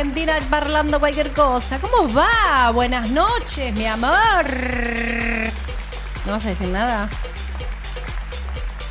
argentina 0.00 0.38
parlando 0.48 0.98
cualquier 0.98 1.30
cosa. 1.34 1.78
¿Cómo 1.78 2.10
va? 2.14 2.70
Buenas 2.72 3.10
noches, 3.10 3.74
mi 3.74 3.84
amor. 3.84 4.46
¿No 6.24 6.32
vas 6.32 6.46
a 6.46 6.48
decir 6.48 6.68
nada? 6.68 7.10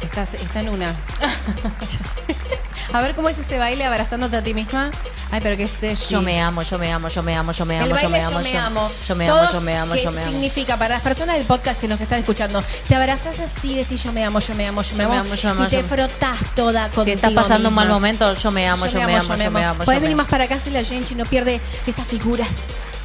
Estás, 0.03 0.35
está 0.35 0.61
en 0.61 0.69
una. 0.69 0.93
a 2.93 3.01
ver 3.01 3.15
cómo 3.15 3.27
es 3.27 3.39
ese 3.39 3.57
baile 3.57 3.85
abrazándote 3.85 4.37
a 4.37 4.43
ti 4.43 4.53
misma. 4.53 4.91
Ay, 5.31 5.39
pero 5.41 5.55
qué 5.55 5.67
sé 5.67 5.95
Yo 6.09 6.21
me 6.21 6.41
amo, 6.41 6.61
yo 6.61 6.77
me 6.79 6.91
amo, 6.91 7.07
yo 7.07 7.21
me 7.21 7.35
amo, 7.35 7.51
yo 7.51 7.65
me 7.65 7.79
amo, 7.79 7.95
yo 7.95 8.09
me 8.09 8.21
amo, 8.21 8.41
yo 8.41 8.43
me 8.43 8.57
amo. 8.57 8.91
yo 9.07 9.15
me 9.15 9.27
amo, 9.27 9.51
yo 9.53 9.61
me 9.61 9.77
amo, 9.77 9.93
¿qué 9.93 10.03
yo 10.03 10.11
me 10.11 10.21
amo. 10.23 10.31
significa 10.31 10.77
para 10.77 10.95
las 10.95 11.03
personas 11.03 11.37
del 11.37 11.45
podcast 11.45 11.79
que 11.79 11.87
nos 11.87 12.01
están 12.01 12.19
escuchando? 12.19 12.63
Te 12.87 12.95
abrazas 12.95 13.39
así, 13.39 13.75
decís 13.75 14.03
yo 14.03 14.11
me 14.11 14.23
amo, 14.23 14.39
yo 14.39 14.55
me 14.55 14.67
amo, 14.67 14.81
yo 14.81 14.95
me 14.95 15.03
Yo 15.03 15.11
amo, 15.11 15.35
yo 15.35 15.63
y 15.65 15.67
te 15.67 15.81
yo 15.81 15.83
frotás 15.83 16.37
toda 16.55 16.89
contigo 16.89 17.05
Si 17.05 17.11
estás 17.11 17.31
pasando 17.33 17.69
un 17.69 17.75
mal 17.75 17.89
momento, 17.89 18.33
yo 18.33 18.51
me 18.51 18.67
amo, 18.67 18.87
yo 18.87 19.01
me 19.01 19.15
amo, 19.15 19.35
yo 19.35 19.51
me 19.51 19.63
amo. 19.63 19.83
Puedes 19.83 19.99
yo 19.99 20.01
me 20.01 20.07
venir 20.07 20.17
más 20.17 20.27
para 20.27 20.45
acá 20.45 20.59
si 20.59 20.71
la 20.71 20.83
Genchi 20.83 21.15
no 21.15 21.25
pierde 21.25 21.61
esta 21.85 22.03
figura 22.03 22.45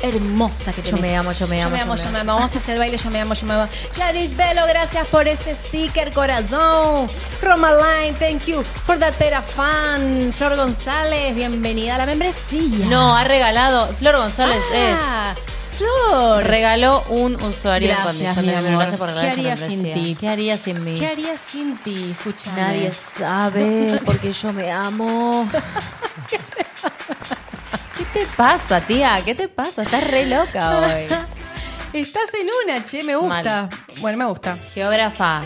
hermosa 0.05 0.73
que 0.73 0.83
Yo 0.83 0.97
tenés. 0.97 1.01
me 1.03 1.17
amo, 1.17 1.33
yo 1.33 1.47
me 1.49 1.63
amo, 1.63 1.71
Yo 1.71 1.77
me 1.77 1.83
amo, 1.83 1.95
yo 1.97 2.05
yo 2.05 2.11
me 2.11 2.19
amo. 2.21 2.35
Vamos 2.35 2.55
a 2.55 2.59
hacer 2.59 2.75
el 2.75 2.79
baile, 2.81 2.97
yo 2.97 3.11
me 3.11 3.21
amo, 3.21 3.35
yo 3.35 3.47
me 3.47 3.55
amo. 3.55 3.69
Charis 3.93 4.37
Velo, 4.37 4.67
gracias 4.67 5.07
por 5.09 5.27
ese 5.29 5.55
sticker, 5.55 6.13
corazón. 6.13 7.09
Romaline, 7.43 8.15
thank 8.19 8.45
you 8.47 8.63
for 8.63 8.99
that 8.99 9.15
pera 9.15 9.43
fan. 9.43 10.33
Flor 10.33 10.57
González, 10.57 11.35
bienvenida 11.35 11.95
a 11.97 11.99
la 11.99 12.07
membresía. 12.07 12.87
No, 12.87 13.17
ha 13.17 13.25
regalado. 13.25 13.89
Flor 13.99 14.17
González 14.17 14.63
Ah, 14.75 15.35
Flor. 15.77 16.43
es. 16.43 16.47
Regaló 16.49 17.03
un 17.09 17.35
usuario 17.43 17.89
Gracias, 17.89 18.07
en 18.37 18.45
condición 18.45 18.65
de. 18.65 18.77
Gracias 18.77 18.99
por 18.99 19.09
regalar 19.09 19.35
¿Qué 19.35 19.41
haría 19.41 19.57
sin 19.57 19.83
ti? 19.83 20.17
¿Qué 20.21 20.29
haría 20.29 20.57
sin 20.59 20.85
mí? 20.85 20.95
¿Qué 20.99 21.07
haría 21.07 21.37
sin 21.37 21.77
ti? 21.79 22.15
Escuchame. 22.17 22.61
Nadie 22.63 22.93
sabe 23.19 24.01
porque 24.07 24.33
yo 24.33 24.53
me 24.53 24.71
amo. 24.71 25.49
¿Qué 27.97 28.05
te 28.07 28.27
pasa, 28.37 28.81
tía? 28.81 29.17
¿Qué 29.25 29.35
te 29.35 29.49
pasa? 29.49 29.83
Estás 29.83 30.05
re 30.05 30.27
loca 30.27 30.79
hoy. 30.81 31.07
Estás 32.01 32.35
en 32.35 32.49
una, 32.65 32.85
che, 32.85 33.05
me 33.05 33.15
gusta. 33.15 33.69
Bueno, 34.01 34.19
me 34.19 34.25
gusta. 34.27 34.57
Geógrafa, 34.75 35.43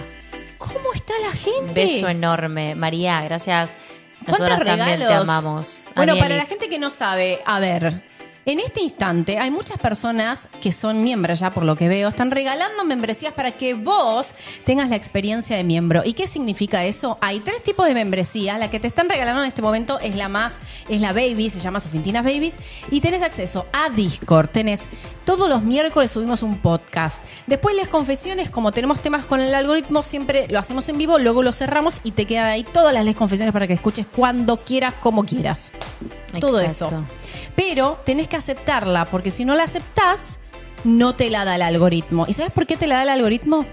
¿Cómo 0.56 0.92
está 0.94 1.12
la 1.22 1.32
gente? 1.32 1.72
beso 1.74 2.08
enorme. 2.08 2.74
María, 2.74 3.20
gracias. 3.22 3.76
¿Cuántos 4.24 4.40
Nosotras 4.40 4.58
también 4.66 4.98
regalos? 5.00 5.08
te 5.08 5.14
amamos. 5.14 5.84
Bueno, 5.94 6.12
Anieli. 6.12 6.20
para 6.20 6.36
la 6.36 6.46
gente 6.46 6.68
que 6.68 6.78
no 6.78 6.90
sabe, 6.90 7.42
a 7.46 7.60
ver, 7.60 8.02
en 8.48 8.60
este 8.60 8.80
instante 8.80 9.38
hay 9.38 9.50
muchas 9.50 9.78
personas 9.78 10.48
que 10.62 10.72
son 10.72 11.02
miembros 11.02 11.40
ya, 11.40 11.52
por 11.52 11.64
lo 11.64 11.76
que 11.76 11.86
veo, 11.86 12.08
están 12.08 12.30
regalando 12.30 12.82
membresías 12.82 13.34
para 13.34 13.52
que 13.52 13.74
vos 13.74 14.32
tengas 14.64 14.88
la 14.88 14.96
experiencia 14.96 15.54
de 15.54 15.64
miembro. 15.64 16.00
¿Y 16.02 16.14
qué 16.14 16.26
significa 16.26 16.82
eso? 16.86 17.18
Hay 17.20 17.40
tres 17.40 17.62
tipos 17.62 17.86
de 17.86 17.92
membresías. 17.92 18.58
La 18.58 18.70
que 18.70 18.80
te 18.80 18.86
están 18.86 19.10
regalando 19.10 19.42
en 19.42 19.48
este 19.48 19.60
momento 19.60 20.00
es 20.00 20.16
la 20.16 20.30
más, 20.30 20.60
es 20.88 21.02
la 21.02 21.12
Baby, 21.12 21.50
se 21.50 21.60
llama 21.60 21.78
Sofintinas 21.78 22.24
Babies, 22.24 22.58
y 22.90 23.02
tenés 23.02 23.22
acceso 23.22 23.66
a 23.70 23.90
Discord. 23.90 24.48
Tenés 24.48 24.88
todos 25.26 25.46
los 25.46 25.62
miércoles 25.62 26.10
subimos 26.10 26.42
un 26.42 26.56
podcast. 26.56 27.22
Después 27.46 27.76
las 27.76 27.88
confesiones, 27.88 28.48
como 28.48 28.72
tenemos 28.72 29.02
temas 29.02 29.26
con 29.26 29.40
el 29.42 29.54
algoritmo, 29.54 30.02
siempre 30.02 30.48
lo 30.48 30.58
hacemos 30.58 30.88
en 30.88 30.96
vivo, 30.96 31.18
luego 31.18 31.42
lo 31.42 31.52
cerramos 31.52 32.00
y 32.02 32.12
te 32.12 32.24
quedan 32.24 32.46
ahí 32.46 32.64
todas 32.64 32.94
las 32.94 33.04
les 33.04 33.14
confesiones 33.14 33.52
para 33.52 33.66
que 33.66 33.74
escuches 33.74 34.06
cuando 34.06 34.56
quieras, 34.56 34.94
como 35.02 35.26
quieras. 35.26 35.70
Todo 36.40 36.60
Exacto. 36.60 36.86
eso. 36.86 37.04
Pero 37.54 37.98
tenés 38.06 38.28
que 38.28 38.37
aceptarla, 38.38 39.04
porque 39.06 39.30
si 39.30 39.44
no 39.44 39.54
la 39.54 39.64
aceptás, 39.64 40.38
no 40.84 41.14
te 41.14 41.30
la 41.30 41.44
da 41.44 41.56
el 41.56 41.62
algoritmo. 41.62 42.24
¿Y 42.28 42.32
sabes 42.32 42.52
por 42.52 42.66
qué 42.66 42.76
te 42.76 42.86
la 42.86 42.96
da 42.96 43.02
el 43.02 43.08
algoritmo? 43.10 43.66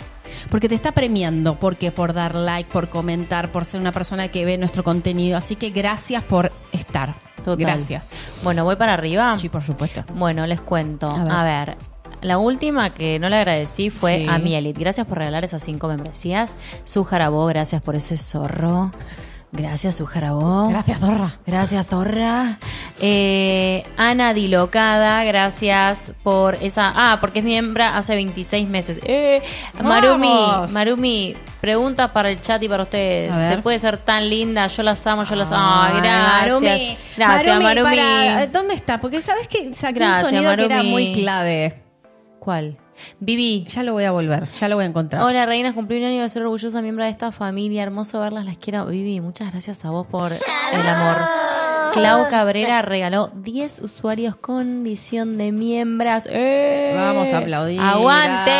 Porque 0.49 0.67
te 0.69 0.75
está 0.75 0.91
premiando, 0.91 1.59
porque 1.59 1.91
por 1.91 2.13
dar 2.13 2.35
like, 2.35 2.69
por 2.71 2.89
comentar, 2.89 3.51
por 3.51 3.65
ser 3.65 3.79
una 3.79 3.91
persona 3.91 4.29
que 4.29 4.43
ve 4.45 4.57
nuestro 4.57 4.83
contenido. 4.83 5.37
Así 5.37 5.55
que 5.55 5.69
gracias 5.69 6.23
por 6.23 6.51
estar. 6.71 7.13
Total. 7.43 7.57
Gracias. 7.57 8.09
Bueno, 8.43 8.63
voy 8.63 8.75
para 8.75 8.93
arriba. 8.93 9.37
Sí, 9.37 9.49
por 9.49 9.61
supuesto. 9.61 10.03
Bueno, 10.15 10.47
les 10.47 10.61
cuento. 10.61 11.07
A 11.09 11.23
ver. 11.23 11.31
A 11.31 11.43
ver. 11.43 11.77
La 12.21 12.39
última 12.39 12.91
que 12.91 13.19
no 13.19 13.29
le 13.29 13.35
agradecí 13.35 13.91
fue 13.91 14.21
Sí. 14.21 14.27
a 14.27 14.39
Mielit. 14.39 14.75
Gracias 14.77 15.05
por 15.05 15.19
regalar 15.19 15.43
esas 15.43 15.61
cinco 15.61 15.87
membresías. 15.87 16.55
Su 16.85 17.03
Jarabó, 17.03 17.45
gracias 17.45 17.83
por 17.83 17.95
ese 17.95 18.17
zorro. 18.17 18.91
Gracias, 19.55 19.95
su 19.95 20.05
Jarabó. 20.05 20.67
Gracias, 20.69 20.99
Dorra. 20.99 21.37
Gracias, 21.45 21.87
Zorra. 21.87 22.57
Eh, 23.01 23.83
Ana 23.97 24.33
Dilocada, 24.33 25.23
gracias 25.23 26.13
por 26.23 26.55
esa. 26.55 26.91
Ah, 26.95 27.17
porque 27.21 27.39
es 27.39 27.45
miembro 27.45 27.83
hace 27.83 28.15
26 28.15 28.67
meses. 28.67 28.99
Eh, 29.03 29.41
Marumi. 29.81 30.29
Marumi, 30.71 31.35
pregunta 31.61 32.11
para 32.11 32.29
el 32.29 32.39
chat 32.41 32.61
y 32.63 32.69
para 32.69 32.83
ustedes. 32.83 33.33
¿Se 33.33 33.57
puede 33.59 33.79
ser 33.79 33.97
tan 33.97 34.29
linda? 34.29 34.67
Yo 34.67 34.83
las 34.83 35.05
amo, 35.07 35.23
yo 35.23 35.35
las 35.35 35.51
amo. 35.51 35.65
Ay, 35.83 35.93
Ay, 35.95 36.01
gracias. 36.01 36.41
Marumi. 36.41 36.97
Gracias, 37.17 37.61
Marumi, 37.61 37.63
Marumi. 37.83 37.95
para- 37.97 38.47
¿Dónde 38.47 38.73
está? 38.73 38.99
Porque 38.99 39.21
sabes 39.21 39.47
que 39.47 39.73
saqué 39.73 40.03
un 40.03 40.13
sonido 40.21 40.55
que 40.55 40.65
era 40.65 40.83
muy 40.83 41.11
clave. 41.13 41.81
¿Cuál? 42.39 42.77
Vivi. 43.19 43.65
Ya 43.67 43.83
lo 43.83 43.93
voy 43.93 44.03
a 44.03 44.11
volver, 44.11 44.45
ya 44.59 44.67
lo 44.67 44.75
voy 44.75 44.85
a 44.85 44.87
encontrar. 44.87 45.21
Hola, 45.23 45.45
reinas, 45.45 45.73
cumplí 45.73 45.97
un 45.97 46.05
año 46.05 46.21
de 46.21 46.29
ser 46.29 46.43
orgullosa 46.43 46.81
miembro 46.81 47.03
de 47.03 47.11
esta 47.11 47.31
familia. 47.31 47.83
Hermoso 47.83 48.19
verlas, 48.19 48.45
las 48.45 48.57
quiero. 48.57 48.85
Vivi, 48.85 49.21
muchas 49.21 49.51
gracias 49.51 49.85
a 49.85 49.91
vos 49.91 50.07
por 50.07 50.31
el 50.31 50.87
amor. 50.87 51.17
Clau 51.93 52.27
Cabrera 52.29 52.81
regaló 52.81 53.31
10 53.35 53.79
usuarios 53.79 54.35
condición 54.35 55.37
de 55.37 55.53
miembros. 55.53 56.27
¡Eh! 56.29 56.91
Vamos 56.93 57.31
a 57.31 57.37
aplaudir. 57.37 57.79
¡Aguante! 57.79 58.51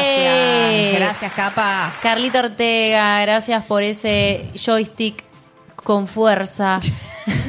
Gracias, 0.95 0.99
Gracias, 0.99 1.33
capa. 1.33 1.93
Carlita 2.01 2.39
Ortega, 2.39 3.19
gracias 3.21 3.65
por 3.65 3.83
ese 3.83 4.49
joystick 4.55 5.23
con 5.75 6.07
fuerza. 6.07 6.79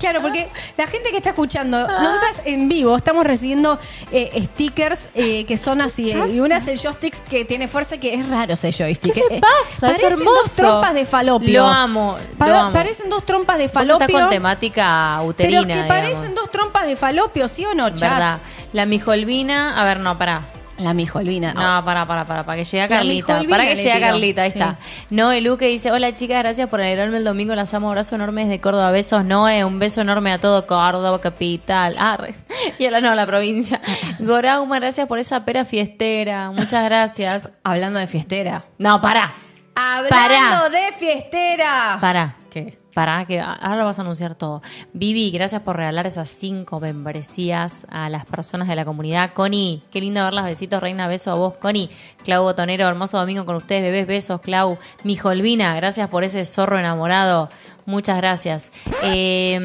Claro, 0.00 0.22
porque 0.22 0.48
la 0.76 0.86
gente 0.88 1.10
que 1.10 1.18
está 1.18 1.28
escuchando, 1.30 1.86
nosotras 1.86 2.42
en 2.46 2.68
vivo 2.68 2.96
estamos 2.96 3.24
recibiendo 3.24 3.78
eh, 4.10 4.42
stickers 4.44 5.08
eh, 5.14 5.44
que 5.44 5.56
son 5.56 5.80
así. 5.82 6.10
eh, 6.10 6.24
y 6.32 6.40
una 6.40 6.56
es 6.56 6.66
el 6.68 6.78
joystick 6.78 7.22
que 7.28 7.44
tiene 7.44 7.68
fuerza, 7.68 7.98
que 7.98 8.14
es 8.14 8.28
raro 8.28 8.54
ese 8.54 8.72
joystick. 8.72 9.12
¿Qué 9.12 9.22
te 9.28 9.36
Eh, 9.36 9.40
pasa? 9.40 9.52
Es 9.74 9.80
Parecen 10.00 10.18
hermoso. 10.18 10.36
dos 10.42 10.50
trompas 10.52 10.94
de 10.94 11.04
falopio. 11.04 11.62
Lo 11.62 11.68
amo, 11.68 12.16
lo 12.38 12.44
amo. 12.56 12.72
Parecen 12.72 13.08
dos 13.10 13.24
trompas 13.26 13.58
de 13.58 13.64
Vos 13.64 13.72
falopio. 13.72 14.06
estás 14.06 14.20
con 14.22 14.30
temática 14.30 15.22
uterina, 15.22 15.60
pero 15.60 15.66
que 15.68 15.82
digamos. 15.82 15.88
parecen 16.02 16.34
dos 16.34 16.50
trompas 16.50 16.86
de 16.86 16.96
falopio, 16.96 17.46
¿sí 17.46 17.64
o 17.66 17.74
no, 17.74 17.90
chat? 17.90 18.00
¿Verdad? 18.10 18.38
La 18.72 18.86
mijolvina, 18.86 19.80
a 19.80 19.84
ver, 19.84 20.00
no, 20.00 20.16
pará. 20.16 20.42
La 20.80 20.94
mijolvina. 20.94 21.52
No, 21.52 21.84
para, 21.84 22.06
para, 22.06 22.24
para, 22.24 22.44
para 22.44 22.56
que 22.56 22.64
llegue 22.64 22.82
a 22.82 22.88
Carlita. 22.88 23.42
Para 23.48 23.64
que 23.64 23.74
le 23.74 23.76
llegue 23.76 23.92
a 23.92 24.00
Carlita, 24.00 24.42
ahí 24.42 24.50
sí. 24.50 24.58
está. 24.58 24.78
Noé 25.10 25.42
Lu 25.42 25.58
que 25.58 25.66
dice, 25.66 25.92
hola 25.92 26.14
chicas, 26.14 26.38
gracias 26.38 26.68
por 26.68 26.80
alegrarme 26.80 27.18
el 27.18 27.24
domingo, 27.24 27.54
las 27.54 27.74
amo, 27.74 27.88
abrazo 27.88 28.14
enorme 28.14 28.46
desde 28.46 28.60
Córdoba, 28.60 28.90
besos 28.90 29.24
Noé, 29.24 29.64
un 29.64 29.78
beso 29.78 30.00
enorme 30.00 30.32
a 30.32 30.38
todo 30.38 30.66
Córdoba, 30.66 31.20
capital, 31.20 31.94
Arre. 31.98 32.34
y 32.78 32.86
a 32.86 32.90
la 32.90 33.00
no, 33.00 33.14
la 33.14 33.26
provincia. 33.26 33.80
Gorauma, 34.20 34.78
gracias 34.78 35.06
por 35.06 35.18
esa 35.18 35.44
pera 35.44 35.66
fiestera, 35.66 36.50
muchas 36.50 36.84
gracias. 36.84 37.52
Hablando 37.62 37.98
de 37.98 38.06
fiestera. 38.06 38.64
No, 38.78 39.02
para, 39.02 39.34
Hablando 39.74 40.70
de 40.70 40.92
fiestera. 40.98 41.98
para. 42.00 42.36
¿Qué? 42.50 42.79
Para, 42.94 43.24
que 43.24 43.40
ahora 43.40 43.84
vas 43.84 43.98
a 43.98 44.02
anunciar 44.02 44.34
todo. 44.34 44.62
Vivi, 44.92 45.30
gracias 45.30 45.62
por 45.62 45.76
regalar 45.76 46.06
esas 46.06 46.28
cinco 46.28 46.80
membresías 46.80 47.86
a 47.90 48.08
las 48.08 48.24
personas 48.26 48.66
de 48.68 48.74
la 48.76 48.84
comunidad. 48.84 49.32
Connie, 49.32 49.82
qué 49.90 50.00
lindo 50.00 50.22
verlas. 50.22 50.44
Besitos, 50.44 50.80
reina. 50.80 51.06
Beso 51.06 51.30
a 51.30 51.34
vos, 51.34 51.54
Connie. 51.58 51.90
Clau 52.24 52.42
Botonero, 52.42 52.88
hermoso 52.88 53.18
domingo 53.18 53.46
con 53.46 53.56
ustedes, 53.56 53.82
bebés. 53.82 54.06
Besos, 54.06 54.40
Clau. 54.40 54.78
Mijolvina, 55.04 55.74
gracias 55.76 56.08
por 56.08 56.24
ese 56.24 56.44
zorro 56.44 56.78
enamorado. 56.78 57.48
Muchas 57.86 58.16
gracias. 58.16 58.72
Eh, 59.02 59.60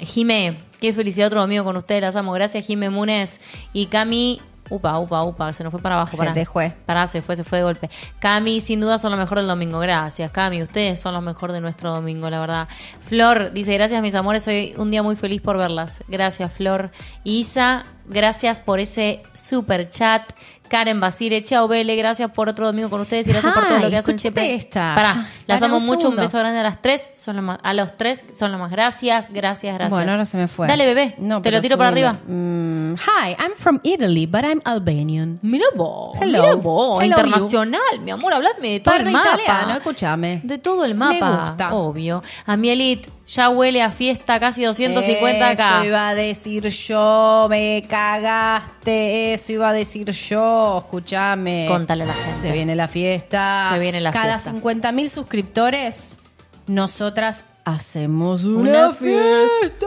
Jime, 0.00 0.58
qué 0.80 0.92
felicidad 0.92 1.28
otro 1.28 1.40
domingo 1.40 1.64
con 1.64 1.76
ustedes. 1.76 2.02
Las 2.02 2.16
amo. 2.16 2.32
Gracias, 2.32 2.66
Jime 2.66 2.90
Munes. 2.90 3.40
Y 3.72 3.86
Cami. 3.86 4.40
Upa, 4.70 4.98
upa, 4.98 5.22
upa, 5.24 5.52
se 5.52 5.62
nos 5.62 5.70
fue 5.70 5.80
para 5.80 5.96
abajo. 5.96 6.12
Se 6.12 6.16
pará. 6.18 6.32
te 6.32 6.46
fue. 6.46 6.74
Pará, 6.86 7.06
se 7.06 7.20
fue, 7.22 7.36
se 7.36 7.44
fue 7.44 7.58
de 7.58 7.64
golpe. 7.64 7.90
Cami, 8.18 8.60
sin 8.60 8.80
duda 8.80 8.98
son 8.98 9.12
lo 9.12 9.18
mejor 9.18 9.38
del 9.38 9.46
domingo. 9.46 9.78
Gracias, 9.78 10.30
Cami. 10.30 10.62
Ustedes 10.62 11.00
son 11.00 11.14
lo 11.14 11.20
mejor 11.20 11.52
de 11.52 11.60
nuestro 11.60 11.90
domingo, 11.90 12.30
la 12.30 12.40
verdad. 12.40 12.68
Flor 13.02 13.52
dice, 13.52 13.74
gracias, 13.74 14.00
mis 14.00 14.14
amores. 14.14 14.48
Hoy 14.48 14.74
un 14.78 14.90
día 14.90 15.02
muy 15.02 15.16
feliz 15.16 15.42
por 15.42 15.58
verlas. 15.58 16.02
Gracias, 16.08 16.52
Flor. 16.52 16.90
Isa, 17.24 17.84
gracias 18.08 18.60
por 18.60 18.80
ese 18.80 19.22
super 19.32 19.88
chat. 19.88 20.22
Karen 20.66 20.98
Basile, 20.98 21.44
chao 21.44 21.68
Bele, 21.68 21.94
gracias 21.94 22.30
por 22.30 22.48
otro 22.48 22.66
domingo 22.66 22.88
con 22.88 23.00
ustedes 23.02 23.28
y 23.28 23.30
gracias 23.32 23.52
por 23.52 23.68
todo 23.68 23.78
lo 23.80 23.90
que 23.90 23.98
hacen 23.98 24.18
siempre. 24.18 24.54
esta. 24.54 24.94
Pará, 24.94 25.28
las 25.46 25.60
Para 25.60 25.70
amo 25.70 25.76
un 25.76 25.86
mucho, 25.86 26.08
un 26.08 26.16
beso 26.16 26.38
grande 26.38 26.58
a 26.58 26.62
las 26.62 26.80
tres, 26.80 27.10
son 27.12 27.44
más, 27.44 27.58
a 27.62 27.74
los 27.74 27.96
tres 27.96 28.24
son 28.32 28.50
lo 28.50 28.58
más. 28.58 28.70
Gracias, 28.72 29.28
gracias, 29.30 29.74
gracias. 29.74 29.90
Bueno, 29.90 30.12
ahora 30.12 30.24
se 30.24 30.38
me 30.38 30.48
fue. 30.48 30.66
Dale, 30.66 30.86
bebé, 30.86 31.14
No, 31.18 31.42
te 31.42 31.50
lo 31.52 31.60
tiro 31.60 31.76
para 31.76 31.90
arriba. 31.90 32.14
Mm, 32.26 32.94
hi, 32.94 33.36
I'm 33.38 33.52
from 33.56 33.78
Italy, 33.84 34.26
but 34.26 34.40
I'm 34.42 34.60
Albanian. 34.64 35.38
Mira 35.42 35.66
vos, 35.76 36.16
Hello. 36.20 36.40
mira 36.42 36.54
vos, 36.54 37.04
Hello, 37.04 37.18
internacional, 37.20 38.00
mi 38.00 38.10
amor, 38.10 38.32
habladme 38.32 38.70
de 38.70 38.80
todo 38.80 38.94
Parla 38.94 39.10
el 39.10 39.12
mapa. 39.16 39.34
italiano, 39.42 39.74
escúchame. 39.74 40.40
De 40.44 40.58
todo 40.58 40.84
el 40.86 40.94
Me 40.94 41.20
mapa, 41.20 41.48
gusta. 41.50 41.74
obvio. 41.74 42.22
A 42.46 42.56
Mielit, 42.56 43.06
Ya 43.26 43.48
huele 43.48 43.80
a 43.80 43.90
fiesta, 43.90 44.38
casi 44.38 44.64
250 44.64 45.48
acá. 45.48 45.78
Eso 45.78 45.86
iba 45.86 46.08
a 46.10 46.14
decir 46.14 46.68
yo, 46.68 47.46
me 47.48 47.82
cagaste. 47.88 49.32
Eso 49.32 49.52
iba 49.52 49.70
a 49.70 49.72
decir 49.72 50.10
yo. 50.10 50.82
Escúchame. 50.84 51.64
Contale 51.68 52.04
a 52.04 52.06
la 52.08 52.12
gente. 52.12 52.40
Se 52.40 52.52
viene 52.52 52.76
la 52.76 52.86
fiesta. 52.86 53.64
Se 53.70 53.78
viene 53.78 54.00
la 54.00 54.10
Cada 54.10 54.34
fiesta. 54.38 54.50
50 54.50 54.92
mil 54.92 55.08
suscriptores, 55.08 56.18
nosotras 56.66 57.46
hacemos 57.64 58.44
una, 58.44 58.88
Una 58.88 58.92
fiesta. 58.92 59.86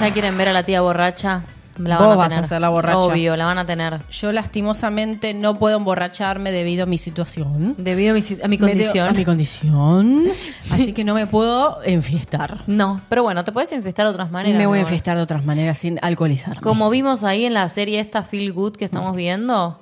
Ya 0.00 0.12
quieren 0.12 0.36
ver 0.36 0.48
a 0.48 0.52
la 0.52 0.64
tía 0.64 0.80
borracha. 0.80 1.42
La 1.88 1.98
Vos 1.98 2.08
van 2.08 2.12
a 2.12 2.16
vas 2.16 2.26
a 2.26 2.28
tener. 2.36 2.44
ser 2.48 2.60
la 2.60 2.68
borracha. 2.68 2.98
Obvio, 2.98 3.36
la 3.36 3.44
van 3.46 3.58
a 3.58 3.66
tener. 3.66 4.00
Yo 4.10 4.32
lastimosamente 4.32 5.34
no 5.34 5.58
puedo 5.58 5.76
emborracharme 5.76 6.50
debido 6.52 6.84
a 6.84 6.86
mi 6.86 6.98
situación. 6.98 7.74
Debido 7.78 8.12
a 8.12 8.14
mi, 8.14 8.20
a 8.42 8.48
mi 8.48 8.58
Me 8.58 8.66
debo- 8.66 8.70
condición. 8.70 9.08
A 9.08 9.12
mi 9.12 9.24
condición. 9.24 10.24
Así 10.70 10.92
que 10.92 11.04
no 11.04 11.14
me 11.14 11.26
puedo 11.26 11.82
enfiestar. 11.84 12.58
No, 12.66 13.00
pero 13.08 13.22
bueno, 13.22 13.44
te 13.44 13.52
puedes 13.52 13.72
infestar 13.72 14.06
de 14.06 14.12
otras 14.12 14.30
maneras. 14.30 14.58
me 14.58 14.66
voy 14.66 14.78
a 14.78 14.82
enfiestar 14.82 15.16
de 15.16 15.22
otras 15.22 15.44
maneras 15.44 15.78
sin 15.78 15.98
alcoholizarme. 16.02 16.60
Como 16.62 16.90
vimos 16.90 17.24
ahí 17.24 17.44
en 17.44 17.54
la 17.54 17.68
serie 17.68 18.00
esta 18.00 18.22
Feel 18.22 18.52
Good 18.52 18.76
que 18.76 18.84
estamos 18.84 19.16
viendo, 19.16 19.78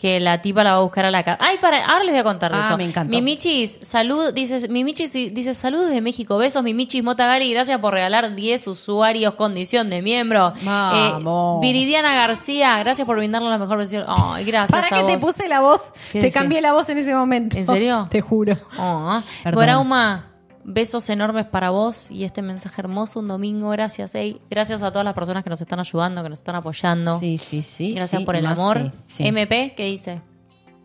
que 0.00 0.18
la 0.18 0.40
tipa 0.40 0.64
la 0.64 0.72
va 0.72 0.78
a 0.78 0.82
buscar 0.82 1.04
a 1.04 1.10
la 1.10 1.22
casa. 1.22 1.36
Ay, 1.40 1.58
para, 1.60 1.84
ahora 1.84 2.04
les 2.04 2.12
voy 2.14 2.20
a 2.20 2.24
contar 2.24 2.52
de 2.52 2.58
Ah, 2.58 2.64
eso. 2.68 2.76
me 2.78 2.84
encantó. 2.84 3.14
Mimichis, 3.14 3.78
salud, 3.82 4.32
dice, 4.32 4.66
Mimichis 4.68 5.12
dice 5.12 5.52
saludos 5.52 5.90
de 5.90 6.00
México, 6.00 6.38
besos, 6.38 6.62
Mimichis 6.62 7.04
Motagali, 7.04 7.52
gracias 7.52 7.78
por 7.80 7.92
regalar 7.92 8.34
10 8.34 8.66
usuarios, 8.66 9.34
condición 9.34 9.90
de 9.90 10.00
miembro. 10.00 10.54
Vamos. 10.62 11.58
Eh, 11.62 11.66
Viridiana 11.66 12.14
García, 12.14 12.78
gracias 12.78 13.06
por 13.06 13.18
brindarnos 13.18 13.50
la 13.50 13.58
mejor 13.58 13.76
versión. 13.76 14.04
Ay, 14.08 14.44
gracias 14.46 14.70
Para 14.80 14.96
a 15.02 15.06
que 15.06 15.12
te 15.12 15.18
puse 15.18 15.48
la 15.48 15.60
voz, 15.60 15.92
¿Qué 16.12 16.22
te 16.22 16.32
cambié 16.32 16.62
la 16.62 16.72
voz 16.72 16.88
en 16.88 16.96
ese 16.96 17.14
momento. 17.14 17.58
¿En 17.58 17.66
serio? 17.66 18.08
Te 18.10 18.22
juro. 18.22 18.56
Oh, 18.78 19.20
Perdón. 19.44 20.29
Besos 20.62 21.08
enormes 21.10 21.46
para 21.46 21.70
vos 21.70 22.10
y 22.10 22.24
este 22.24 22.42
mensaje 22.42 22.80
hermoso 22.80 23.20
un 23.20 23.28
domingo. 23.28 23.70
Gracias, 23.70 24.14
ey. 24.14 24.40
Gracias 24.50 24.82
a 24.82 24.90
todas 24.90 25.04
las 25.04 25.14
personas 25.14 25.42
que 25.42 25.50
nos 25.50 25.60
están 25.60 25.80
ayudando, 25.80 26.22
que 26.22 26.28
nos 26.28 26.38
están 26.38 26.54
apoyando. 26.56 27.18
Sí, 27.18 27.38
sí, 27.38 27.62
sí. 27.62 27.94
Gracias 27.94 28.20
sí, 28.20 28.26
por 28.26 28.36
el 28.36 28.46
amor. 28.46 28.92
sí, 29.06 29.24
sí. 29.24 29.26
MP, 29.26 29.74
¿qué 29.76 29.86
dice? 29.86 30.20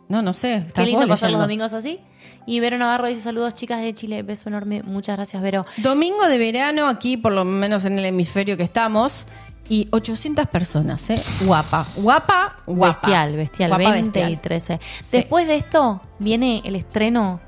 No, 0.08 0.22
no 0.22 0.32
sé. 0.34 0.66
Qué 0.74 0.84
lindo 0.84 1.06
pasar 1.06 1.30
los 1.30 1.40
domingos 1.40 1.72
así. 1.72 2.00
Y 2.46 2.60
Vero 2.60 2.78
Navarro 2.78 3.08
dice 3.08 3.20
saludos 3.20 3.54
chicas 3.54 3.80
de 3.80 3.92
Chile, 3.92 4.22
beso 4.22 4.48
enorme, 4.48 4.82
muchas 4.84 5.16
gracias 5.16 5.42
Vero. 5.42 5.66
Domingo 5.78 6.28
de 6.28 6.38
verano 6.38 6.86
aquí, 6.86 7.16
por 7.16 7.32
lo 7.32 7.44
menos 7.44 7.84
en 7.84 7.98
el 7.98 8.04
hemisferio 8.04 8.56
que 8.56 8.62
estamos. 8.62 9.26
Y 9.68 9.88
800 9.90 10.46
personas, 10.46 11.10
¿eh? 11.10 11.20
Guapa, 11.40 11.88
guapa, 11.96 12.56
guapa. 12.66 13.00
Bestial, 13.00 13.34
bestial, 13.34 13.70
Guapa, 13.70 13.90
20 13.90 14.20
bestial. 14.20 14.30
y 14.32 14.36
13. 14.36 14.80
Sí. 15.00 15.16
Después 15.16 15.48
de 15.48 15.56
esto 15.56 16.00
viene 16.20 16.62
el 16.64 16.76
estreno 16.76 17.40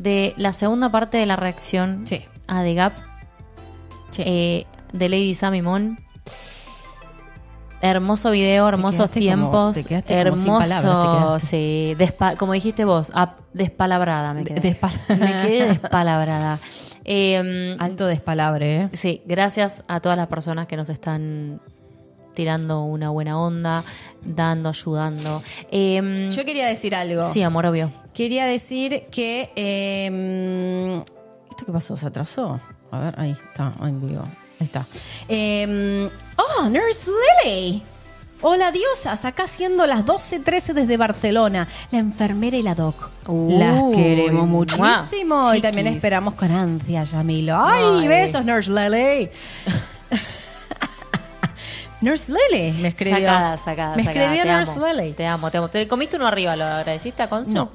de 0.00 0.34
la 0.36 0.52
segunda 0.52 0.88
parte 0.88 1.18
de 1.18 1.26
la 1.26 1.36
reacción 1.36 2.06
Sí. 2.06 2.24
a 2.48 2.62
The 2.62 2.74
Gap 2.74 2.92
Sí. 4.10 4.22
eh, 4.26 4.66
de 4.92 5.08
Lady 5.08 5.34
Sammy 5.34 5.62
Mon. 5.62 5.98
Hermoso 7.82 8.30
video, 8.30 8.68
hermosos 8.68 9.08
como- 9.08 9.20
tiempos, 9.20 9.74
te 9.76 9.84
quedaste 9.84 10.12
como 10.24 10.36
sin 10.36 10.46
hermoso, 10.50 10.58
palabras, 10.82 11.42
te 11.42 11.96
quedaste. 11.96 12.16
sí, 12.30 12.36
como 12.38 12.52
dijiste 12.52 12.84
vos, 12.84 13.10
ap- 13.14 13.38
despalabrada 13.54 14.34
me 14.34 14.44
quedé. 14.44 14.78
me 15.08 15.16
quedé 15.46 15.66
despalabrada. 15.66 16.58
Eh, 17.12 17.76
Alto 17.80 18.06
despalabre, 18.06 18.76
¿eh? 18.82 18.88
Sí, 18.92 19.22
gracias 19.24 19.82
a 19.88 20.00
todas 20.00 20.18
las 20.18 20.28
personas 20.28 20.66
que 20.66 20.76
nos 20.76 20.90
están 20.90 21.60
tirando 22.34 22.82
una 22.84 23.10
buena 23.10 23.38
onda, 23.38 23.82
dando, 24.24 24.68
ayudando. 24.68 25.42
Eh, 25.70 26.28
Yo 26.34 26.44
quería 26.44 26.66
decir 26.66 26.94
algo. 26.94 27.22
sí, 27.24 27.42
amor, 27.42 27.66
obvio. 27.66 27.90
Quería 28.14 28.46
decir 28.46 29.04
que. 29.10 29.50
eh, 29.56 31.02
¿Esto 31.50 31.66
qué 31.66 31.72
pasó? 31.72 31.96
¿Se 31.96 32.06
atrasó? 32.06 32.60
A 32.90 32.98
ver, 32.98 33.14
ahí 33.18 33.30
está. 33.30 33.72
Ahí, 33.80 33.92
digo. 34.02 34.22
Ahí 34.60 34.66
está. 34.66 34.86
Eh, 35.28 36.08
oh, 36.36 36.68
Nurse 36.68 37.06
Lily. 37.44 37.82
Hola 38.42 38.72
diosas, 38.72 39.26
acá 39.26 39.46
siendo 39.46 39.86
las 39.86 40.06
12.13 40.06 40.72
desde 40.72 40.96
Barcelona, 40.96 41.68
la 41.90 41.98
enfermera 41.98 42.56
y 42.56 42.62
la 42.62 42.74
doc. 42.74 43.10
Las 43.28 43.82
queremos 43.94 44.48
muchísimo 44.48 45.54
y 45.54 45.60
también 45.60 45.86
esperamos 45.88 46.32
con 46.34 46.50
ansia, 46.50 47.04
Yamilo. 47.04 47.54
¡Ay, 47.62 47.84
Ay. 48.00 48.08
besos, 48.08 48.42
Nurse 48.46 48.70
Lily! 48.70 49.28
Nurse 52.00 52.32
Lily 52.32 52.72
me 52.80 52.88
escribió. 52.88 53.18
Sacada, 53.18 53.56
sacada, 53.56 53.96
Me 53.96 54.04
sacada. 54.04 54.24
escribió 54.24 54.42
te 54.44 54.52
Nurse 54.58 54.72
amo, 54.72 54.86
Lily. 55.00 55.12
Te 55.12 55.26
amo, 55.26 55.50
te 55.50 55.58
amo. 55.58 55.68
¿Te 55.68 55.86
comiste 55.88 56.16
uno 56.16 56.26
arriba? 56.26 56.56
¿Lo 56.56 56.64
agradeciste 56.64 57.22
a 57.22 57.28
Consu? 57.28 57.54
No. 57.54 57.70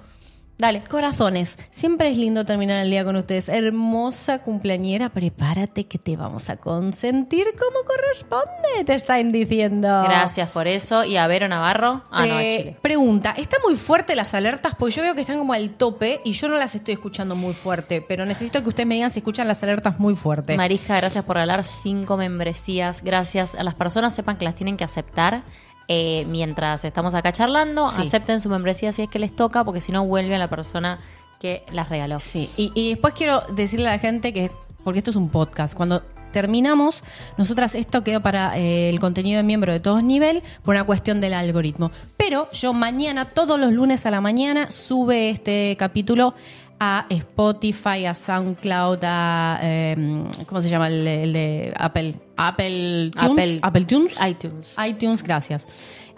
Dale. 0.57 0.81
Corazones, 0.89 1.57
siempre 1.69 2.09
es 2.09 2.17
lindo 2.17 2.45
terminar 2.45 2.79
el 2.79 2.89
día 2.89 3.03
con 3.03 3.17
ustedes. 3.17 3.49
Hermosa 3.49 4.39
cumpleañera, 4.39 5.09
prepárate 5.09 5.85
que 5.85 5.97
te 5.97 6.15
vamos 6.15 6.49
a 6.49 6.55
consentir 6.55 7.45
como 7.59 7.85
corresponde, 7.85 8.85
te 8.85 8.93
están 8.93 9.33
diciendo. 9.33 9.87
Gracias 10.03 10.49
por 10.49 10.67
eso. 10.67 11.03
¿Y 11.03 11.17
a 11.17 11.27
Vero 11.27 11.49
Navarro? 11.49 12.03
Ah, 12.09 12.25
no, 12.25 12.35
a 12.35 12.43
Eh, 12.43 12.57
Chile. 12.57 12.77
Pregunta, 12.81 13.33
¿está 13.37 13.57
muy 13.65 13.75
fuerte 13.75 14.15
las 14.15 14.33
alertas? 14.33 14.75
Porque 14.79 14.95
yo 14.95 15.01
veo 15.03 15.13
que 15.13 15.21
están 15.21 15.39
como 15.39 15.51
al 15.51 15.71
tope 15.71 16.21
y 16.23 16.31
yo 16.31 16.47
no 16.47 16.55
las 16.55 16.73
estoy 16.73 16.93
escuchando 16.93 17.35
muy 17.35 17.53
fuerte, 17.53 18.01
pero 18.01 18.25
necesito 18.25 18.63
que 18.63 18.69
ustedes 18.69 18.87
me 18.87 18.95
digan 18.95 19.11
si 19.11 19.19
escuchan 19.19 19.49
las 19.49 19.61
alertas 19.61 19.99
muy 19.99 20.15
fuerte. 20.15 20.55
Marisca, 20.55 20.95
gracias 20.95 21.25
por 21.25 21.35
regalar 21.35 21.65
cinco 21.65 22.15
membresías. 22.15 23.03
Gracias 23.03 23.55
a 23.55 23.63
las 23.63 23.75
personas, 23.75 24.15
sepan 24.15 24.37
que 24.37 24.45
las 24.45 24.55
tienen 24.55 24.77
que 24.77 24.85
aceptar. 24.85 25.43
Eh, 25.87 26.25
mientras 26.27 26.83
estamos 26.85 27.13
acá 27.13 27.31
charlando, 27.31 27.87
Sí. 27.89 28.01
acepten 28.03 28.41
su 28.41 28.49
membresía 28.49 28.91
si 28.91 29.03
es 29.03 29.09
que 29.09 29.19
les 29.19 29.35
toca, 29.35 29.63
porque 29.63 29.81
si 29.81 29.91
no 29.91 30.05
vuelve 30.05 30.35
a 30.35 30.39
la 30.39 30.47
persona 30.49 30.99
que 31.39 31.63
las 31.71 31.89
regaló. 31.89 32.17
Sí, 32.19 32.49
y, 32.57 32.71
y 32.75 32.89
después 32.89 33.13
quiero 33.13 33.41
decirle 33.53 33.87
a 33.87 33.91
la 33.91 33.99
gente 33.99 34.33
que, 34.33 34.51
porque 34.83 34.99
esto 34.99 35.11
es 35.11 35.15
un 35.15 35.29
podcast, 35.29 35.75
cuando 35.75 36.01
terminamos, 36.31 37.01
nosotras 37.37 37.75
esto 37.75 38.03
quedó 38.03 38.21
para 38.21 38.57
eh, 38.57 38.89
el 38.89 38.99
contenido 38.99 39.37
de 39.37 39.43
miembro 39.43 39.71
de 39.71 39.79
todos 39.79 40.03
nivel 40.03 40.43
por 40.63 40.75
una 40.75 40.83
cuestión 40.83 41.21
del 41.21 41.33
algoritmo. 41.33 41.91
Pero 42.17 42.51
yo 42.51 42.73
mañana, 42.73 43.23
todos 43.23 43.57
los 43.57 43.71
lunes 43.71 44.05
a 44.05 44.11
la 44.11 44.19
mañana, 44.19 44.69
sube 44.69 45.29
este 45.29 45.77
capítulo 45.79 46.33
a 46.79 47.05
Spotify, 47.09 48.05
a 48.05 48.13
SoundCloud, 48.13 48.99
a... 49.03 49.59
eh, 49.61 50.23
¿Cómo 50.45 50.61
se 50.61 50.69
llama 50.69 50.87
el, 50.87 51.05
de- 51.05 51.23
el 51.23 51.33
de 51.33 51.73
Apple? 51.77 52.15
Apple 52.37 53.11
Tunes. 53.17 53.59
Apple- 53.61 53.85
Tunes. 53.85 54.13
iTunes. 54.27 54.75
iTunes, 54.87 55.23
gracias. 55.23 55.65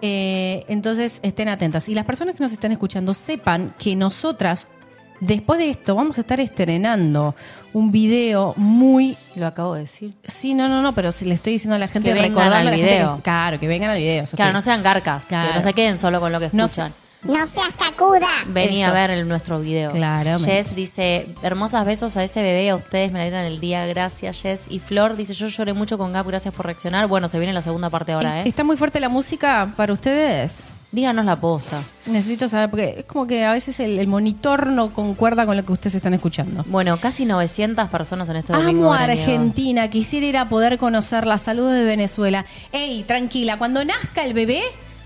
Eh, 0.02 0.64
entonces 0.68 1.20
estén 1.24 1.50
atentas. 1.50 1.88
Y 1.90 1.96
las 1.96 2.06
personas 2.06 2.36
que 2.36 2.44
nos 2.44 2.52
están 2.52 2.72
escuchando 2.72 3.14
sepan 3.14 3.74
que 3.80 3.96
nosotras, 3.96 4.68
después 5.20 5.60
de 5.60 5.70
esto, 5.70 5.96
vamos 5.96 6.18
a 6.18 6.22
estar 6.22 6.40
estrenando 6.40 7.36
un 7.74 7.92
video 7.92 8.54
muy... 8.58 9.16
Lo 9.36 9.46
acabo 9.48 9.76
de 9.76 9.82
decir. 9.82 10.14
Sí, 10.24 10.54
no, 10.56 10.68
no, 10.68 10.82
no, 10.82 10.94
pero 10.94 11.12
si 11.12 11.26
le 11.26 11.36
estoy 11.36 11.54
diciendo 11.54 11.76
a 11.76 11.80
la 11.80 11.88
gente, 11.88 12.14
Que 12.14 12.20
vengan 12.20 12.52
al 12.54 12.70
gente 12.70 12.84
video. 12.84 13.18
que- 13.18 13.22
claro, 13.24 13.60
que 13.60 13.68
vengan 13.68 13.92
al 13.92 14.00
video. 14.00 14.26
Claro, 14.36 14.52
sí. 14.52 14.54
no 14.56 14.62
sean 14.62 14.82
garcas, 14.84 15.26
Claro. 15.28 15.50
que 15.50 15.56
no 15.58 15.62
se 15.64 15.74
queden 15.74 15.98
solo 16.00 16.20
con 16.20 16.32
lo 16.32 16.40
que 16.40 16.46
escuchan. 16.48 16.90
No 16.90 17.07
seas 17.24 17.74
cacuda. 17.78 18.28
Vení 18.48 18.82
Eso. 18.82 18.92
a 18.92 18.94
ver 18.94 19.12
el, 19.12 19.28
nuestro 19.28 19.60
video. 19.60 19.92
Claramente. 19.92 20.52
Jess 20.52 20.76
dice, 20.76 21.28
hermosas 21.42 21.86
besos 21.86 22.18
a 22.18 22.24
ese 22.24 22.42
bebé, 22.42 22.70
a 22.70 22.76
ustedes 22.76 23.12
me 23.12 23.22
alegran 23.22 23.46
el 23.46 23.60
día, 23.60 23.86
gracias 23.86 24.42
Jess. 24.42 24.62
Y 24.70 24.80
Flor 24.80 25.16
dice, 25.16 25.34
yo 25.34 25.48
lloré 25.48 25.74
mucho 25.74 25.98
con 25.98 26.14
Gap, 26.14 26.28
gracias 26.28 26.54
por 26.54 26.66
reaccionar. 26.66 27.08
Bueno, 27.08 27.28
se 27.28 27.38
viene 27.38 27.54
la 27.54 27.62
segunda 27.62 27.90
parte 27.90 28.12
ahora, 28.12 28.42
¿eh? 28.42 28.44
¿Está 28.46 28.64
muy 28.64 28.78
fuerte 28.78 29.00
la 29.00 29.10
música 29.10 29.74
para 29.76 29.94
ustedes? 29.94 30.68
Díganos 30.90 31.26
la 31.26 31.36
posta. 31.36 31.82
Necesito 32.06 32.48
saber, 32.48 32.70
porque 32.70 32.96
es 33.00 33.06
como 33.06 33.28
que 33.28 33.44
a 33.44 33.52
veces 33.52 33.78
el, 33.82 34.00
el 34.00 34.08
monitor 34.08 34.68
no 34.68 34.94
concuerda 34.94 35.46
con 35.46 35.58
lo 35.58 35.66
que 35.66 35.74
ustedes 35.74 35.96
están 35.96 36.14
escuchando. 36.14 36.64
Bueno, 36.68 36.98
casi 36.98 37.26
900 37.26 37.90
personas 37.90 38.30
en 38.30 38.38
este 38.38 38.54
domingo. 38.54 38.86
Amo 38.86 38.94
a. 38.94 39.04
Argentina, 39.04 39.90
quisiera 39.90 40.26
ir 40.26 40.38
a 40.38 40.48
poder 40.48 40.78
conocer 40.78 41.28
la 41.28 41.40
salud 41.40 41.70
de 41.70 41.84
Venezuela. 41.84 42.46
Ey, 42.72 43.04
tranquila, 43.04 43.58
cuando 43.58 43.84
nazca 43.84 44.24
el 44.24 44.34
bebé, 44.34 44.64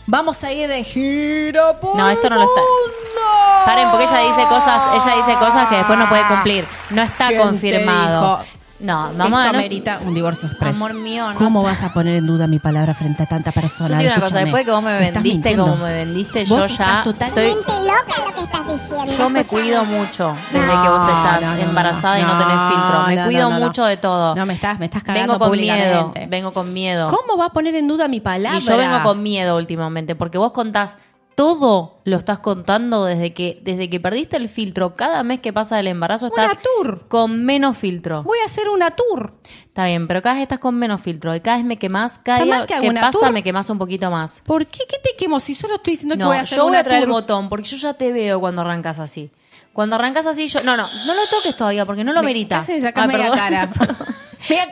vamos 0.07 0.43
a 0.43 0.51
ir 0.51 0.67
de 0.67 0.83
gira 0.83 1.79
por 1.79 1.95
No, 1.95 2.09
esto 2.09 2.29
no 2.29 2.35
lo 2.37 2.41
está-. 2.43 3.65
Paren, 3.65 3.89
porque 3.89 4.05
ella 4.05 4.19
dice 4.19 4.43
cosas, 4.47 4.81
ella 4.93 5.15
dice 5.17 5.35
cosas 5.37 5.67
que 5.67 5.75
después 5.75 5.97
no 5.99 6.09
puede 6.09 6.25
cumplir. 6.27 6.65
No 6.89 7.01
está 7.01 7.27
¿Quién 7.27 7.39
te 7.39 7.45
confirmado. 7.47 8.37
dijo? 8.39 8.51
No, 8.81 9.11
mamá, 9.13 9.23
Esto 9.25 9.29
no. 9.53 9.59
amerita 9.59 9.99
un 10.05 10.13
divorcio 10.13 10.47
express. 10.49 10.75
Amor 10.75 10.93
mío, 10.95 11.31
no. 11.31 11.37
¿Cómo 11.37 11.61
vas 11.63 11.83
a 11.83 11.93
poner 11.93 12.15
en 12.15 12.25
duda 12.27 12.47
mi 12.47 12.59
palabra 12.59 12.93
frente 12.93 13.23
a 13.23 13.25
tanta 13.27 13.51
persona? 13.51 13.89
Yo 13.89 13.95
te 13.97 14.03
digo 14.03 14.13
una 14.15 14.21
cosa, 14.25 14.39
después 14.39 14.61
de 14.61 14.65
que 14.65 14.71
vos 14.71 14.83
me 14.83 14.97
vendiste 14.99 15.55
como 15.55 15.75
me 15.77 15.93
vendiste, 15.93 16.39
Vos 16.45 16.49
yo 16.49 16.65
estás 16.65 16.77
ya 16.77 17.03
totalmente- 17.03 17.49
estoy 17.51 17.75
loca 17.85 18.23
lo 18.27 18.35
que 18.35 18.41
estás 18.43 18.67
diciendo. 18.67 19.13
Yo 19.17 19.29
me 19.29 19.45
cuido 19.45 19.85
mucho 19.85 20.35
desde 20.51 20.67
No, 20.67 20.81
que 20.81 20.89
vos 20.89 21.01
estás 21.01 21.59
embarazada 21.59 22.19
y 22.19 22.23
no 22.23 22.37
tenés 22.37 22.57
filtro. 22.69 23.07
Me 23.07 23.23
cuido 23.25 23.51
mucho 23.51 23.85
de 23.85 23.97
todo. 23.97 24.35
No, 24.35 24.45
me 24.45 24.53
estás, 24.53 24.79
me 24.79 24.85
estás 24.85 25.03
cagando 25.03 25.33
Vengo 25.33 25.45
con 25.49 25.59
miedo. 25.59 26.13
Vengo 26.27 26.51
con 26.51 26.73
miedo. 26.73 27.07
¿Cómo 27.07 27.37
va 27.37 27.45
a 27.47 27.49
poner 27.53 27.75
en 27.75 27.87
duda 27.87 28.07
mi 28.07 28.19
palabra? 28.19 28.57
Y 28.57 28.61
yo 28.61 28.77
vengo 28.77 29.03
con 29.03 29.21
miedo 29.21 29.57
últimamente, 29.57 30.15
porque 30.15 30.37
vos 30.37 30.51
contás 30.53 30.95
todo 31.35 32.01
lo 32.03 32.17
estás 32.17 32.39
contando 32.39 33.05
desde 33.05 33.33
que, 33.33 33.59
desde 33.63 33.89
que 33.89 33.99
perdiste 33.99 34.37
el 34.37 34.49
filtro. 34.49 34.95
Cada 34.95 35.23
mes 35.23 35.39
que 35.39 35.51
pasa 35.53 35.79
el 35.79 35.87
embarazo 35.87 36.27
estás 36.27 36.51
Una 36.51 36.59
tour. 36.61 37.07
con 37.07 37.43
menos 37.45 37.77
filtro. 37.77 38.23
Voy 38.23 38.37
a 38.41 38.45
hacer 38.45 38.69
una 38.69 38.91
tour. 38.91 39.33
Está 39.65 39.85
bien, 39.85 40.07
pero 40.07 40.21
cada 40.21 40.35
vez 40.35 40.43
estás 40.43 40.59
con 40.59 40.75
menos 40.75 41.01
filtro. 41.01 41.33
Y 41.35 41.39
cada 41.41 41.57
vez 41.57 41.65
me 41.65 41.77
quemás. 41.77 42.19
Cada 42.23 42.39
¿Está 42.43 42.55
día 42.57 42.65
que 42.67 42.87
que, 42.87 42.93
pasa 42.93 43.11
tour? 43.11 43.31
me 43.31 43.43
quemás 43.43 43.69
un 43.69 43.77
poquito 43.77 44.11
más. 44.11 44.41
¿Por 44.45 44.65
qué? 44.67 44.79
¿Qué 44.87 44.97
te 45.01 45.15
quemo? 45.17 45.39
Si 45.39 45.55
solo 45.55 45.75
estoy 45.75 45.93
diciendo 45.93 46.15
que 46.15 46.19
No, 46.19 46.27
voy 46.27 46.37
a 46.37 46.41
hacer 46.41 46.57
yo 46.57 46.63
voy 46.63 46.71
una 46.71 46.79
a 46.79 46.83
traer 46.83 46.99
el 47.03 47.05
tour. 47.05 47.13
botón 47.21 47.49
porque 47.49 47.65
yo 47.67 47.77
ya 47.77 47.93
te 47.93 48.11
veo 48.11 48.39
cuando 48.39 48.61
arrancas 48.61 48.99
así. 48.99 49.31
Cuando 49.73 49.95
arrancas 49.95 50.27
así, 50.27 50.47
yo. 50.49 50.59
No, 50.63 50.75
no, 50.75 50.85
no 51.05 51.13
lo 51.13 51.21
toques 51.29 51.55
todavía 51.55 51.85
porque 51.85 52.03
no 52.03 52.11
lo 52.11 52.19
Me- 52.21 52.27
merita. 52.27 52.61
sacás 52.61 52.91
Ah, 52.95 53.07
media 53.07 53.31
cara. 53.31 53.69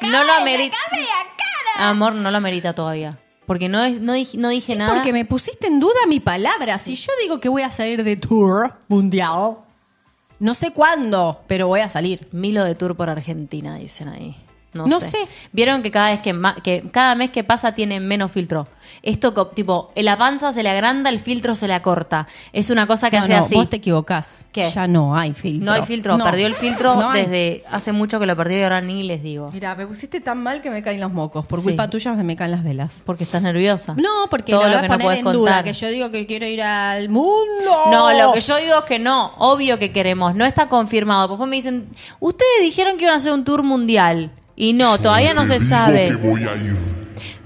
No 0.02 0.24
lo 0.24 0.34
cara. 0.72 1.90
Amor, 1.90 2.14
no 2.16 2.32
lo 2.32 2.38
amerita 2.38 2.74
todavía. 2.74 3.18
Porque 3.50 3.68
no, 3.68 3.82
es- 3.84 4.00
no, 4.00 4.14
dije, 4.14 4.38
no 4.38 4.50
dije 4.50 4.74
Sí, 4.74 4.78
nada. 4.78 4.94
porque 4.94 5.12
me 5.12 5.26
pusiste 5.26 5.66
en 5.66 5.80
duda 5.80 6.06
mi 6.08 6.20
palabra. 6.20 6.78
Si 6.78 6.94
yo 6.94 7.12
digo 7.20 7.40
que 7.40 7.50
voy 7.50 7.64
a 7.64 7.72
salir 7.72 8.04
de 8.04 8.16
tour 8.16 8.74
mundial, 8.88 9.56
no 10.40 10.54
sé 10.54 10.70
cuándo, 10.72 11.42
pero 11.48 11.66
voy 11.66 11.80
a 11.80 11.90
salir. 11.90 12.28
Milo 12.32 12.64
de 12.64 12.76
tour 12.76 12.96
por 12.96 13.10
Argentina, 13.10 13.74
dicen 13.78 14.08
ahí. 14.08 14.36
No, 14.74 14.86
No 14.86 15.00
sé. 15.00 15.10
sé. 15.10 15.18
Vieron 15.52 15.82
que 15.82 15.90
cada 15.92 16.12
vez 16.12 16.22
que, 16.22 16.36
que 16.64 16.90
cada 16.92 17.16
mes 17.16 17.32
que 17.32 17.44
pasa 17.44 17.74
tiene 17.74 18.00
menos 18.00 18.32
filtro. 18.32 18.68
Esto 19.04 19.34
tipo, 19.48 19.92
la 19.96 20.18
panza 20.18 20.52
se 20.52 20.62
le 20.64 20.70
agranda, 20.70 21.10
el 21.10 21.20
filtro 21.20 21.54
se 21.56 21.68
le 21.68 21.74
acorta. 21.74 22.28
Es 22.52 22.70
una 22.70 22.86
cosa 22.88 23.10
que 23.12 23.18
No, 23.18 23.24
hace 23.24 23.34
no, 23.34 23.40
así. 23.40 23.56
vos 23.56 23.70
te 23.70 23.78
equivocás. 23.78 24.46
¿Qué? 24.52 24.64
Ya 24.70 24.88
no 24.88 25.16
hay 25.16 25.34
filtro. 25.34 25.66
No 25.66 25.72
hay 25.74 25.84
filtro, 25.84 26.18
perdió 26.18 26.48
el 26.48 26.54
filtro 26.56 26.96
desde 27.14 27.64
hace 27.72 27.92
mucho 27.92 28.20
que 28.20 28.26
lo 28.26 28.36
perdió 28.36 28.60
y 28.60 28.64
ahora 28.64 28.82
ni 28.82 29.04
les 29.04 29.22
digo. 29.24 29.52
Mira, 29.54 29.76
me 29.76 29.86
pusiste 29.88 30.20
tan 30.22 30.42
mal 30.42 30.62
que 30.62 30.70
me 30.72 30.82
caen 30.84 31.00
los 31.00 31.12
mocos. 31.14 31.46
Por 31.46 31.60
Sí. 31.62 31.68
culpa 31.68 31.88
tuya 31.90 32.16
se 32.16 32.24
me 32.24 32.36
caen 32.36 32.52
las 32.52 32.64
velas. 32.64 33.04
Porque 33.06 33.24
estás 33.24 33.42
nerviosa. 33.44 33.94
No, 33.96 34.28
porque 34.30 34.52
Todo 34.54 34.68
lo 34.68 34.82
que 34.82 34.88
poner 34.88 35.12
en 35.20 35.24
duda. 35.26 35.34
contar. 35.34 35.64
Que 35.64 35.74
yo 35.74 35.88
digo 35.90 36.12
que 36.12 36.26
quiero 36.26 36.46
ir 36.48 36.62
al 36.64 37.10
mundo. 37.10 37.86
No, 37.92 38.12
lo 38.12 38.34
que 38.34 38.42
yo 38.42 38.58
digo 38.58 38.76
es 38.80 38.86
que 38.86 39.00
no, 39.00 39.32
obvio 39.38 39.78
que 39.80 39.92
queremos, 39.92 40.36
no 40.36 40.46
está 40.46 40.68
confirmado. 40.68 41.28
Después 41.28 41.50
me 41.50 41.56
dicen, 41.56 41.88
ustedes 42.20 42.62
dijeron 42.62 42.98
que 42.98 43.04
iban 43.06 43.14
a 43.14 43.18
hacer 43.18 43.34
un 43.34 43.44
tour 43.44 43.62
mundial. 43.64 44.32
Y 44.60 44.74
no, 44.74 45.00
todavía 45.00 45.34
no 45.34 45.46
se 45.46 45.58
sabe. 45.58 46.08
que 46.10 46.16
voy 46.16 46.44
a 46.44 46.54
ir. 46.58 46.76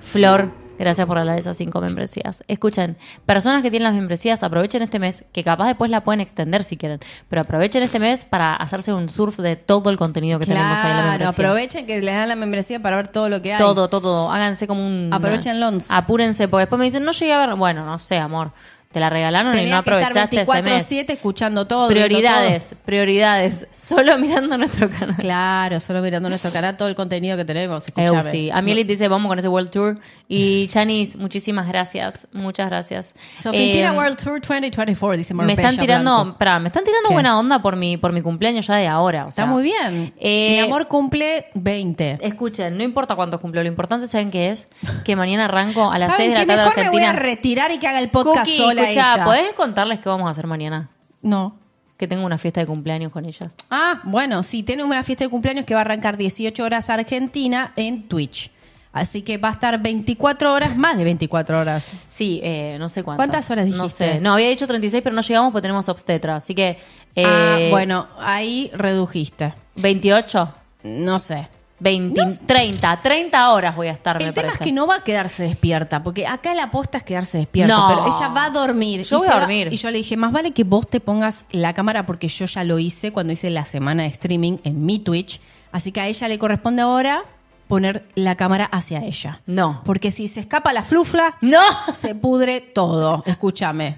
Flor, 0.02 0.52
gracias 0.80 1.06
por 1.08 1.18
hablar 1.18 1.36
de 1.36 1.42
esas 1.42 1.56
cinco 1.56 1.80
membresías. 1.80 2.44
Escuchen, 2.48 2.98
personas 3.26 3.62
que 3.62 3.70
tienen 3.70 3.84
las 3.86 3.94
membresías, 3.94 4.42
aprovechen 4.44 4.82
este 4.82 4.98
mes, 5.00 5.24
que 5.32 5.44
capaz 5.44 5.68
después 5.68 5.92
la 5.92 6.04
pueden 6.04 6.22
extender 6.22 6.64
si 6.64 6.76
quieren, 6.76 7.00
pero 7.30 7.44
aprovechen 7.44 7.84
este 7.84 8.00
mes 8.00 8.26
para 8.26 8.56
hacerse 8.56 8.94
un 8.94 9.10
surf 9.10 9.38
de 9.38 9.56
todo 9.56 9.92
el 9.92 9.98
contenido 9.98 10.40
que 10.40 10.46
tenemos 10.46 10.78
ahí 10.80 10.90
en 10.92 10.98
la 10.98 11.04
Claro, 11.04 11.20
membresía. 11.20 11.46
aprovechen 11.46 11.86
que 11.86 12.02
les 12.02 12.16
dan 12.16 12.28
la 12.28 12.36
membresía 12.36 12.82
para 12.82 12.96
ver 12.98 13.08
todo 13.08 13.30
lo 13.30 13.42
que 13.42 13.54
hay. 13.54 13.60
Todo, 13.60 13.88
todo, 13.90 14.32
háganse 14.32 14.66
como 14.68 14.86
un... 14.86 15.10
Aprovechenlos. 15.14 15.92
Apúrense, 15.92 16.48
porque 16.48 16.62
después 16.62 16.80
me 16.80 16.86
dicen, 16.86 17.04
no 17.04 17.12
llegué 17.12 17.34
a 17.34 17.46
ver... 17.46 17.56
Bueno, 17.56 17.86
no 17.86 18.00
sé, 18.00 18.18
amor, 18.18 18.52
te 18.94 19.00
la 19.00 19.10
regalaron 19.10 19.52
y 19.54 19.56
no 19.56 19.62
Tenía 19.64 19.82
que 19.84 19.90
estar 19.90 19.94
aprovechaste 20.12 20.42
ese 20.42 20.62
mes. 20.62 20.90
24-7 20.90 21.10
escuchando 21.14 21.68
todo. 21.68 21.88
Prioridades, 21.90 22.76
prioridades. 22.86 23.68
Solo 23.72 24.18
mirando 24.18 24.58
nuestro 24.58 24.90
canal. 24.90 25.08
todo. 25.16 25.18
Claro, 25.18 25.80
solo 25.80 26.02
mirando 26.02 26.30
nuestro 26.30 26.52
canal, 26.52 26.78
todo 26.78 26.88
el 26.88 26.96
contenido 26.96 27.36
que 27.36 27.44
tenemos. 27.46 27.86
Escuchame. 27.88 28.24
sí. 28.24 28.50
A 28.52 28.62
Mielit 28.62 28.88
dice, 28.88 29.08
vamos 29.08 29.28
con 29.30 29.40
ese 29.40 29.48
World 29.48 29.72
Tour. 29.72 30.00
Y 30.28 30.70
Janice, 30.72 31.18
muchísimas 31.18 31.68
gracias. 31.68 32.28
Muchas 32.34 32.68
gracias. 32.70 33.14
Sofintina 33.40 33.90
Eh, 33.94 33.98
World 33.98 34.18
Tour 34.18 34.40
2024, 34.42 35.18
dice 35.18 35.34
me 35.34 35.38
Marbella 35.40 35.62
están 35.70 35.80
tirando, 35.82 36.26
me 36.26 36.68
están 36.68 36.84
tirando 36.84 37.10
¿Qué? 37.10 37.14
buena 37.14 37.38
onda 37.40 37.62
por 37.62 37.76
mi, 37.76 37.98
por 37.98 38.12
mi 38.14 38.22
cumpleaños 38.22 38.68
ya 38.68 38.76
de 38.76 38.88
ahora. 38.88 39.26
o 39.26 39.30
Está 39.30 39.44
sea, 39.44 39.46
muy 39.46 39.64
bien. 39.64 40.14
eh, 40.20 40.52
Mi 40.52 40.60
amor 40.60 40.88
cumple 40.88 41.48
20. 41.56 42.20
Escuchen, 42.22 42.78
no 42.78 42.84
importa 42.84 43.16
cuántos 43.16 43.40
cumplo, 43.40 43.62
lo 43.64 43.68
importante, 43.68 44.08
¿saben 44.08 44.32
qué 44.32 44.52
es? 44.52 44.68
Que 45.04 45.16
mañana 45.16 45.46
arranco 45.46 45.92
a 45.92 45.98
las 46.00 46.12
¿Saben 46.12 46.34
6 46.34 46.40
de 46.40 46.40
la 46.40 46.46
tarde 46.46 46.64
Mejor 46.64 46.78
me 46.78 46.90
voy 46.92 47.04
Argentina. 47.04 47.10
a 47.10 47.14
retirar 47.14 47.72
y 47.72 47.80
que 47.80 47.88
haga 47.88 48.00
el 48.00 48.10
podcast 48.10 48.46
Cookie, 48.46 48.58
sola 48.58 48.83
escuchá, 48.84 49.14
ella. 49.16 49.26
¿podés 49.26 49.52
contarles 49.54 50.00
qué 50.00 50.10
vamos 50.10 50.28
a 50.28 50.32
hacer 50.32 50.48
mañana? 50.48 50.90
No. 51.22 51.58
Que 51.98 52.08
tengo 52.08 52.26
una 52.26 52.38
fiesta 52.38 52.60
de 52.60 52.66
cumpleaños 52.68 53.12
con 53.12 53.26
ellas. 53.26 53.56
Ah, 53.70 54.02
bueno, 54.04 54.44
sí, 54.44 54.64
tenemos 54.64 54.90
una 54.92 55.04
fiesta 55.04 55.24
de 55.24 55.30
cumpleaños 55.30 55.66
que 55.66 55.74
va 55.74 55.82
a 55.82 55.82
arrancar 55.82 56.18
18 56.18 56.64
horas 56.64 56.90
Argentina 56.90 57.72
en 57.76 58.08
Twitch. 58.08 58.52
Así 58.92 59.24
que 59.24 59.38
va 59.40 59.50
a 59.50 59.52
estar 59.54 59.82
24 59.82 60.54
horas, 60.54 60.76
más 60.78 60.98
de 60.98 61.04
24 61.04 61.60
horas. 61.60 62.06
Sí, 62.10 62.40
eh, 62.44 62.78
no 62.80 62.90
sé 62.90 63.04
cuántas. 63.04 63.26
¿Cuántas 63.26 63.50
horas 63.50 63.66
No 63.68 63.84
dijiste? 63.86 64.14
sé. 64.14 64.20
No, 64.22 64.34
había 64.34 64.50
dicho 64.50 64.68
36, 64.68 65.02
pero 65.04 65.16
no 65.16 65.22
llegamos 65.22 65.52
porque 65.52 65.64
tenemos 65.64 65.90
obstetra. 65.90 66.36
Así 66.36 66.54
que. 66.54 66.78
eh, 67.16 67.24
ah, 67.26 67.58
bueno, 67.72 68.08
ahí 68.20 68.70
redujiste. 68.74 69.54
28, 69.78 70.54
No 70.84 71.18
sé. 71.20 71.48
20, 71.84 72.22
30, 72.46 73.02
30 73.02 73.52
horas 73.52 73.76
voy 73.76 73.88
a 73.88 73.92
estar, 73.92 74.18
me 74.18 74.24
El 74.24 74.34
tema 74.34 74.48
parece. 74.48 74.64
es 74.64 74.68
que 74.68 74.72
no 74.74 74.88
va 74.88 74.96
a 74.96 75.04
quedarse 75.04 75.44
despierta, 75.44 76.02
porque 76.02 76.26
acá 76.26 76.54
la 76.54 76.64
aposta 76.64 76.98
es 77.00 77.04
quedarse 77.04 77.38
despierta, 77.38 77.76
No. 77.78 77.88
pero 77.90 78.08
ella 78.08 78.28
va 78.30 78.46
a 78.46 78.50
dormir. 78.50 79.04
Yo 79.04 79.18
voy 79.18 79.28
a 79.28 79.32
va- 79.34 79.40
dormir. 79.42 79.68
Y 79.74 79.76
yo 79.78 79.92
le 79.92 79.98
dije, 79.98 80.16
más 80.16 80.32
vale 80.32 80.52
que 80.52 80.64
vos 80.64 80.90
te 80.90 81.00
pongas 81.02 81.46
la 81.52 81.74
cámara, 81.74 82.06
porque 82.06 82.28
yo 82.30 82.46
ya 82.46 82.64
lo 82.64 82.80
hice 82.80 83.12
cuando 83.12 83.34
hice 83.34 83.50
la 83.50 83.66
semana 83.66 84.04
de 84.04 84.10
streaming 84.10 84.58
en 84.64 84.86
mi 84.86 85.00
Twitch. 85.00 85.42
Así 85.74 85.92
que 85.92 86.00
a 86.02 86.08
ella 86.08 86.28
le 86.28 86.40
corresponde 86.40 86.82
ahora 86.84 87.24
poner 87.68 88.06
la 88.16 88.36
cámara 88.36 88.66
hacia 88.66 89.00
ella. 89.04 89.42
No. 89.46 89.82
Porque 89.84 90.12
si 90.12 90.28
se 90.28 90.40
escapa 90.40 90.72
la 90.74 90.84
flufla, 90.84 91.36
¡No! 91.42 91.60
se 91.94 92.16
pudre 92.16 92.62
todo. 92.62 93.24
Escúchame. 93.26 93.98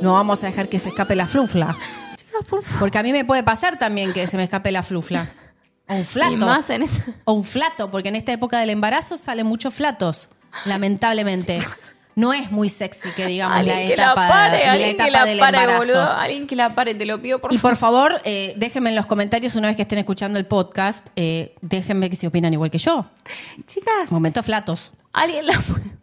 No 0.00 0.14
vamos 0.14 0.42
a 0.42 0.48
dejar 0.48 0.68
que 0.68 0.78
se 0.78 0.88
escape 0.90 1.14
la 1.14 1.26
flufla. 1.26 1.74
Porque 2.78 2.98
a 2.98 3.02
mí 3.02 3.12
me 3.12 3.24
puede 3.24 3.42
pasar 3.42 3.78
también 3.78 4.12
que 4.12 4.26
se 4.26 4.36
me 4.36 4.44
escape 4.44 4.70
la 4.72 4.82
flufla. 4.82 5.30
O 5.88 5.94
un 5.94 6.04
flato. 6.04 6.32
Y 6.32 6.36
más 6.36 6.68
en 6.70 6.82
esta- 6.82 7.12
O 7.24 7.32
un 7.32 7.44
flato, 7.44 7.90
porque 7.90 8.08
en 8.08 8.16
esta 8.16 8.32
época 8.32 8.58
del 8.58 8.70
embarazo 8.70 9.16
salen 9.16 9.46
muchos 9.46 9.74
flatos, 9.74 10.28
lamentablemente. 10.64 11.60
No 12.16 12.32
es 12.32 12.50
muy 12.50 12.70
sexy 12.70 13.10
que 13.10 13.26
digamos 13.26 13.56
la 13.56 13.60
Alguien 13.74 13.88
que 13.88 13.92
etapa, 13.94 14.22
la 14.22 14.28
pare, 14.30 14.64
la 14.64 14.72
alguien 14.72 14.96
que 14.96 15.02
etapa 15.02 15.10
la 15.10 15.24
del 15.26 15.38
pare, 15.38 15.58
embarazo. 15.58 15.78
boludo. 15.86 16.02
Alguien 16.12 16.46
que 16.46 16.56
la 16.56 16.70
pare, 16.70 16.94
te 16.94 17.04
lo 17.04 17.20
pido 17.20 17.38
por 17.40 17.52
Y 17.52 17.58
favor. 17.58 17.70
por 17.72 17.78
favor, 17.78 18.22
eh, 18.24 18.54
déjenme 18.56 18.88
en 18.88 18.96
los 18.96 19.04
comentarios 19.04 19.54
una 19.54 19.68
vez 19.68 19.76
que 19.76 19.82
estén 19.82 19.98
escuchando 19.98 20.38
el 20.38 20.46
podcast, 20.46 21.08
eh, 21.14 21.54
déjenme 21.60 22.08
que 22.08 22.16
si 22.16 22.26
opinan 22.26 22.54
igual 22.54 22.70
que 22.70 22.78
yo. 22.78 23.04
Chicas, 23.66 24.10
Momento 24.10 24.42
flatos. 24.42 24.92
alguien 25.12 25.46
la 25.46 25.60
puede. 25.60 25.96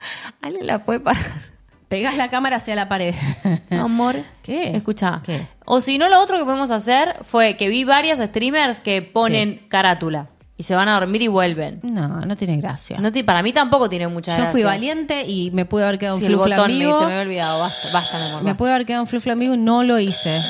Alguien 0.40 0.66
la 0.66 0.84
puede 0.84 1.00
parar. 1.00 1.51
Pegas 1.92 2.16
la 2.16 2.30
cámara 2.30 2.56
hacia 2.56 2.74
la 2.74 2.88
pared. 2.88 3.14
Amor. 3.70 4.16
¿Qué? 4.42 4.74
Escucha. 4.74 5.20
¿Qué? 5.22 5.46
O 5.66 5.82
si 5.82 5.98
no, 5.98 6.08
lo 6.08 6.20
otro 6.20 6.38
que 6.38 6.44
podemos 6.44 6.70
hacer 6.70 7.18
fue 7.20 7.58
que 7.58 7.68
vi 7.68 7.84
varios 7.84 8.18
streamers 8.18 8.80
que 8.80 9.02
ponen 9.02 9.66
carátula 9.68 10.28
y 10.56 10.62
se 10.62 10.74
van 10.74 10.88
a 10.88 10.98
dormir 10.98 11.20
y 11.20 11.28
vuelven. 11.28 11.80
No, 11.82 12.22
no 12.22 12.34
tiene 12.34 12.56
gracia. 12.56 12.98
No 12.98 13.10
para 13.26 13.42
mí 13.42 13.52
tampoco 13.52 13.90
tiene 13.90 14.08
mucha 14.08 14.32
yo 14.32 14.36
gracia. 14.38 14.52
fui 14.52 14.62
valiente 14.62 15.26
y 15.26 15.50
me 15.50 15.66
pude 15.66 15.84
haber 15.84 15.98
quedado 15.98 16.16
un 16.16 16.22
flufla 16.22 16.64
en 16.64 16.78
me, 16.78 16.92
se 16.94 16.98
me 17.00 17.04
había 17.04 17.20
olvidado. 17.20 17.60
Basta, 17.60 17.88
basta, 17.92 18.18
mi 18.18 18.24
amor. 18.24 18.38
Me 18.38 18.44
basta. 18.44 18.56
pude 18.56 18.70
haber 18.72 18.86
quedado 18.86 19.02
un 19.02 19.08
flufla 19.08 19.34
vivo 19.34 19.52
y 19.52 19.58
no 19.58 19.82
lo 19.82 19.98
hice. 19.98 20.40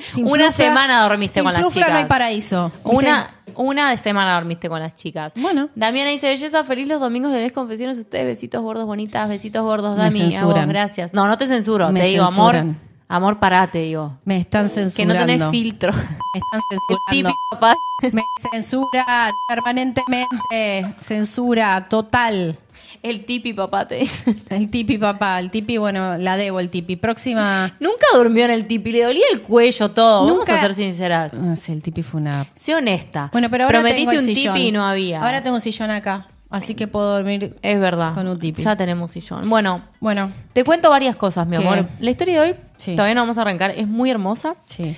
Sin 0.00 0.26
Una 0.26 0.50
semana 0.52 1.02
dormiste 1.02 1.34
sin 1.34 1.44
con 1.44 1.52
las 1.52 1.60
flufla 1.60 1.88
no 1.88 1.92
hay 1.94 1.98
chicas. 2.02 2.08
paraíso. 2.08 2.72
Una, 2.84 3.30
una 3.56 3.90
de 3.90 3.96
semana 3.96 4.34
dormiste 4.34 4.68
con 4.68 4.80
las 4.80 4.94
chicas. 4.94 5.34
Bueno. 5.36 5.68
Damiana 5.74 6.10
dice, 6.10 6.28
belleza, 6.28 6.64
feliz 6.64 6.88
los 6.88 7.00
domingos, 7.00 7.30
le 7.32 7.38
des 7.38 7.52
confesiones 7.52 7.98
a 7.98 8.00
ustedes. 8.00 8.26
Besitos 8.26 8.62
gordos, 8.62 8.86
bonitas. 8.86 9.28
Besitos 9.28 9.62
gordos, 9.62 9.96
Dami. 9.96 10.20
A 10.20 10.24
vos, 10.24 10.32
censuran. 10.34 10.68
gracias. 10.68 11.12
No, 11.14 11.26
no 11.26 11.36
te 11.38 11.46
censuro. 11.46 11.90
Me 11.90 12.00
te 12.00 12.06
digo, 12.08 12.24
amor, 12.24 12.54
censuran. 12.54 12.80
amor, 13.08 13.38
parate, 13.38 13.78
digo. 13.80 14.18
Me 14.24 14.38
están 14.38 14.64
Que 14.68 14.74
censurando. 14.74 15.14
no 15.14 15.26
tenés 15.26 15.50
filtro. 15.50 15.92
Me 15.92 15.98
están 15.98 16.60
El 16.70 16.78
censurando. 16.78 17.10
típico 17.10 17.38
papá. 17.50 17.74
Me 18.12 18.22
censura 18.50 19.30
permanentemente. 19.48 20.94
Censura 21.00 21.86
total. 21.88 22.58
El 23.02 23.24
tipi 23.24 23.54
papá 23.54 23.88
te. 23.88 24.06
El 24.50 24.70
tipi, 24.70 24.98
papá. 24.98 25.40
El 25.40 25.50
tipi, 25.50 25.78
bueno, 25.78 26.18
la 26.18 26.36
debo, 26.36 26.60
el 26.60 26.68
tipi. 26.68 26.96
Próxima. 26.96 27.74
Nunca 27.80 28.06
durmió 28.14 28.44
en 28.44 28.50
el 28.50 28.66
tipi, 28.66 28.92
le 28.92 29.04
dolía 29.04 29.24
el 29.32 29.40
cuello 29.42 29.90
todo. 29.90 30.26
Vamos 30.26 30.38
Nunca- 30.40 30.54
a 30.56 30.60
ser 30.60 30.74
sinceras. 30.74 31.32
Ah, 31.32 31.56
sí, 31.56 31.72
el 31.72 31.80
tipi 31.82 32.02
fue 32.02 32.20
una. 32.20 32.46
Sé 32.54 32.74
honesta. 32.74 33.30
Bueno, 33.32 33.48
pero 33.50 33.64
ahora 33.64 33.78
Prometiste 33.80 34.10
tengo 34.16 34.28
un 34.28 34.34
tipi 34.34 34.68
y 34.68 34.72
no 34.72 34.84
había. 34.84 35.22
Ahora 35.22 35.42
tengo 35.42 35.56
un 35.56 35.60
sillón 35.62 35.90
acá. 35.90 36.26
Así 36.50 36.74
que 36.74 36.88
puedo 36.88 37.12
dormir. 37.14 37.56
Es 37.62 37.78
verdad. 37.80 38.12
Con 38.12 38.26
un 38.26 38.38
tipi. 38.38 38.62
Ya 38.62 38.76
tenemos 38.76 39.12
sillón. 39.12 39.48
Bueno, 39.48 39.82
Bueno, 40.00 40.32
te 40.52 40.64
cuento 40.64 40.90
varias 40.90 41.14
cosas, 41.16 41.46
mi 41.46 41.56
¿Qué? 41.56 41.66
amor. 41.66 41.86
La 42.00 42.10
historia 42.10 42.42
de 42.42 42.50
hoy, 42.50 42.56
Sí. 42.76 42.92
todavía 42.96 43.14
no 43.14 43.22
vamos 43.22 43.38
a 43.38 43.42
arrancar, 43.42 43.70
es 43.70 43.86
muy 43.88 44.10
hermosa. 44.10 44.56
sí. 44.66 44.94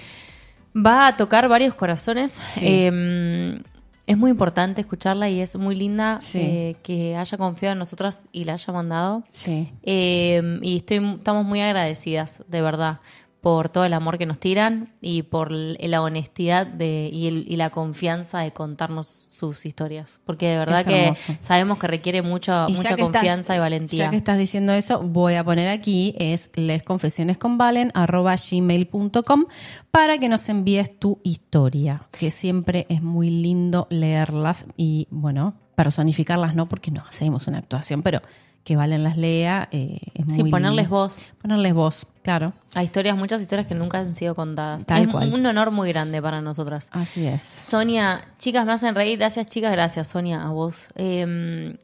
Va 0.75 1.07
a 1.07 1.17
tocar 1.19 1.49
varios 1.49 1.75
corazones. 1.75 2.41
Sí. 2.49 2.65
Eh, 2.67 3.61
es 4.07 4.19
muy 4.19 4.31
importante 4.31 4.81
escucharla 4.81 5.29
y 5.31 5.41
es 5.41 5.57
muy 5.57 5.75
linda 5.77 6.19
Sí. 6.23 6.39
eh, 6.41 6.77
que 6.83 7.17
haya 7.17 7.39
confiado 7.39 7.73
en 7.75 7.79
nosotras 7.79 8.25
y 8.33 8.45
la 8.45 8.55
haya 8.55 8.73
mandado. 8.73 9.23
Sí. 9.31 9.69
Eh, 9.83 10.59
y 10.63 10.77
estoy, 10.79 10.97
estamos 11.17 11.45
muy 11.47 11.61
agradecidas, 11.61 12.43
de 12.49 12.63
verdad, 12.63 12.99
por 13.43 13.69
todo 13.69 13.85
el 13.85 13.93
amor 13.93 14.19
que 14.19 14.25
nos 14.27 14.39
tiran 14.39 14.95
y 15.01 15.23
por 15.23 15.51
la 15.51 16.01
honestidad 16.01 16.65
de, 16.67 17.11
y, 17.13 17.27
el- 17.27 17.45
y 17.49 17.57
la 17.57 17.71
confianza 17.71 18.39
de 18.39 18.53
contarnos 18.53 19.09
sus 19.09 19.67
historias. 19.67 20.21
Porque 20.25 20.47
de 20.47 20.59
verdad 20.59 20.81
Es 20.81 20.87
que 20.87 21.03
hermoso. 21.09 21.35
sabemos 21.41 21.79
que 21.79 21.89
requiere 21.89 22.19
Y 22.19 22.23
ya 22.23 22.29
mucha 22.69 22.97
confianza 22.97 23.41
estás- 23.41 23.57
y 23.57 23.61
valentía. 23.61 24.05
Ya 24.05 24.11
que 24.11 24.17
estás 24.17 24.39
diciendo 24.39 24.73
eso, 24.73 25.01
voy 25.03 25.35
a 25.35 25.43
poner 25.45 25.69
aquí 25.71 26.15
es 26.19 26.51
lesconfesionesconvalen@gmail.com 26.55 29.45
para 29.91 30.19
que 30.19 30.29
nos 30.29 30.49
envíes 30.49 30.99
tu 30.99 31.21
historia, 31.25 32.03
que 32.13 32.31
siempre 32.31 32.87
es 32.89 33.03
muy 33.03 33.31
lindo 33.31 33.87
leerlas 33.91 34.67
y 34.77 35.09
bueno, 35.11 35.55
personificarlas 35.75 36.55
no 36.55 36.69
porque 36.69 36.91
no 36.91 37.03
hacemos 37.09 37.47
una 37.49 37.59
actuación, 37.59 38.03
pero 38.03 38.21
que 38.65 38.77
Valen 38.77 39.03
las 39.03 39.17
lea. 39.17 39.69
eh, 39.73 39.99
es 40.15 40.35
Sí, 40.35 40.43
muy 40.43 40.51
ponerles 40.51 40.85
lindo. 40.85 40.97
voz. 40.97 41.25
Ponerles 41.43 41.75
voz, 41.75 42.07
claro. 42.23 42.53
Hay 42.75 42.87
historias, 42.87 43.17
muchas 43.17 43.41
historias 43.41 43.67
que 43.67 43.75
nunca 43.75 43.99
han 43.99 44.15
sido 44.15 44.35
contadas. 44.35 44.87
Tal 44.87 45.03
es 45.03 45.09
cual. 45.09 45.33
un 45.35 45.45
honor 45.47 45.71
muy 45.73 45.89
grande 45.93 46.23
para 46.23 46.41
nosotras. 46.41 46.89
Así 46.93 47.27
es. 47.27 47.43
Sonia, 47.43 48.21
chicas, 48.39 48.65
me 48.65 48.73
hacen 48.73 48.95
reír. 48.95 49.19
Gracias, 49.19 49.47
chicas. 49.49 49.73
Gracias, 49.73 50.09
Sonia, 50.09 50.43
a 50.43 50.51
vos. 50.51 50.87
Eh, 50.95 51.77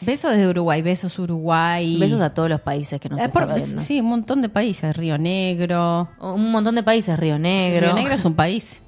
Besos 0.00 0.32
desde 0.32 0.48
Uruguay, 0.48 0.82
besos 0.82 1.18
Uruguay. 1.18 1.98
besos 1.98 2.20
a 2.20 2.34
todos 2.34 2.48
los 2.50 2.60
países 2.60 3.00
que 3.00 3.08
nos 3.08 3.20
Eh, 3.20 3.24
están 3.26 3.46
por- 3.48 3.54
viendo. 3.54 3.80
sí, 3.80 4.00
un 4.00 4.06
montón 4.08 4.42
de 4.42 4.48
países. 4.50 4.94
Río 4.96 5.16
Negro. 5.16 6.10
Un 6.20 6.50
montón 6.50 6.74
de 6.74 6.82
países, 6.82 7.18
Río 7.18 7.38
Negro. 7.38 7.86
Río 7.86 7.94
Negro 7.94 8.14
es 8.14 8.24
un 8.24 8.34
país. 8.34 8.82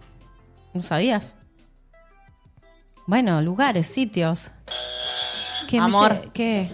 ¿No 0.75 0.83
sabías? 0.83 1.35
Bueno, 3.07 3.41
lugares, 3.41 3.87
sitios. 3.87 4.51
¿Qué 5.69 5.79
Amor. 5.79 6.31
¿Qué? 6.33 6.71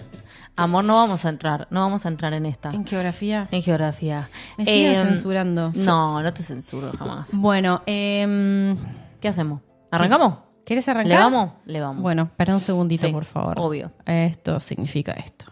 Amor, 0.55 0.83
no 0.83 0.95
vamos 0.97 1.25
a 1.25 1.29
entrar, 1.29 1.67
no 1.71 1.81
vamos 1.81 2.05
a 2.05 2.09
entrar 2.09 2.33
en 2.33 2.45
esta. 2.45 2.69
¿En 2.69 2.85
geografía? 2.85 3.47
En 3.51 3.63
geografía. 3.63 4.29
Me 4.57 4.65
siguen 4.65 4.91
Eh, 4.91 4.95
censurando. 4.95 5.71
No, 5.73 6.21
no 6.21 6.33
te 6.33 6.43
censuro 6.43 6.91
jamás. 6.97 7.29
Bueno, 7.33 7.81
em, 7.87 8.77
¿Qué 9.19 9.29
hacemos? 9.29 9.61
¿Arrancamos? 9.89 10.37
¿quieres 10.65 10.87
arrancar? 10.87 11.07
¿Le 11.11 11.15
vamos? 11.17 11.51
Le 11.65 11.81
vamos. 11.81 12.01
Bueno, 12.03 12.23
espera 12.23 12.53
un 12.53 12.59
segundito, 12.59 13.07
Sí, 13.07 13.11
por 13.13 13.25
favor. 13.25 13.55
obvio. 13.59 13.91
Esto 14.05 14.59
significa 14.59 15.13
esto. 15.13 15.45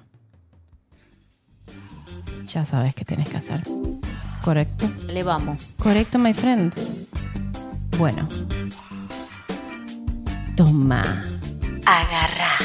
Ya 2.46 2.64
sabes 2.66 2.94
qué 2.94 3.04
tienes 3.06 3.28
que 3.30 3.38
hacer. 3.38 3.64
Correcto. 4.44 4.88
Le 5.08 5.24
vamos. 5.24 5.74
Correcto, 5.80 6.20
my 6.20 6.34
friend. 6.34 6.74
Bueno. 7.98 8.28
Toma. 10.56 11.02
Agarra 11.86 12.58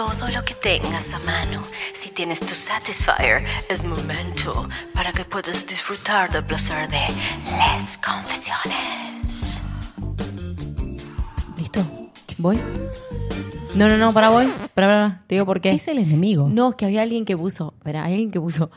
todo 0.00 0.28
lo 0.30 0.42
que 0.42 0.54
tengas 0.54 1.12
a 1.12 1.18
mano. 1.18 1.62
Si 1.92 2.08
tienes 2.10 2.40
tu 2.40 2.54
Satisfyer, 2.54 3.44
es 3.68 3.84
momento 3.84 4.66
para 4.94 5.12
que 5.12 5.26
puedas 5.26 5.66
disfrutar 5.66 6.32
del 6.32 6.42
placer 6.42 6.88
de 6.88 7.06
las 7.50 7.98
confesiones. 7.98 9.60
¿Listo? 11.58 11.84
¿Voy? 12.38 12.58
No, 13.74 13.88
no, 13.88 13.98
no, 13.98 14.10
para 14.14 14.30
voy. 14.30 14.46
Para, 14.72 14.86
para, 14.86 15.22
te 15.26 15.34
digo 15.34 15.44
por 15.44 15.60
qué. 15.60 15.72
Es 15.72 15.86
el 15.86 15.98
enemigo. 15.98 16.48
No, 16.48 16.70
es 16.70 16.76
que 16.76 16.86
había 16.86 17.02
alguien 17.02 17.26
que 17.26 17.36
puso. 17.36 17.74
Espera, 17.76 18.04
hay 18.04 18.14
alguien 18.14 18.30
que 18.30 18.40
puso. 18.40 18.70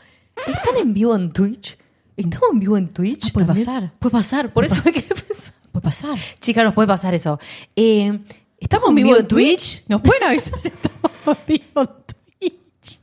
¿Están 0.46 0.76
en 0.76 0.92
vivo 0.92 1.16
en 1.16 1.32
Twitch? 1.32 1.78
¿Estamos 2.18 2.50
en 2.52 2.60
vivo 2.60 2.76
en 2.76 2.88
Twitch? 2.88 3.28
Ah, 3.28 3.30
puede 3.32 3.46
también? 3.46 3.66
pasar. 3.66 3.92
Puede 3.98 4.12
pasar, 4.12 4.52
por 4.52 4.66
eso 4.66 4.82
me 4.84 4.92
quedé 4.92 5.08
pensando. 5.08 5.52
Puede 5.72 5.84
pasar. 5.84 6.18
Chica, 6.38 6.62
nos 6.62 6.74
puede 6.74 6.86
pasar 6.86 7.14
eso. 7.14 7.40
Eh, 7.74 8.18
¿Estamos 8.64 8.88
en 8.88 8.94
vivo 8.94 9.14
en 9.16 9.28
Twitch? 9.28 9.82
¿Nos 9.88 10.00
pueden 10.00 10.24
avisar 10.24 10.58
si 10.58 10.68
estamos 10.68 11.12
en 11.26 11.36
vivo 11.46 11.82
en 11.82 11.86
Twitch? 11.86 13.00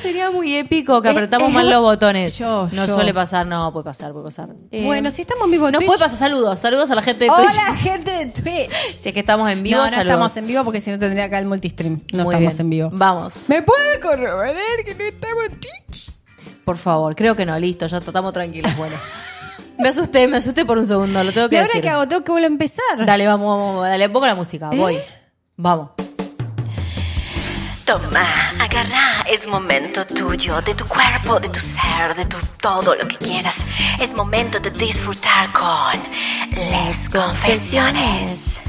Sería 0.00 0.30
muy 0.30 0.54
épico 0.54 1.02
que 1.02 1.08
apretamos 1.08 1.52
mal 1.52 1.68
los 1.68 1.80
botones. 1.80 2.38
yo, 2.38 2.68
no 2.72 2.86
yo. 2.86 2.94
suele 2.94 3.12
pasar, 3.12 3.46
no, 3.48 3.72
puede 3.72 3.84
pasar, 3.84 4.12
puede 4.12 4.26
pasar. 4.26 4.50
Eh, 4.70 4.84
bueno, 4.84 5.10
si 5.10 5.22
estamos 5.22 5.44
en 5.46 5.50
vivo 5.50 5.66
en 5.66 5.72
Nos 5.72 5.80
Twitch. 5.80 5.86
puede 5.88 5.98
pasar 5.98 6.18
saludos, 6.20 6.60
saludos 6.60 6.88
a 6.92 6.94
la 6.94 7.02
gente 7.02 7.24
de 7.24 7.30
Twitch. 7.30 7.52
Hola, 7.52 7.74
gente 7.82 8.10
de 8.12 8.26
Twitch. 8.26 8.70
Si 8.96 9.08
es 9.08 9.12
que 9.14 9.20
estamos 9.20 9.50
en 9.50 9.62
vivo, 9.64 9.76
no, 9.76 9.82
no 9.82 9.88
saludos. 9.90 10.06
estamos 10.06 10.36
en 10.36 10.46
vivo 10.46 10.64
porque 10.64 10.80
si 10.80 10.90
no 10.92 10.98
tendría 11.00 11.24
acá 11.24 11.40
el 11.40 11.46
multistream. 11.46 12.00
No 12.12 12.24
Muy 12.24 12.34
estamos 12.34 12.54
bien. 12.54 12.60
en 12.66 12.70
vivo. 12.70 12.90
Vamos. 12.92 13.48
¿Me 13.48 13.62
puede 13.62 13.98
corroborar 14.00 14.54
que 14.84 14.94
no 14.94 15.04
estamos 15.04 15.44
en 15.46 15.60
Twitch? 15.60 16.10
Por 16.64 16.76
favor, 16.78 17.16
creo 17.16 17.34
que 17.34 17.44
no, 17.44 17.58
listo, 17.58 17.88
ya 17.88 17.98
estamos 17.98 18.32
tranquilos. 18.32 18.76
Bueno. 18.76 18.94
me 19.80 19.88
asusté, 19.88 20.26
me 20.28 20.36
asusté 20.38 20.64
por 20.64 20.78
un 20.78 20.86
segundo, 20.86 21.22
lo 21.24 21.32
tengo 21.32 21.48
que 21.48 21.56
¿Y 21.56 21.58
ahora 21.58 21.68
decir. 21.68 21.82
qué 21.82 21.88
hago? 21.88 22.06
¿Tengo 22.08 22.22
que 22.24 22.32
volver 22.32 22.44
a 22.44 22.52
empezar? 22.52 23.06
Dale, 23.06 23.26
vamos, 23.26 23.46
vamos, 23.46 23.66
vamos, 23.74 23.88
dale, 23.88 24.08
pongo 24.10 24.26
la 24.26 24.34
música, 24.34 24.70
voy. 24.70 24.98
Vamos. 25.56 25.90
Toma, 27.84 28.50
agarra, 28.60 29.22
es 29.28 29.48
momento 29.48 30.04
tuyo, 30.06 30.62
de 30.62 30.74
tu 30.74 30.84
cuerpo, 30.84 31.40
de 31.40 31.48
tu 31.48 31.58
ser, 31.58 32.14
de 32.16 32.24
tu 32.24 32.36
todo 32.60 32.94
lo 32.94 33.08
que 33.08 33.16
quieras. 33.16 33.64
Es 34.00 34.14
momento 34.14 34.60
de 34.60 34.70
disfrutar 34.70 35.50
con 35.52 36.00
las 36.70 37.08
confesiones. 37.08 38.60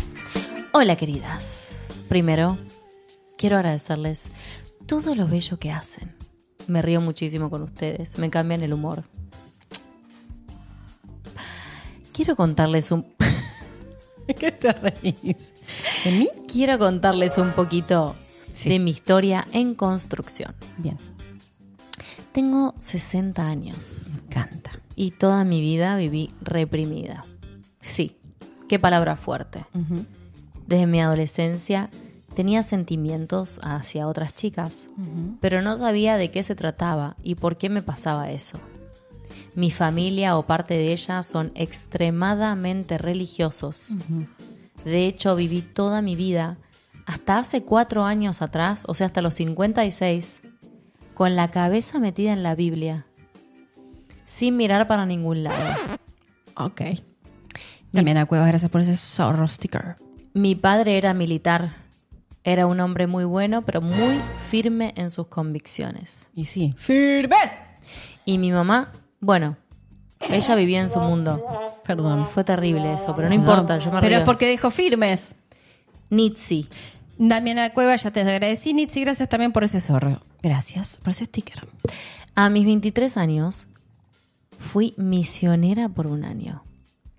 Hola, 0.72 0.96
queridas. 0.96 1.88
Primero, 2.10 2.58
quiero 3.38 3.58
agradecerles 3.58 4.30
todo 4.88 5.14
lo 5.14 5.28
bello 5.28 5.60
que 5.60 5.72
hacen. 5.72 6.16
Me 6.68 6.82
río 6.82 7.00
muchísimo 7.00 7.50
con 7.52 7.62
ustedes, 7.62 8.18
me 8.18 8.30
cambian 8.32 8.64
el 8.64 8.74
humor. 8.74 9.04
Quiero 12.22 12.36
contarles 12.36 12.92
un 12.92 13.04
¿Qué 14.40 14.52
te 14.52 14.72
reís? 14.74 15.54
¿De 16.06 16.12
mí? 16.12 16.30
quiero 16.48 16.78
contarles 16.78 17.40
un 17.40 17.50
poquito 17.50 18.16
Sí. 18.54 18.70
de 18.70 18.78
mi 18.78 18.92
historia 18.92 19.44
en 19.54 19.74
construcción. 19.74 20.54
Bien. 20.78 21.00
Tengo 22.32 22.76
60 22.78 23.48
años 23.48 24.06
Me 24.14 24.20
encanta. 24.22 24.70
y 24.96 25.10
toda 25.12 25.44
mi 25.46 25.62
vida 25.62 25.96
viví 25.96 26.30
reprimida. 26.42 27.26
Sí, 27.80 28.18
qué 28.70 28.78
palabra 28.78 29.16
fuerte. 29.16 29.66
Desde 30.68 30.86
mi 30.86 31.02
adolescencia 31.02 31.90
tenía 32.36 32.62
sentimientos 32.62 33.60
hacia 33.64 34.08
otras 34.08 34.36
chicas, 34.36 34.92
pero 35.40 35.64
no 35.64 35.76
sabía 35.76 36.18
de 36.18 36.30
qué 36.30 36.44
se 36.44 36.54
trataba 36.54 37.16
y 37.24 37.34
por 37.34 37.58
qué 37.58 37.70
me 37.70 37.82
pasaba 37.82 38.30
eso. 38.30 38.60
Mi 39.56 39.72
familia 39.72 40.38
o 40.38 40.46
parte 40.46 40.76
de 40.76 40.94
ella 40.94 41.24
son 41.24 41.52
extremadamente 41.56 42.98
religiosos. 42.98 43.96
De 44.86 45.06
hecho, 45.06 45.36
viví 45.36 45.62
toda 45.62 46.02
mi 46.02 46.16
vida, 46.16 46.58
hasta 47.06 47.40
hace 47.40 47.64
cuatro 47.64 48.06
años 48.06 48.42
atrás, 48.42 48.84
o 48.88 48.94
sea, 48.94 49.08
hasta 49.08 49.22
los 49.22 49.36
56, 49.36 50.40
con 51.14 51.36
la 51.36 51.52
cabeza 51.52 52.00
metida 52.00 52.32
en 52.34 52.44
la 52.44 52.56
Biblia, 52.56 53.06
sin 54.26 54.58
mirar 54.58 54.88
para 54.88 55.06
ningún 55.06 55.44
lado. 55.44 55.76
Ok. 56.56 56.82
También 57.92 58.18
a 58.18 58.26
Cuevas, 58.26 58.48
gracias 58.48 58.72
por 58.72 58.82
ese 58.82 58.96
zorro 58.96 59.48
sticker. 59.48 59.98
Mi 60.34 60.56
padre 60.56 60.98
era 60.98 61.14
militar. 61.14 61.74
Era 62.44 62.66
un 62.66 62.80
hombre 62.80 63.06
muy 63.06 63.26
bueno, 63.26 63.64
pero 63.64 63.82
muy 63.82 64.20
firme 64.50 64.94
en 64.96 65.10
sus 65.10 65.28
convicciones. 65.28 66.30
Y 66.34 66.46
sí. 66.46 66.74
¡Firme! 66.78 67.36
Y 68.26 68.38
mi 68.38 68.52
mamá, 68.52 68.92
bueno, 69.22 69.56
ella 70.30 70.56
vivía 70.56 70.82
en 70.82 70.90
su 70.90 71.00
mundo. 71.00 71.44
Perdón. 71.86 72.26
Fue 72.26 72.44
terrible 72.44 72.94
eso, 72.94 73.16
pero 73.16 73.30
no 73.30 73.36
importa, 73.36 73.78
yo 73.78 73.92
me 73.92 74.00
Pero 74.02 74.10
río. 74.10 74.18
es 74.20 74.24
porque 74.26 74.50
dijo 74.50 74.70
firmes. 74.70 75.36
Nitsi. 76.10 76.68
Damiana 77.18 77.70
Cueva, 77.72 77.96
ya 77.96 78.12
te 78.12 78.22
agradecí, 78.22 78.74
Nitsi. 78.74 79.02
Gracias 79.02 79.30
también 79.30 79.52
por 79.52 79.64
ese 79.64 79.80
zorro. 79.80 80.22
Gracias 80.44 80.98
por 81.04 81.12
ese 81.12 81.26
sticker. 81.26 81.68
A 82.36 82.50
mis 82.50 82.66
23 82.66 83.16
años 83.18 83.68
fui 84.60 84.94
misionera 84.98 85.90
por 85.90 86.08
un 86.08 86.24
año. 86.26 86.64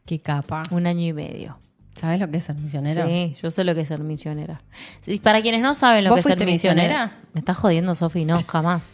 Qué 0.06 0.20
capa. 0.20 0.62
Un 0.70 0.86
año 0.86 1.02
y 1.06 1.12
medio. 1.12 1.58
¿Sabes 1.94 2.18
lo 2.20 2.30
que 2.30 2.38
es 2.38 2.44
ser 2.44 2.56
misionero? 2.56 3.06
Sí, 3.06 3.36
yo 3.40 3.50
sé 3.50 3.64
lo 3.64 3.74
que 3.74 3.82
es 3.82 3.88
ser 3.88 4.00
misionera. 4.00 4.62
Sí, 5.02 5.18
para 5.18 5.42
quienes 5.42 5.60
no 5.60 5.74
saben 5.74 6.04
lo 6.04 6.10
¿Vos 6.10 6.16
que 6.16 6.20
es 6.20 6.24
ser 6.26 6.38
fuiste 6.38 6.50
misionera. 6.52 6.82
misionera? 7.06 7.12
Me 7.34 7.40
estás 7.40 7.58
jodiendo, 7.58 7.94
Sofi, 7.94 8.24
no, 8.24 8.34
jamás. 8.46 8.90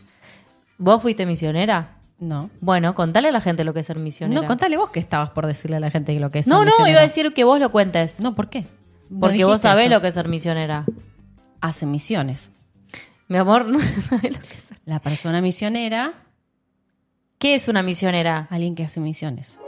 ¿Vos 0.78 1.00
fuiste 1.02 1.24
misionera? 1.24 1.90
No. 2.20 2.50
Bueno, 2.60 2.94
contale 2.94 3.28
a 3.28 3.32
la 3.32 3.40
gente 3.40 3.62
lo 3.64 3.72
que 3.74 3.80
es 3.80 3.86
ser 3.86 3.98
misionera. 3.98 4.40
No, 4.40 4.46
contale 4.46 4.76
vos 4.76 4.90
que 4.90 4.98
estabas 4.98 5.30
por 5.30 5.46
decirle 5.46 5.76
a 5.76 5.80
la 5.80 5.90
gente 5.90 6.18
lo 6.18 6.30
que 6.30 6.40
es 6.40 6.46
No, 6.48 6.56
ser 6.58 6.60
no, 6.60 6.64
misionero. 6.66 6.90
iba 6.90 7.00
a 7.00 7.02
decir 7.02 7.32
que 7.32 7.44
vos 7.44 7.60
lo 7.60 7.70
cuentes. 7.70 8.18
No, 8.20 8.34
¿por 8.34 8.48
qué? 8.50 8.66
No 9.10 9.20
porque 9.20 9.44
vos 9.44 9.60
sabés 9.60 9.86
eso. 9.86 9.94
lo 9.94 10.00
que 10.00 10.08
es 10.08 10.14
ser 10.14 10.28
misionera. 10.28 10.84
Hace 11.60 11.86
misiones. 11.86 12.50
Mi 13.28 13.36
amor, 13.38 13.66
no 13.68 13.78
sabés 13.80 14.32
lo 14.34 14.40
que 14.40 14.54
es. 14.54 14.70
La 14.84 15.00
persona 15.00 15.40
misionera, 15.40 16.12
¿Qué 17.38 17.54
es 17.54 17.68
una 17.68 17.82
misionera? 17.84 18.48
alguien 18.50 18.74
que 18.74 18.82
hace 18.84 18.98
misiones. 19.00 19.60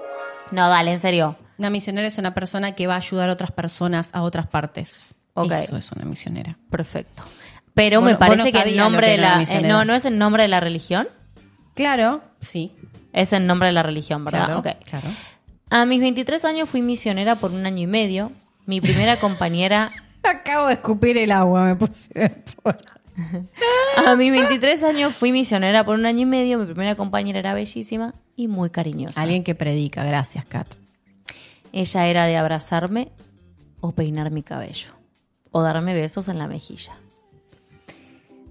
No, 0.51 0.69
dale, 0.69 0.93
en 0.93 0.99
serio. 0.99 1.37
Una 1.59 1.71
misionera 1.71 2.09
es 2.09 2.19
una 2.19 2.35
persona 2.35 2.73
que 2.73 2.89
va 2.89 2.95
a 2.95 2.97
ayudar 2.97 3.31
a 3.31 3.33
otras 3.33 3.53
personas 3.53 4.11
a 4.13 4.23
otras 4.23 4.49
partes. 4.49 5.15
Ok. 5.35 5.53
Eso 5.53 5.77
es 5.77 5.93
una 5.93 6.05
misionera. 6.05 6.59
Perfecto. 6.69 7.23
Pero 7.75 8.01
me 8.03 8.13
no- 8.15 8.19
parece 8.19 8.51
no 8.51 8.51
que 8.65 8.69
el 8.71 8.77
nombre 8.77 9.07
que 9.07 9.11
de 9.13 9.19
la. 9.19 9.35
eh, 9.35 9.39
misionera. 9.39 9.69
no, 9.69 9.85
no 9.85 9.95
es 9.95 10.05
el 10.05 10.19
nombre 10.19 10.43
de 10.43 10.49
la 10.49 10.59
religión. 10.59 11.07
Claro, 11.77 12.23
sí. 12.41 12.73
Es 13.13 13.33
el 13.33 13.47
nombre 13.47 13.69
de 13.69 13.73
la 13.75 13.83
religión, 13.83 14.25
¿verdad? 14.25 14.47
Claro, 14.47 14.61
Ok. 14.61 14.85
claro. 14.85 15.09
A 15.71 15.85
mis 15.87 16.01
23 16.01 16.45
años 16.45 16.69
fui 16.69 16.83
misionera 16.83 17.35
por 17.37 17.53
un 17.53 17.65
año 17.67 17.83
y 17.83 17.87
medio. 17.87 18.33
Mi 18.67 18.81
primera 18.81 19.17
compañera. 19.21 19.91
Acabo 20.23 20.67
de 20.69 20.75
escupir 20.75 21.17
el 21.19 21.33
agua, 21.33 21.65
me 21.65 21.77
puse. 21.77 22.11
A 24.07 24.17
mis 24.17 24.31
23 24.33 24.83
años 24.85 25.15
fui 25.15 25.31
misionera 25.33 25.85
por 25.85 25.95
un 25.99 26.07
año 26.07 26.21
y 26.21 26.27
medio. 26.27 26.59
Mi 26.59 26.65
primera 26.67 26.95
compañera 26.95 27.39
era 27.39 27.55
bellísima 27.55 28.15
y 28.37 28.49
muy 28.49 28.71
cariñosa. 28.71 29.21
Alguien 29.21 29.45
que 29.45 29.55
predica, 29.55 30.05
gracias, 30.05 30.45
Kat. 30.45 30.67
Ella 31.73 32.07
era 32.09 32.27
de 32.27 32.37
abrazarme 32.37 33.11
o 33.81 33.93
peinar 33.93 34.31
mi 34.31 34.43
cabello 34.43 34.89
o 35.51 35.63
darme 35.63 35.95
besos 35.95 36.29
en 36.29 36.39
la 36.39 36.47
mejilla. 36.49 36.93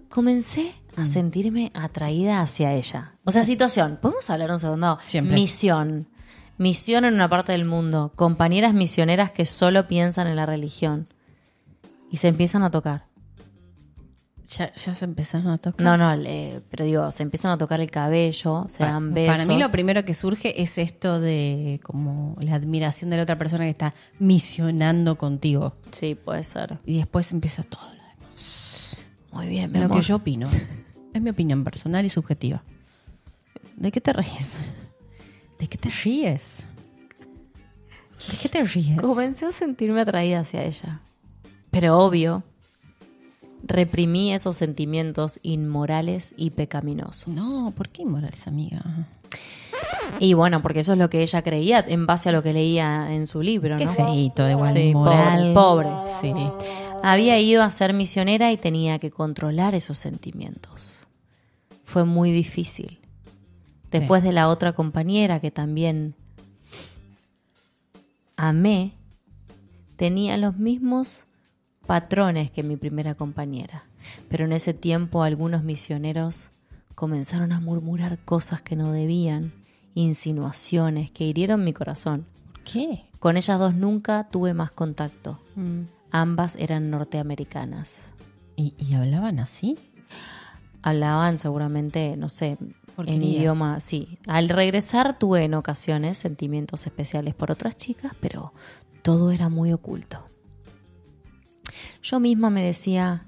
Comencé. 0.09 0.73
A 0.99 1.05
sentirme 1.05 1.71
atraída 1.73 2.41
hacia 2.41 2.73
ella. 2.73 3.13
O 3.25 3.31
sea, 3.31 3.43
situación. 3.43 3.97
¿Podemos 4.01 4.29
hablar 4.29 4.51
un 4.51 4.59
segundo? 4.59 4.99
Siempre. 5.03 5.35
Misión. 5.35 6.07
Misión 6.57 7.05
en 7.05 7.13
una 7.13 7.29
parte 7.29 7.51
del 7.53 7.65
mundo. 7.65 8.11
Compañeras 8.15 8.73
misioneras 8.73 9.31
que 9.31 9.45
solo 9.45 9.87
piensan 9.87 10.27
en 10.27 10.35
la 10.35 10.45
religión. 10.45 11.07
Y 12.11 12.17
se 12.17 12.27
empiezan 12.27 12.63
a 12.63 12.71
tocar. 12.71 13.05
Ya, 14.57 14.73
ya 14.73 14.95
se 14.95 15.05
empezaron 15.05 15.49
a 15.49 15.59
tocar. 15.59 15.85
No, 15.85 15.95
no, 15.95 16.15
le- 16.15 16.61
pero 16.71 16.83
digo, 16.83 17.11
se 17.11 17.21
empiezan 17.21 17.51
a 17.51 17.57
tocar 17.59 17.81
el 17.81 17.91
cabello, 17.91 18.65
se 18.67 18.81
dan 18.83 19.13
besos. 19.13 19.35
Para 19.37 19.45
mí 19.47 19.59
lo 19.61 19.69
primero 19.69 20.03
que 20.03 20.15
surge 20.15 20.59
es 20.63 20.79
esto 20.79 21.19
de 21.19 21.79
como 21.83 22.35
la 22.39 22.55
admiración 22.55 23.11
de 23.11 23.17
la 23.17 23.23
otra 23.23 23.37
persona 23.37 23.65
que 23.65 23.69
está 23.69 23.93
misionando 24.17 25.19
contigo. 25.19 25.75
Sí, 25.91 26.15
puede 26.15 26.43
ser. 26.43 26.79
Y 26.87 26.97
después 26.97 27.31
empieza 27.31 27.61
todo 27.61 27.83
lo 27.85 27.91
demás. 28.23 28.97
Muy 29.31 29.47
bien, 29.49 29.71
mi 29.71 29.77
Lo 29.77 29.87
que 29.87 29.93
amor. 29.93 30.03
yo 30.03 30.15
opino. 30.15 30.49
Es 31.13 31.21
mi 31.21 31.29
opinión 31.29 31.63
personal 31.63 32.05
y 32.05 32.09
subjetiva. 32.09 32.61
¿De 33.75 33.91
qué 33.91 34.01
te 34.01 34.13
ríes? 34.13 34.59
¿De 35.59 35.67
qué 35.67 35.77
te 35.77 35.89
ríes? 35.89 36.65
¿De 38.31 38.37
qué 38.41 38.49
te 38.49 38.63
ríes? 38.63 39.01
Comencé 39.01 39.45
a 39.45 39.51
sentirme 39.51 40.01
atraída 40.01 40.41
hacia 40.41 40.63
ella. 40.63 40.99
Pero 41.71 41.97
obvio, 41.99 42.43
reprimí 43.63 44.33
esos 44.33 44.57
sentimientos 44.57 45.39
inmorales 45.43 46.33
y 46.37 46.51
pecaminosos. 46.51 47.27
No, 47.33 47.71
¿por 47.75 47.89
qué 47.89 48.01
inmorales, 48.03 48.47
amiga? 48.47 49.07
Y 50.19 50.33
bueno, 50.33 50.61
porque 50.61 50.79
eso 50.79 50.93
es 50.93 50.99
lo 50.99 51.09
que 51.09 51.21
ella 51.21 51.41
creía 51.43 51.79
en 51.87 52.05
base 52.05 52.29
a 52.29 52.31
lo 52.31 52.43
que 52.43 52.51
leía 52.51 53.13
en 53.13 53.25
su 53.27 53.41
libro, 53.41 53.77
Qué 53.77 53.85
¿no? 53.85 53.93
feíto, 53.93 54.43
de 54.43 54.51
igual 54.51 54.73
Sí, 54.73 54.93
moral. 54.93 55.53
pobre, 55.53 55.89
pobre. 55.89 56.11
Sí. 56.19 56.33
Había 57.03 57.39
ido 57.39 57.63
a 57.63 57.71
ser 57.71 57.93
misionera 57.93 58.51
y 58.51 58.57
tenía 58.57 58.99
que 58.99 59.11
controlar 59.11 59.75
esos 59.75 59.97
sentimientos. 59.97 60.95
Fue 61.89 62.05
muy 62.05 62.31
difícil. 62.31 62.99
Después 63.89 64.21
de 64.21 64.31
la 64.31 64.49
otra 64.49 64.73
compañera 64.73 65.39
que 65.39 65.49
también 65.49 66.13
amé, 68.37 68.93
tenía 69.95 70.37
los 70.37 70.55
mismos 70.57 71.23
patrones 71.87 72.51
que 72.51 72.61
mi 72.61 72.77
primera 72.77 73.15
compañera. 73.15 73.85
Pero 74.29 74.45
en 74.45 74.53
ese 74.53 74.75
tiempo 74.75 75.23
algunos 75.23 75.63
misioneros 75.63 76.51
comenzaron 76.93 77.53
a 77.53 77.59
murmurar 77.59 78.19
cosas 78.19 78.61
que 78.61 78.75
no 78.75 78.91
debían, 78.91 79.51
insinuaciones 79.95 81.09
que 81.09 81.23
hirieron 81.23 81.63
mi 81.63 81.73
corazón. 81.73 82.27
¿Por 82.51 82.61
qué? 82.65 83.05
Con 83.17 83.35
ellas 83.35 83.57
dos 83.57 83.73
nunca 83.73 84.27
tuve 84.29 84.53
más 84.53 84.69
contacto. 84.69 85.39
Mm. 85.55 85.85
Ambas 86.11 86.55
eran 86.57 86.91
norteamericanas. 86.91 88.11
¿Y, 88.55 88.75
y 88.77 88.93
hablaban 88.93 89.39
así? 89.39 89.75
Hablaban 90.81 91.37
seguramente, 91.37 92.15
no 92.17 92.29
sé, 92.29 92.57
en 93.05 93.23
idioma, 93.23 93.79
sí. 93.79 94.17
Al 94.27 94.49
regresar 94.49 95.17
tuve 95.17 95.43
en 95.43 95.53
ocasiones 95.53 96.17
sentimientos 96.17 96.85
especiales 96.85 97.33
por 97.35 97.51
otras 97.51 97.77
chicas, 97.77 98.13
pero 98.19 98.53
todo 99.01 99.31
era 99.31 99.49
muy 99.49 99.73
oculto. 99.73 100.25
Yo 102.01 102.19
misma 102.19 102.49
me 102.49 102.63
decía, 102.63 103.25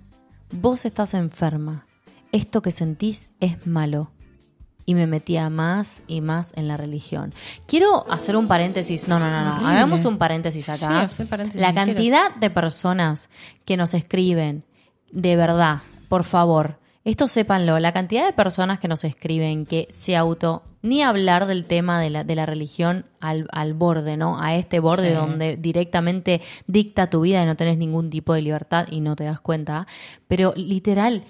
vos 0.52 0.86
estás 0.86 1.14
enferma, 1.14 1.86
esto 2.32 2.62
que 2.62 2.72
sentís 2.72 3.30
es 3.40 3.66
malo. 3.68 4.12
Y 4.84 4.96
me 4.96 5.06
metía 5.06 5.50
más 5.50 6.02
y 6.08 6.22
más 6.22 6.54
en 6.56 6.68
la 6.68 6.76
religión. 6.76 7.34
Quiero 7.68 8.12
hacer 8.12 8.36
un 8.36 8.48
paréntesis. 8.48 9.08
No, 9.08 9.20
no, 9.20 9.30
no, 9.30 9.46
no. 9.46 9.52
Horrible. 9.54 9.70
Hagamos 9.70 10.06
un 10.06 10.18
paréntesis 10.18 10.68
acá. 10.70 11.08
Sí, 11.08 11.24
paréntesis 11.26 11.62
la 11.62 11.68
quieras. 11.68 11.86
cantidad 11.86 12.36
de 12.36 12.50
personas 12.50 13.30
que 13.64 13.78
nos 13.78 13.94
escriben, 13.94 14.66
de 15.12 15.36
verdad, 15.36 15.82
por 16.10 16.24
favor, 16.24 16.81
esto 17.04 17.28
sépanlo, 17.28 17.80
la 17.80 17.94
cantidad 17.94 18.26
de 18.26 18.34
personas 18.34 18.80
que 18.80 18.88
nos 18.88 19.04
escriben 19.04 19.66
que 19.66 19.88
se 19.90 20.16
auto, 20.16 20.64
ni 20.84 21.02
hablar 21.02 21.46
del 21.48 21.66
tema 21.66 22.00
de 22.00 22.10
la, 22.10 22.24
de 22.24 22.36
la 22.36 22.46
religión 22.46 23.06
al, 23.20 23.48
al 23.52 23.74
borde, 23.74 24.18
¿no? 24.18 24.42
A 24.42 24.56
este 24.56 24.80
borde 24.80 25.10
Sí. 25.10 25.16
donde 25.16 25.58
directamente 25.58 26.42
dicta 26.68 27.10
tu 27.10 27.22
vida 27.22 27.42
y 27.42 27.46
no 27.46 27.56
tenés 27.56 27.78
ningún 27.78 28.10
tipo 28.10 28.34
de 28.34 28.42
libertad 28.42 28.88
y 28.90 29.02
no 29.02 29.16
te 29.16 29.24
das 29.24 29.42
cuenta. 29.42 29.88
Pero 30.28 30.54
literal, 30.56 31.24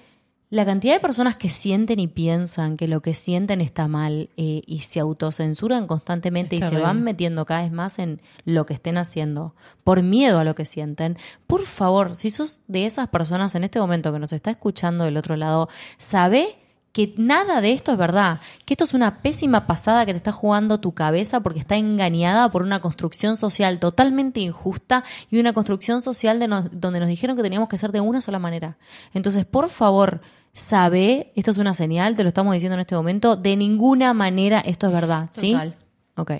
la 0.52 0.66
cantidad 0.66 0.94
de 0.94 1.00
personas 1.00 1.38
que 1.38 1.50
sienten 1.50 2.00
y 2.00 2.08
piensan 2.08 2.76
que 2.78 2.88
lo 2.88 3.02
que 3.02 3.16
sienten 3.16 3.62
está 3.62 3.88
mal 3.88 4.30
eh, 4.38 4.62
y 4.68 4.80
se 4.82 5.00
autocensuran 5.00 5.88
constantemente 5.88 6.56
y 6.56 6.60
se 6.60 6.66
van 6.84 7.02
metiendo 7.04 7.46
cada 7.46 7.62
vez 7.64 7.72
más 7.72 7.98
en 8.00 8.22
lo 8.46 8.66
que 8.66 8.74
estén 8.74 8.98
haciendo 8.98 9.56
por 9.84 10.04
miedo 10.04 10.38
a 10.40 10.44
lo 10.44 10.54
que 10.54 10.66
sienten, 10.66 11.18
por 11.48 11.64
favor, 11.64 12.16
si 12.16 12.30
sos 12.32 12.62
de 12.68 12.86
esas 12.86 13.08
personas 13.08 13.56
en 13.56 13.64
este 13.64 13.80
momento 13.80 14.12
que 14.14 14.20
nos 14.20 14.34
está 14.34 14.52
escuchando 14.52 15.06
del 15.06 15.18
otro 15.18 15.36
lado, 15.38 15.70
sabe 15.98 16.58
que 16.92 17.14
nada 17.16 17.62
de 17.62 17.72
esto 17.72 17.94
es 17.94 17.98
verdad, 17.98 18.38
que 18.66 18.74
esto 18.74 18.84
es 18.84 18.94
una 18.94 19.22
pésima 19.22 19.66
pasada 19.66 20.06
que 20.06 20.12
te 20.12 20.18
está 20.18 20.34
jugando 20.34 20.82
tu 20.82 20.92
cabeza 20.92 21.40
porque 21.40 21.60
está 21.62 21.78
engañada 21.78 22.52
por 22.52 22.64
una 22.64 22.82
construcción 22.82 23.38
social 23.38 23.80
totalmente 23.80 24.42
injusta 24.42 25.06
y 25.30 25.40
una 25.40 25.54
construcción 25.54 26.02
social 26.02 26.38
de 26.40 26.50
nos- 26.50 26.82
donde 26.82 27.00
nos 27.00 27.08
dijeron 27.08 27.38
que 27.38 27.44
teníamos 27.44 27.70
que 27.70 27.78
ser 27.78 27.94
de 27.94 28.02
una 28.02 28.20
sola 28.20 28.40
manera. 28.40 28.78
Entonces, 29.14 29.46
por 29.46 29.70
favor, 29.70 30.20
sabe, 30.54 31.32
esto 31.36 31.52
es 31.52 31.58
una 31.58 31.74
señal, 31.74 32.16
te 32.16 32.24
lo 32.24 32.30
estamos 32.30 32.54
diciendo 32.54 32.76
en 32.76 32.82
este 32.82 32.96
momento, 32.96 33.36
de 33.36 33.56
ninguna 33.56 34.14
manera 34.14 34.60
esto 34.60 34.88
es 34.88 34.94
verdad, 34.94 35.30
¿sí? 35.32 35.52
Total. 35.52 35.76
Ok. 36.16 36.32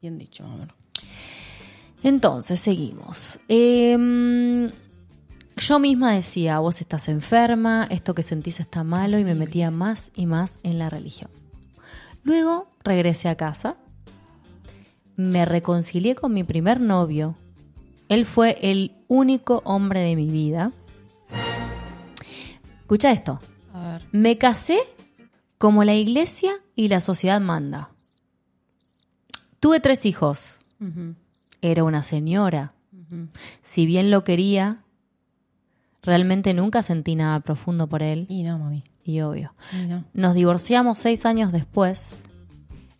Bien 0.00 0.18
dicho, 0.18 0.44
amor. 0.44 0.68
Entonces, 2.02 2.60
seguimos. 2.60 3.40
Em, 3.48 4.70
yo 5.56 5.78
misma 5.80 6.12
decía, 6.12 6.60
vos 6.60 6.80
estás 6.80 7.08
enferma, 7.08 7.86
esto 7.90 8.14
que 8.14 8.22
sentís 8.22 8.60
está 8.60 8.84
malo 8.84 9.18
y 9.18 9.24
me 9.24 9.34
metía 9.34 9.70
más 9.70 10.12
y 10.14 10.26
más 10.26 10.60
en 10.62 10.78
la 10.78 10.88
religión. 10.88 11.30
Luego 12.22 12.68
regresé 12.84 13.28
a 13.28 13.36
casa, 13.36 13.76
me 15.16 15.44
reconcilié 15.44 16.14
con 16.14 16.32
mi 16.32 16.44
primer 16.44 16.80
novio. 16.80 17.34
Él 18.08 18.24
fue 18.24 18.58
el 18.62 18.92
único 19.08 19.62
hombre 19.64 20.00
de 20.00 20.14
mi 20.14 20.30
vida. 20.30 20.72
Escucha 22.80 23.10
esto. 23.10 23.40
A 23.78 23.92
ver. 23.92 24.02
Me 24.12 24.38
casé 24.38 24.78
como 25.58 25.84
la 25.84 25.94
iglesia 25.94 26.52
y 26.76 26.88
la 26.88 27.00
sociedad 27.00 27.40
manda. 27.40 27.90
Tuve 29.60 29.80
tres 29.80 30.06
hijos. 30.06 30.56
Era 31.62 31.84
una 31.84 32.02
señora. 32.02 32.72
Si 33.62 33.86
bien 33.86 34.10
lo 34.10 34.22
quería, 34.22 34.82
realmente 36.02 36.54
nunca 36.54 36.82
sentí 36.82 37.16
nada 37.16 37.40
profundo 37.40 37.88
por 37.88 38.02
él. 38.02 38.26
Y 38.28 38.42
no, 38.42 38.58
mami. 38.58 38.84
Y 39.04 39.20
obvio. 39.22 39.54
Y 39.72 39.86
no. 39.86 40.04
Nos 40.12 40.34
divorciamos 40.34 40.98
seis 40.98 41.24
años 41.26 41.50
después. 41.50 42.24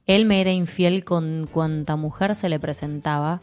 Él 0.07 0.25
me 0.25 0.41
era 0.41 0.51
infiel 0.51 1.05
con 1.05 1.47
cuanta 1.53 1.97
mujer 1.97 2.35
se 2.35 2.49
le 2.49 2.59
presentaba. 2.59 3.41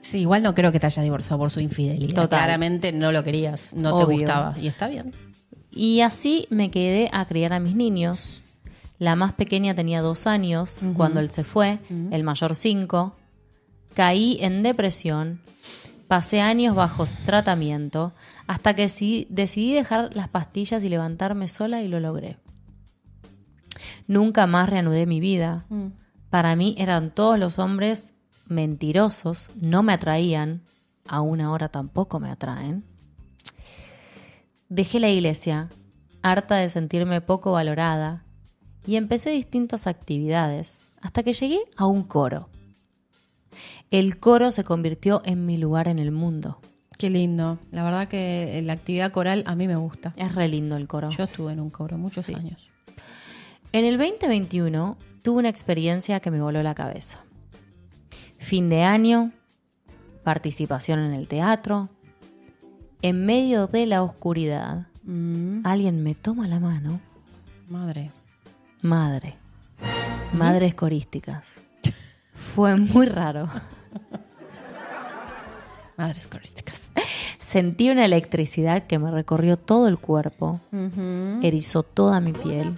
Sí, 0.00 0.20
igual 0.20 0.42
no 0.42 0.54
creo 0.54 0.72
que 0.72 0.80
te 0.80 0.86
hayas 0.86 1.04
divorciado 1.04 1.38
por 1.38 1.50
su 1.50 1.60
infidelidad. 1.60 2.14
Total. 2.14 2.40
Claramente 2.40 2.92
no 2.92 3.12
lo 3.12 3.22
querías, 3.22 3.74
no 3.74 3.94
Obvio. 3.94 4.06
te 4.06 4.12
gustaba. 4.14 4.54
Y 4.58 4.66
está 4.68 4.88
bien. 4.88 5.12
Y 5.76 6.00
así 6.00 6.46
me 6.50 6.70
quedé 6.70 7.10
a 7.12 7.26
criar 7.26 7.52
a 7.52 7.60
mis 7.60 7.74
niños. 7.76 8.40
La 8.98 9.14
más 9.14 9.32
pequeña 9.34 9.74
tenía 9.74 10.00
dos 10.00 10.26
años 10.26 10.80
cuando 10.96 11.20
él 11.20 11.30
se 11.30 11.44
fue, 11.44 11.78
el 12.10 12.24
mayor 12.24 12.54
cinco. 12.54 13.14
Caí 13.94 14.38
en 14.40 14.62
depresión, 14.62 15.40
pasé 16.08 16.40
años 16.40 16.74
bajo 16.74 17.04
tratamiento, 17.26 18.12
hasta 18.46 18.74
que 18.74 18.88
sí- 18.88 19.26
decidí 19.28 19.72
dejar 19.74 20.14
las 20.16 20.28
pastillas 20.28 20.82
y 20.84 20.88
levantarme 20.88 21.46
sola 21.48 21.82
y 21.82 21.88
lo 21.88 22.00
logré. 22.00 22.38
Nunca 24.06 24.46
más 24.46 24.68
reanudé 24.68 25.06
mi 25.06 25.20
vida. 25.20 25.66
Para 26.30 26.56
mí 26.56 26.74
eran 26.78 27.10
todos 27.14 27.38
los 27.38 27.58
hombres 27.58 28.14
mentirosos, 28.48 29.50
no 29.60 29.82
me 29.82 29.92
atraían, 29.92 30.62
aún 31.06 31.40
ahora 31.40 31.68
tampoco 31.68 32.18
me 32.20 32.30
atraen. 32.30 32.84
Dejé 34.68 35.00
la 35.00 35.08
iglesia, 35.08 35.68
harta 36.22 36.56
de 36.56 36.68
sentirme 36.68 37.20
poco 37.20 37.52
valorada, 37.52 38.24
y 38.86 38.96
empecé 38.96 39.30
distintas 39.30 39.86
actividades, 39.86 40.88
hasta 41.00 41.22
que 41.22 41.32
llegué 41.32 41.60
a 41.76 41.86
un 41.86 42.02
coro. 42.02 42.48
El 43.90 44.18
coro 44.18 44.50
se 44.50 44.64
convirtió 44.64 45.22
en 45.24 45.44
mi 45.46 45.56
lugar 45.56 45.88
en 45.88 45.98
el 45.98 46.10
mundo. 46.10 46.58
Qué 46.98 47.10
lindo. 47.10 47.58
La 47.70 47.84
verdad 47.84 48.08
que 48.08 48.60
la 48.64 48.72
actividad 48.72 49.12
coral 49.12 49.44
a 49.46 49.54
mí 49.54 49.68
me 49.68 49.76
gusta. 49.76 50.12
Es 50.16 50.34
re 50.34 50.48
lindo 50.48 50.76
el 50.76 50.88
coro. 50.88 51.10
Yo 51.10 51.24
estuve 51.24 51.52
en 51.52 51.60
un 51.60 51.70
coro 51.70 51.98
muchos 51.98 52.24
Sí. 52.26 52.34
años. 52.34 52.68
En 53.72 53.84
el 53.84 53.98
2021 53.98 54.96
tuve 55.22 55.38
una 55.38 55.48
experiencia 55.48 56.20
que 56.20 56.30
me 56.30 56.40
voló 56.40 56.62
la 56.62 56.74
cabeza. 56.74 57.18
Fin 58.38 58.68
de 58.70 58.82
año, 58.82 59.30
participación 60.24 61.00
en 61.00 61.12
el 61.12 61.28
teatro. 61.28 61.90
En 63.02 63.24
medio 63.26 63.66
de 63.66 63.86
la 63.86 64.02
oscuridad, 64.02 64.86
Mm, 65.08 65.60
alguien 65.64 66.02
me 66.02 66.14
toma 66.16 66.48
la 66.48 66.58
mano. 66.58 66.98
madre. 67.68 68.08
Madre. 68.82 69.36
Madres 70.32 70.74
corísticas. 70.74 71.60
Fue 72.54 72.74
muy 72.76 73.06
raro. 73.06 73.48
Madres 75.96 76.26
corísticas. 76.28 76.88
Sentí 77.38 77.88
una 77.90 78.04
electricidad 78.04 78.86
que 78.86 78.98
me 78.98 79.10
recorrió 79.12 79.56
todo 79.56 79.86
el 79.88 79.98
cuerpo, 79.98 80.60
erizó 81.42 81.82
toda 81.84 82.20
mi 82.20 82.32
piel. 82.32 82.74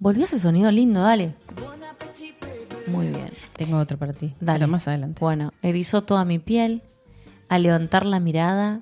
Volvió 0.00 0.24
ese 0.24 0.38
sonido 0.40 0.70
lindo, 0.72 1.00
dale. 1.00 1.34
Muy 2.88 3.06
bien. 3.08 3.30
Tengo 3.54 3.78
otro 3.78 3.96
para 3.98 4.12
ti. 4.12 4.34
Dale. 4.40 4.58
Pero 4.60 4.68
más 4.72 4.88
adelante. 4.88 5.20
Bueno, 5.20 5.52
erizó 5.62 6.02
toda 6.02 6.24
mi 6.24 6.38
piel. 6.40 6.82
Al 7.50 7.64
levantar 7.64 8.06
la 8.06 8.20
mirada, 8.20 8.80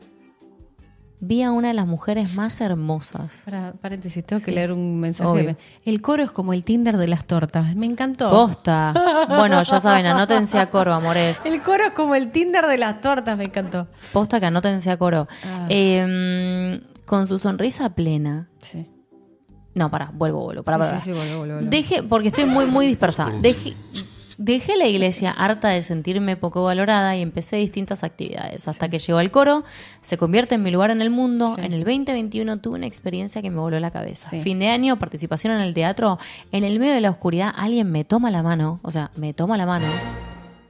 vi 1.20 1.42
a 1.42 1.50
una 1.50 1.68
de 1.68 1.74
las 1.74 1.86
mujeres 1.86 2.34
más 2.34 2.60
hermosas. 2.60 3.42
Para, 3.44 3.72
paréntesis, 3.72 4.22
tengo 4.24 4.42
que 4.42 4.52
leer 4.52 4.72
un 4.72 4.78
Obvio. 4.90 5.00
mensaje. 5.00 5.56
El 5.84 6.00
coro 6.02 6.22
es 6.22 6.30
como 6.30 6.52
el 6.52 6.62
Tinder 6.64 6.96
de 6.98 7.08
las 7.08 7.26
tortas. 7.26 7.74
Me 7.74 7.86
encantó. 7.86 8.30
Posta. 8.30 8.92
Bueno, 9.28 9.62
ya 9.62 9.80
saben, 9.80 10.06
anótense 10.06 10.58
a 10.58 10.70
coro, 10.70 10.92
amores. 10.94 11.44
El 11.46 11.60
coro 11.62 11.84
es 11.84 11.90
como 11.92 12.14
el 12.14 12.30
Tinder 12.30 12.66
de 12.66 12.78
las 12.78 13.00
tortas. 13.00 13.36
Me 13.36 13.44
encantó. 13.44 13.88
Posta 14.12 14.38
que 14.38 14.46
anótense 14.46 14.90
a 14.90 14.96
coro. 14.96 15.26
Ah. 15.44 15.66
Eh, 15.68 16.80
con 17.04 17.26
su 17.26 17.38
sonrisa 17.38 17.90
plena. 17.90 18.48
Sí. 18.60 18.86
No, 19.74 19.90
pará, 19.90 20.10
vuelvo, 20.12 20.42
vuelvo. 20.44 20.62
Pará, 20.62 20.90
Sí, 20.90 20.96
sí, 20.96 21.00
sí, 21.04 21.12
vuelvo, 21.12 21.38
vuelvo, 21.38 21.54
vuelvo. 21.54 21.70
Dejé, 21.70 22.02
porque 22.02 22.28
estoy 22.28 22.44
muy, 22.46 22.66
muy 22.66 22.86
dispersa. 22.86 23.30
Dejé, 23.40 23.74
dejé 24.38 24.76
la 24.76 24.86
iglesia 24.86 25.30
harta 25.32 25.68
de 25.68 25.82
sentirme 25.82 26.36
poco 26.36 26.64
valorada 26.64 27.14
y 27.16 27.22
empecé 27.22 27.56
distintas 27.56 28.04
actividades. 28.04 28.66
Hasta 28.68 28.88
que 28.88 28.98
llegó 28.98 29.18
al 29.18 29.30
coro, 29.30 29.64
se 30.00 30.16
convierte 30.16 30.54
en 30.54 30.62
mi 30.62 30.70
lugar 30.70 30.90
en 30.90 31.02
el 31.02 31.10
mundo. 31.10 31.54
Sí. 31.56 31.60
En 31.62 31.72
el 31.72 31.84
2021 31.84 32.58
tuve 32.58 32.76
una 32.76 32.86
experiencia 32.86 33.42
que 33.42 33.50
me 33.50 33.58
voló 33.58 33.78
la 33.80 33.90
cabeza. 33.90 34.30
Sí. 34.30 34.40
Fin 34.40 34.58
de 34.60 34.68
año, 34.68 34.98
participación 34.98 35.52
en 35.52 35.60
el 35.60 35.74
teatro. 35.74 36.18
En 36.52 36.64
el 36.64 36.78
medio 36.78 36.94
de 36.94 37.00
la 37.00 37.10
oscuridad, 37.10 37.52
alguien 37.54 37.90
me 37.90 38.04
toma 38.04 38.30
la 38.30 38.42
mano. 38.42 38.80
O 38.82 38.90
sea, 38.90 39.10
me 39.16 39.34
toma 39.34 39.58
la 39.58 39.66
mano. 39.66 39.86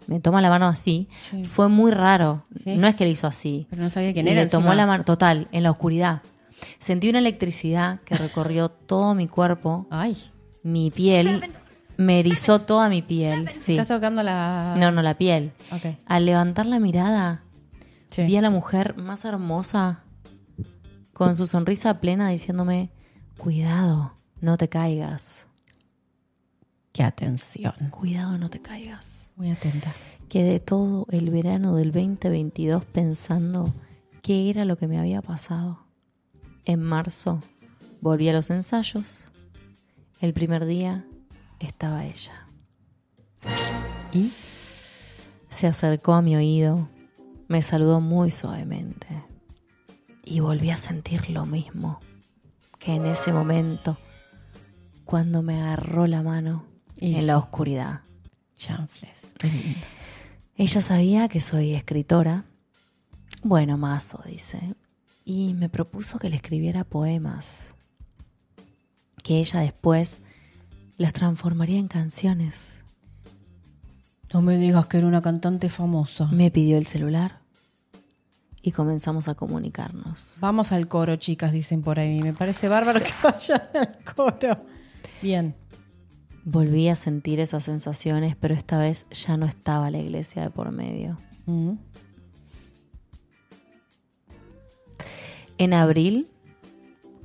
Me 0.07 0.21
toma 0.21 0.41
la 0.41 0.49
mano 0.49 0.67
así. 0.67 1.07
Sí. 1.21 1.45
Fue 1.45 1.69
muy 1.69 1.91
raro. 1.91 2.45
Sí. 2.65 2.77
No 2.77 2.89
es 2.89 2.95
que 2.95 3.05
le 3.05 3.11
hizo 3.11 3.27
así. 3.27 3.67
Pero 3.69 3.83
no 3.83 3.91
sabía 3.91 4.15
quién 4.15 4.27
Y 4.27 4.31
era. 4.31 4.43
Le 4.45 4.49
tomó 4.49 4.73
la 4.73 4.87
mano, 4.87 5.05
total, 5.05 5.47
en 5.53 5.63
la 5.63 5.71
oscuridad. 5.71 6.23
Sentí 6.79 7.11
una 7.11 7.19
electricidad 7.19 8.01
que 8.01 8.17
recorrió 8.17 8.71
todo 8.71 9.15
mi 9.15 9.29
cuerpo, 9.29 9.87
Ay. 9.91 10.17
mi 10.63 10.91
piel, 10.91 11.45
me 11.99 12.21
erizó 12.21 12.61
toda 12.63 12.89
mi 12.89 13.03
piel. 13.03 13.51
Sí. 13.53 13.73
Estás 13.73 13.89
tocando 13.89 14.23
la. 14.23 14.75
No, 14.79 14.91
no, 14.91 15.03
la 15.03 15.19
piel. 15.19 15.53
Ok. 15.71 15.97
Al 16.07 16.25
levantar 16.25 16.65
la 16.65 16.81
mirada, 16.81 17.43
Sí. 18.11 18.25
vi 18.25 18.37
a 18.39 18.41
la 18.41 18.49
mujer 18.51 18.97
más 18.97 19.27
hermosa, 19.27 20.05
con 21.13 21.37
su 21.37 21.47
sonrisa 21.47 22.01
plena, 22.01 22.31
diciéndome: 22.31 22.91
Cuidado, 23.37 24.15
no 24.41 24.57
te 24.57 24.69
caigas. 24.71 25.47
Qué 26.93 27.03
atención. 27.03 27.75
Cuidado, 27.91 28.39
no 28.39 28.49
te 28.49 28.61
caigas. 28.63 29.27
Muy 29.37 29.51
atenta. 29.51 29.93
Quedé 30.29 30.61
todo 30.61 31.07
el 31.11 31.31
verano 31.31 31.77
del 31.77 31.93
2022 31.93 32.85
pensando 32.85 33.73
qué 34.23 34.51
era 34.51 34.65
lo 34.65 34.77
que 34.77 34.89
me 34.89 34.99
había 34.99 35.23
pasado. 35.23 35.81
En 36.65 36.83
marzo 36.83 37.41
volví 38.01 38.29
a 38.29 38.33
los 38.33 38.51
ensayos. 38.51 39.31
El 40.21 40.33
primer 40.33 40.65
día 40.67 41.05
estaba 41.67 42.05
ella. 42.05 42.47
¿Y? 44.13 44.33
Se 45.51 45.67
acercó 45.67 46.13
a 46.15 46.23
mi 46.23 46.37
oído, 46.37 46.89
me 47.49 47.63
saludó 47.63 48.01
muy 48.01 48.31
suavemente 48.31 49.07
y 50.25 50.41
volví 50.41 50.71
a 50.71 50.77
sentir 50.77 51.31
lo 51.31 51.47
mismo 51.47 52.01
que 52.79 52.95
en 52.95 53.07
ese 53.07 53.33
momento 53.33 53.97
cuando 55.05 55.43
me 55.43 55.61
agarró 55.61 56.07
la 56.07 56.23
mano 56.23 56.65
Y 57.01 57.15
en 57.15 57.21
sí. 57.21 57.27
la 57.27 57.39
oscuridad. 57.39 58.01
Chanfles. 58.57 59.35
Ella 60.57 60.81
sabía 60.81 61.29
que 61.29 61.41
soy 61.41 61.75
escritora. 61.75 62.45
Bueno, 63.43 63.79
mazo, 63.79 64.23
dice. 64.27 64.59
Y 65.25 65.55
me 65.55 65.69
propuso 65.69 66.19
que 66.19 66.29
le 66.29 66.37
escribiera 66.37 66.85
poemas. 66.85 67.69
Que 69.23 69.39
ella 69.39 69.61
después 69.61 70.21
los 70.99 71.13
transformaría 71.13 71.79
en 71.79 71.89
canciones. 71.89 72.81
No 74.33 74.43
me 74.43 74.59
digas 74.59 74.87
que 74.87 74.99
era 74.99 75.07
una 75.07 75.23
cantante 75.23 75.71
famosa. 75.71 76.27
Me 76.27 76.51
pidió 76.51 76.77
el 76.77 76.87
celular 76.87 77.41
y 78.61 78.73
comenzamos 78.73 79.29
a 79.29 79.35
comunicarnos. 79.35 80.37
Vamos 80.41 80.73
al 80.73 80.89
coro, 80.89 81.17
chicas, 81.17 81.53
dicen 81.53 81.83
por 81.83 81.99
ahí. 81.99 82.21
Me 82.21 82.35
parece 82.35 82.69
bárbaro 82.69 83.01
que 83.01 83.13
vayan 83.23 83.63
al 83.75 83.99
coro. 84.15 84.67
Bien. 85.23 85.55
Volví 86.45 86.89
a 86.89 86.97
sentir 86.97 87.41
esas 87.41 87.65
sensaciones, 87.65 88.37
pero 88.37 88.55
esta 88.55 88.79
vez 88.79 89.07
ya 89.11 89.37
no 89.37 89.47
estaba 89.47 89.91
la 89.91 89.99
iglesia 89.99 90.43
de 90.43 90.51
por 90.51 90.73
medio. 90.73 91.19
Mm. 91.47 91.73
En 95.59 95.75
abril, 95.75 96.29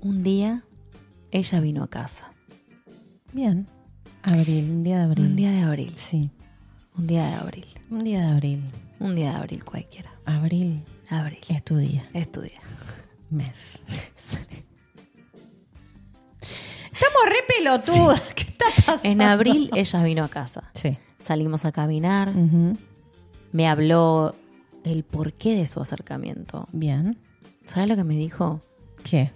un 0.01 0.23
día, 0.23 0.63
ella 1.31 1.59
vino 1.59 1.83
a 1.83 1.89
casa. 1.89 2.32
Bien. 3.33 3.67
Abril, 4.23 4.69
un 4.69 4.83
día 4.83 4.97
de 4.99 5.03
abril. 5.03 5.25
Un 5.25 5.35
día 5.35 5.51
de 5.51 5.61
abril. 5.63 5.93
Sí. 5.95 6.29
Un 6.97 7.07
día 7.07 7.25
de 7.25 7.33
abril. 7.33 7.65
Un 7.89 8.03
día 8.03 8.19
de 8.21 8.27
abril. 8.27 8.63
Un 8.99 9.15
día 9.15 9.31
de 9.31 9.37
abril 9.37 9.65
cualquiera. 9.65 10.11
Abril 10.25 10.85
Abril. 11.09 11.39
es 11.49 11.63
tu 11.63 11.75
día. 11.77 12.05
Es 12.13 12.31
tu 12.31 12.41
día. 12.41 12.59
Mes. 13.29 13.81
Estamos 16.91 17.25
re 17.25 17.37
pelotudas. 17.57 18.21
¿Qué 18.35 18.43
está 18.43 18.65
pasando? 18.85 19.09
En 19.09 19.21
abril 19.21 19.71
ella 19.75 20.03
vino 20.03 20.23
a 20.23 20.29
casa. 20.29 20.69
Sí. 20.75 20.97
Salimos 21.19 21.65
a 21.65 21.71
caminar. 21.71 22.31
Me 23.51 23.67
habló 23.67 24.35
el 24.83 25.03
porqué 25.03 25.55
de 25.55 25.65
su 25.67 25.81
acercamiento. 25.81 26.67
Bien. 26.71 27.17
¿Sabes 27.65 27.89
lo 27.89 27.95
que 27.95 28.03
me 28.03 28.15
dijo? 28.15 28.61
¿Qué? 29.03 29.31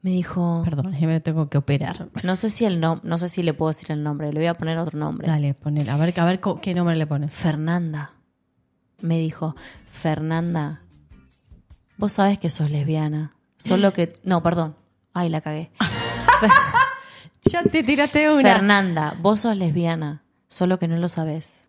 Me 0.00 0.10
dijo, 0.10 0.62
Perdón, 0.64 0.94
me 1.00 1.20
tengo 1.20 1.48
que 1.48 1.58
operar. 1.58 2.08
no 2.22 2.36
sé 2.36 2.50
si 2.50 2.64
el 2.64 2.78
no, 2.78 3.00
no 3.02 3.18
sé 3.18 3.28
si 3.28 3.42
le 3.42 3.52
puedo 3.52 3.68
decir 3.68 3.90
el 3.90 4.02
nombre, 4.02 4.32
le 4.32 4.38
voy 4.38 4.46
a 4.46 4.54
poner 4.54 4.78
otro 4.78 4.98
nombre. 4.98 5.26
Dale, 5.26 5.54
ponele. 5.54 5.90
A 5.90 5.96
ver, 5.96 6.18
a 6.18 6.24
ver 6.24 6.40
qué 6.62 6.74
nombre 6.74 6.94
le 6.96 7.06
pones. 7.06 7.34
Fernanda. 7.34 8.12
Me 9.00 9.18
dijo, 9.18 9.54
Fernanda, 9.90 10.82
vos 11.96 12.12
sabés 12.14 12.38
que 12.38 12.50
sos 12.50 12.70
lesbiana. 12.70 13.34
Solo 13.56 13.92
que. 13.92 14.08
No, 14.22 14.42
perdón. 14.42 14.76
Ay, 15.12 15.28
la 15.28 15.40
cagué. 15.40 15.70
Ya 17.44 17.62
te 17.62 17.82
tiraste 17.82 18.30
una. 18.30 18.42
Fernanda, 18.42 19.16
vos 19.20 19.40
sos 19.40 19.56
lesbiana. 19.56 20.22
Solo 20.48 20.78
que 20.78 20.88
no 20.88 20.96
lo 20.96 21.08
sabés. 21.08 21.64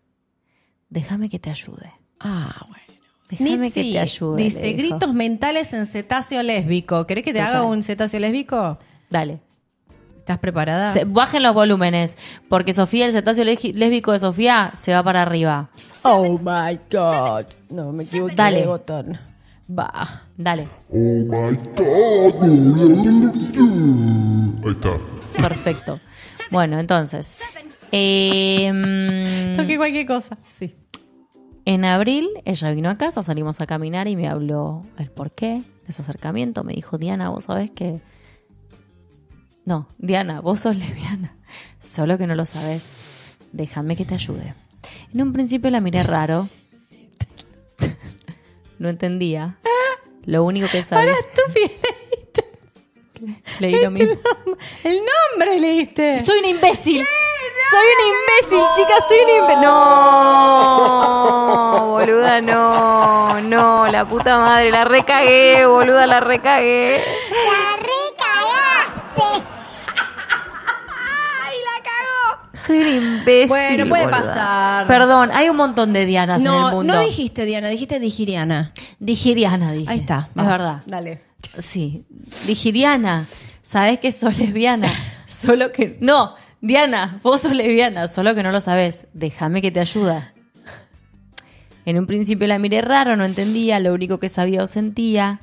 Déjame 0.88 1.30
que 1.30 1.38
te 1.38 1.48
ayude. 1.48 1.92
Ah, 2.18 2.66
bueno. 2.68 2.89
Déjame 3.30 3.70
que 3.70 3.82
te 3.82 3.98
ayude. 3.98 4.42
Dice, 4.42 4.72
gritos 4.72 5.14
mentales 5.14 5.72
en 5.72 5.86
cetáceo 5.86 6.42
lésbico. 6.42 7.06
¿Querés 7.06 7.24
que 7.24 7.32
te 7.32 7.40
haga 7.40 7.62
un 7.64 7.82
cetáceo 7.82 8.18
lésbico? 8.20 8.78
Dale. 9.08 9.40
¿Estás 10.18 10.38
preparada? 10.38 10.90
Se- 10.92 11.04
bajen 11.04 11.42
los 11.42 11.54
volúmenes. 11.54 12.16
Porque 12.48 12.72
Sofía, 12.72 13.06
el 13.06 13.12
cetáceo 13.12 13.44
legi- 13.44 13.72
lésbico 13.74 14.12
de 14.12 14.18
Sofía, 14.20 14.70
se 14.74 14.92
va 14.92 15.02
para 15.02 15.22
arriba. 15.22 15.70
Oh 16.02 16.38
my 16.38 16.78
God. 16.90 17.46
No, 17.70 17.92
me 17.92 18.04
equivoqué 18.04 18.34
Dale. 18.34 18.60
de 18.60 18.66
botón. 18.66 19.18
Va. 19.76 20.22
Dale. 20.36 20.66
Oh 20.92 20.96
my 20.96 21.56
god. 21.76 22.44
Ahí 24.64 24.70
está. 24.70 24.90
Perfecto. 25.40 26.00
Bueno, 26.50 26.78
entonces. 26.78 27.40
Toqué 29.56 29.74
cualquier 29.76 30.06
cosa. 30.06 30.36
Sí. 30.52 30.74
En 31.70 31.84
abril 31.84 32.28
ella 32.44 32.72
vino 32.72 32.90
a 32.90 32.98
casa, 32.98 33.22
salimos 33.22 33.60
a 33.60 33.66
caminar 33.66 34.08
y 34.08 34.16
me 34.16 34.26
habló 34.26 34.82
el 34.98 35.08
porqué 35.08 35.62
de 35.86 35.92
su 35.92 36.02
acercamiento. 36.02 36.64
Me 36.64 36.72
dijo, 36.72 36.98
Diana, 36.98 37.28
vos 37.28 37.44
sabés 37.44 37.70
que... 37.70 38.00
No, 39.64 39.86
Diana, 39.96 40.40
vos 40.40 40.58
sos 40.58 40.76
lesbiana. 40.76 41.36
Solo 41.78 42.18
que 42.18 42.26
no 42.26 42.34
lo 42.34 42.44
sabés. 42.44 43.36
Déjame 43.52 43.94
que 43.94 44.04
te 44.04 44.14
ayude. 44.14 44.54
En 45.14 45.22
un 45.22 45.32
principio 45.32 45.70
la 45.70 45.80
miré 45.80 46.02
raro. 46.02 46.48
no 48.80 48.88
entendía. 48.88 49.56
Lo 50.24 50.42
único 50.42 50.66
que 50.72 50.82
sabía... 50.82 51.14
Leí 53.58 53.82
lo 53.84 53.90
mismo. 53.90 54.14
El 54.84 54.96
nombre 54.98 55.58
leíste. 55.60 56.24
Soy 56.24 56.38
un 56.40 56.46
imbécil. 56.46 57.04
Soy 57.70 57.86
un 57.86 58.00
imbécil, 58.10 58.62
chicas, 58.76 59.04
soy 59.08 59.18
un 59.18 59.28
imbécil. 59.42 59.62
No, 59.62 59.70
boluda, 61.90 62.40
no, 62.40 63.40
no, 63.40 63.86
la 63.88 64.04
puta 64.04 64.38
madre, 64.38 64.70
la 64.70 64.84
recagué, 64.84 65.66
boluda, 65.66 66.06
la 66.06 66.20
recagué. 66.20 67.02
¡La 67.30 67.76
recagaste! 67.76 69.22
¡Ay, 71.42 71.56
la 71.64 71.76
cagó! 71.82 72.40
Soy 72.54 72.78
un 72.78 72.86
imbécil. 72.88 73.48
Bueno, 73.48 73.88
puede 73.88 74.04
boluda. 74.04 74.18
pasar. 74.22 74.86
Perdón, 74.86 75.30
hay 75.32 75.48
un 75.48 75.56
montón 75.56 75.92
de 75.92 76.06
Dianas 76.06 76.40
en 76.40 76.46
el 76.48 76.52
No, 76.52 76.70
mundo. 76.70 76.94
no 76.94 77.00
dijiste 77.00 77.44
Diana, 77.44 77.68
dijiste 77.68 77.98
Digiriana. 78.00 78.72
Digiriana, 78.98 79.72
dije. 79.72 79.90
Ahí 79.90 79.98
está. 79.98 80.28
Es 80.36 80.46
verdad. 80.46 80.82
Dale. 80.86 81.20
Sí, 81.60 82.04
digiriana. 82.46 83.26
Sabes 83.62 83.98
que 83.98 84.12
sos 84.12 84.38
lesbiana, 84.38 84.88
solo 85.26 85.72
que 85.72 85.96
no, 86.00 86.34
Diana, 86.60 87.20
vos 87.22 87.42
sos 87.42 87.52
lesbiana, 87.52 88.08
solo 88.08 88.34
que 88.34 88.42
no 88.42 88.52
lo 88.52 88.60
sabes. 88.60 89.06
Déjame 89.12 89.62
que 89.62 89.70
te 89.70 89.80
ayuda. 89.80 90.32
En 91.86 91.98
un 91.98 92.06
principio 92.06 92.46
la 92.46 92.58
miré 92.58 92.82
raro, 92.82 93.16
no 93.16 93.24
entendía, 93.24 93.80
lo 93.80 93.94
único 93.94 94.18
que 94.18 94.28
sabía 94.28 94.62
o 94.62 94.66
sentía 94.66 95.40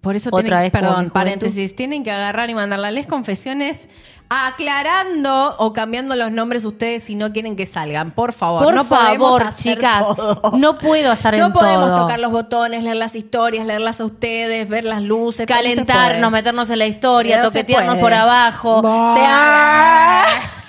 Por 0.00 0.14
eso 0.16 0.30
Otra 0.30 0.42
tienen, 0.42 0.60
vez 0.62 0.70
perdón, 0.72 1.10
paréntesis, 1.10 1.74
tienen 1.74 2.04
que 2.04 2.10
agarrar 2.12 2.48
y 2.50 2.54
mandarla 2.54 2.90
les 2.92 3.06
confesiones 3.06 3.88
aclarando 4.30 5.56
o 5.58 5.72
cambiando 5.72 6.14
los 6.14 6.30
nombres 6.30 6.64
ustedes 6.64 7.02
si 7.02 7.14
no 7.16 7.32
quieren 7.32 7.56
que 7.56 7.66
salgan. 7.66 8.12
Por 8.12 8.32
favor, 8.32 8.62
Por 8.62 8.74
no 8.74 8.84
podemos 8.84 9.38
favor, 9.38 9.42
hacer 9.42 9.74
chicas, 9.76 10.04
todo. 10.16 10.52
no 10.56 10.78
puedo 10.78 11.12
estar 11.12 11.36
No 11.36 11.46
en 11.46 11.52
podemos 11.52 11.88
todo. 11.88 12.02
tocar 12.02 12.20
los 12.20 12.30
botones, 12.30 12.84
leer 12.84 12.96
las 12.96 13.14
historias, 13.16 13.66
leerlas 13.66 14.00
a 14.00 14.04
ustedes, 14.04 14.68
ver 14.68 14.84
las 14.84 15.02
luces. 15.02 15.46
Calentarnos, 15.46 16.30
meternos 16.30 16.70
en 16.70 16.78
la 16.78 16.86
historia, 16.86 17.38
No 17.38 17.44
toquetearnos 17.48 17.96
por 17.96 18.12
abajo. 18.12 18.82
Bah. 18.82 19.14
sea- 19.16 20.26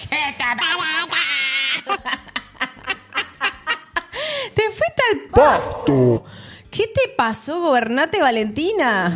Te 4.55 4.61
fuiste 4.63 5.03
al 5.11 5.19
Pato. 5.31 6.23
¿Qué 6.71 6.85
te 6.87 7.09
pasó, 7.17 7.61
gobernate 7.61 8.21
Valentina? 8.21 9.15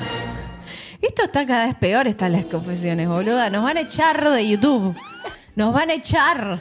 Esto 1.01 1.23
está 1.23 1.45
cada 1.45 1.65
vez 1.65 1.75
peor, 1.75 2.07
están 2.07 2.31
las 2.31 2.45
confesiones, 2.45 3.07
boluda. 3.07 3.49
Nos 3.49 3.63
van 3.63 3.77
a 3.77 3.81
echar 3.81 4.29
de 4.31 4.47
YouTube. 4.47 4.95
Nos 5.55 5.73
van 5.73 5.89
a 5.89 5.93
echar. 5.93 6.59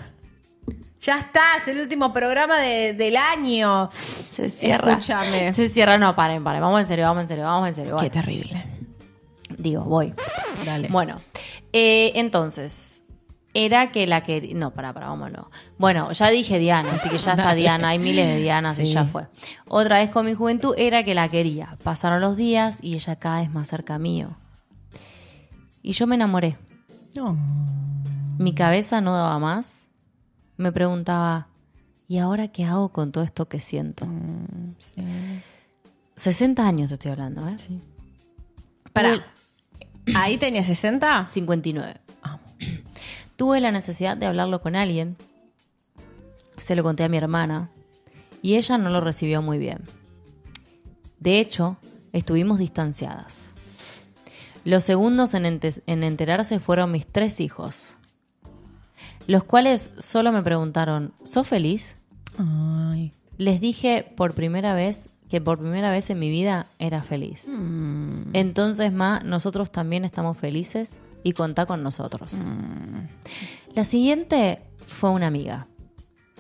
Ya 1.01 1.19
está, 1.19 1.43
es 1.61 1.69
el 1.69 1.81
último 1.81 2.13
programa 2.13 2.59
de- 2.59 2.93
del 2.93 3.17
año. 3.17 3.89
Se 3.93 4.49
cierra. 4.51 4.93
Escúchame. 4.93 5.53
Se 5.53 5.69
cierra. 5.69 5.99
No, 5.99 6.15
paren, 6.15 6.45
paren. 6.45 6.61
Vamos 6.61 6.81
en 6.81 6.87
serio, 6.87 7.07
vamos 7.07 7.23
en 7.23 7.29
serio, 7.29 7.45
vamos 7.45 7.69
en 7.69 7.75
serio. 7.75 7.91
Qué 7.97 8.09
Bueno, 8.09 8.11
terrible. 8.13 8.65
digo, 9.59 9.83
voy. 9.85 10.13
Dale. 10.65 10.89
Bueno, 10.89 11.21
eh, 11.73 12.13
entonces, 12.17 13.02
era 13.55 13.93
que 13.93 14.07
la 14.07 14.23
que... 14.23 14.55
No, 14.55 14.73
pará, 14.73 14.93
pará, 14.95 15.09
vámonos. 15.09 15.47
Bueno, 15.79 16.11
ya 16.13 16.29
dije 16.31 16.59
Diana, 16.59 16.93
así 16.93 17.09
que 17.11 17.19
ya 17.19 17.33
está 17.33 17.55
Diana, 17.55 17.89
hay 17.91 17.99
miles 17.99 18.27
de 18.27 18.37
Dianas 18.39 18.79
y 18.79 18.87
Sí. 18.87 18.93
ya 18.95 19.05
fue. 19.05 19.27
Otra 19.69 19.99
vez 19.99 20.11
con 20.11 20.25
mi 20.27 20.35
juventud 20.35 20.75
era 20.79 21.05
que 21.05 21.15
la 21.15 21.29
quería. 21.29 21.77
Pasaron 21.83 22.21
los 22.21 22.37
días 22.37 22.79
y 22.83 22.95
ella 22.95 23.17
cada 23.17 23.41
vez 23.41 23.51
más 23.51 23.69
cerca 23.69 23.99
mío. 23.99 24.37
Y 25.83 25.93
yo 25.93 26.07
me 26.07 26.15
enamoré. 26.15 26.57
No. 27.15 27.37
Mi 28.39 28.55
cabeza 28.55 29.01
no 29.01 29.13
daba 29.15 29.39
más. 29.39 29.89
Me 30.57 30.73
preguntaba, 30.73 31.49
¿y 32.09 32.19
ahora 32.19 32.49
qué 32.49 32.65
hago 32.65 32.91
con 32.91 33.13
todo 33.13 33.25
esto 33.25 33.49
que 33.49 33.61
siento? 33.61 34.07
60 36.17 36.67
años 36.67 36.89
te 36.89 36.95
estoy 36.95 37.11
hablando, 37.11 37.47
¿eh? 37.49 37.57
Pará. 38.93 39.25
¿Ahí 40.15 40.37
tenía 40.37 40.63
60? 40.65 41.29
59. 41.31 41.95
Tuve 43.37 43.61
la 43.61 43.71
necesidad 43.71 44.17
de 44.17 44.27
hablarlo 44.27 44.61
con 44.61 44.77
alguien. 44.77 45.17
Se 46.59 46.77
lo 46.77 46.83
conté 46.83 47.05
a 47.05 47.09
mi 47.09 47.17
hermana. 47.17 47.71
Y 48.43 48.55
ella 48.57 48.79
no 48.79 48.91
lo 48.91 49.01
recibió 49.01 49.41
muy 49.43 49.59
bien. 49.59 49.81
De 51.21 51.39
hecho, 51.39 51.77
estuvimos 52.13 52.59
distanciadas. 52.59 53.55
Los 54.65 54.85
segundos 54.85 55.35
en, 55.35 55.45
ente- 55.45 55.83
en 55.87 56.03
enterarse 56.05 56.61
fueron 56.61 56.91
mis 56.93 57.07
tres 57.07 57.41
hijos. 57.41 57.99
Los 59.27 59.45
cuales 59.45 59.91
solo 59.99 60.33
me 60.33 60.43
preguntaron, 60.43 61.15
¿sos 61.25 61.47
feliz? 61.49 61.97
Ay. 62.39 63.13
Les 63.39 63.61
dije 63.61 64.13
por 64.17 64.35
primera 64.35 64.75
vez 64.75 65.09
que 65.29 65.41
por 65.41 65.59
primera 65.59 65.91
vez 65.91 66.11
en 66.11 66.19
mi 66.19 66.29
vida 66.29 66.67
era 66.79 67.03
feliz. 67.03 67.49
Entonces, 68.35 68.93
Ma, 68.93 69.21
nosotros 69.25 69.71
también 69.73 70.05
estamos 70.05 70.37
felices 70.37 70.97
y 71.23 71.33
contá 71.33 71.67
con 71.67 71.83
nosotros. 71.83 72.33
La 73.75 73.85
siguiente 73.85 74.61
fue 74.87 75.11
una 75.11 75.27
amiga. 75.27 75.67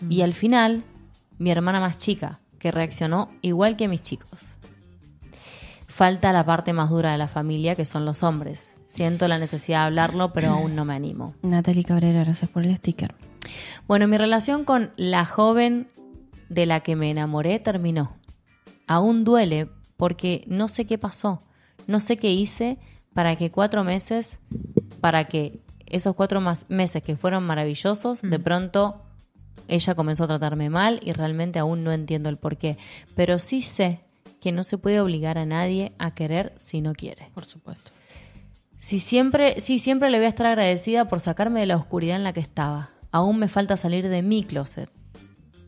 Y 0.08 0.22
al 0.22 0.34
final, 0.34 0.82
mi 1.38 1.50
hermana 1.50 1.80
más 1.80 1.98
chica, 1.98 2.40
que 2.58 2.70
reaccionó 2.70 3.28
igual 3.40 3.76
que 3.76 3.88
mis 3.88 4.02
chicos. 4.02 4.58
Falta 5.88 6.32
la 6.32 6.44
parte 6.44 6.72
más 6.72 6.90
dura 6.90 7.12
de 7.12 7.18
la 7.18 7.28
familia, 7.28 7.74
que 7.74 7.84
son 7.84 8.04
los 8.04 8.22
hombres. 8.22 8.76
Siento 8.86 9.28
la 9.28 9.38
necesidad 9.38 9.80
de 9.80 9.86
hablarlo, 9.86 10.32
pero 10.32 10.50
aún 10.50 10.74
no 10.74 10.84
me 10.84 10.94
animo. 10.94 11.34
Natalie 11.42 11.84
Cabrera, 11.84 12.24
gracias 12.24 12.50
por 12.50 12.64
el 12.64 12.76
sticker. 12.76 13.14
Bueno, 13.86 14.08
mi 14.08 14.16
relación 14.16 14.64
con 14.64 14.92
la 14.96 15.24
joven 15.24 15.88
de 16.48 16.66
la 16.66 16.80
que 16.80 16.96
me 16.96 17.10
enamoré 17.10 17.58
terminó. 17.58 18.16
Aún 18.86 19.24
duele 19.24 19.68
porque 19.96 20.44
no 20.46 20.68
sé 20.68 20.86
qué 20.86 20.98
pasó. 20.98 21.40
No 21.86 22.00
sé 22.00 22.16
qué 22.16 22.30
hice 22.30 22.78
para 23.14 23.36
que 23.36 23.50
cuatro 23.50 23.84
meses, 23.84 24.38
para 25.00 25.24
que 25.24 25.60
esos 25.86 26.14
cuatro 26.14 26.40
más 26.40 26.70
meses 26.70 27.02
que 27.02 27.16
fueron 27.16 27.44
maravillosos, 27.44 28.22
de 28.22 28.38
pronto 28.38 29.02
ella 29.68 29.94
comenzó 29.94 30.24
a 30.24 30.28
tratarme 30.28 30.70
mal 30.70 31.00
y 31.02 31.12
realmente 31.12 31.58
aún 31.58 31.84
no 31.84 31.92
entiendo 31.92 32.28
el 32.28 32.38
por 32.38 32.56
qué. 32.56 32.78
Pero 33.14 33.38
sí 33.38 33.62
sé 33.62 34.00
que 34.40 34.52
no 34.52 34.64
se 34.64 34.78
puede 34.78 35.00
obligar 35.00 35.38
a 35.38 35.46
nadie 35.46 35.92
a 35.98 36.14
querer 36.14 36.52
si 36.56 36.80
no 36.80 36.94
quiere. 36.94 37.30
Por 37.34 37.44
supuesto. 37.44 37.90
Si 38.78 38.98
siempre, 38.98 39.60
sí, 39.60 39.78
siempre 39.78 40.10
le 40.10 40.18
voy 40.18 40.26
a 40.26 40.30
estar 40.30 40.46
agradecida 40.46 41.06
por 41.06 41.20
sacarme 41.20 41.60
de 41.60 41.66
la 41.66 41.76
oscuridad 41.76 42.16
en 42.16 42.24
la 42.24 42.32
que 42.32 42.40
estaba. 42.40 42.90
Aún 43.12 43.38
me 43.38 43.48
falta 43.48 43.76
salir 43.76 44.08
de 44.08 44.22
mi 44.22 44.42
closet. 44.42 44.90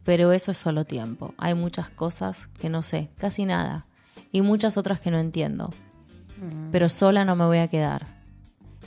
Pero 0.04 0.32
eso 0.32 0.50
es 0.50 0.58
solo 0.58 0.84
tiempo. 0.84 1.32
Hay 1.38 1.54
muchas 1.54 1.88
cosas 1.88 2.48
que 2.58 2.68
no 2.68 2.82
sé, 2.82 3.10
casi 3.16 3.46
nada. 3.46 3.86
Y 4.32 4.42
muchas 4.42 4.76
otras 4.76 5.00
que 5.00 5.10
no 5.10 5.18
entiendo. 5.18 5.70
Pero 6.72 6.88
sola 6.88 7.24
no 7.24 7.36
me 7.36 7.44
voy 7.44 7.58
a 7.58 7.68
quedar. 7.68 8.06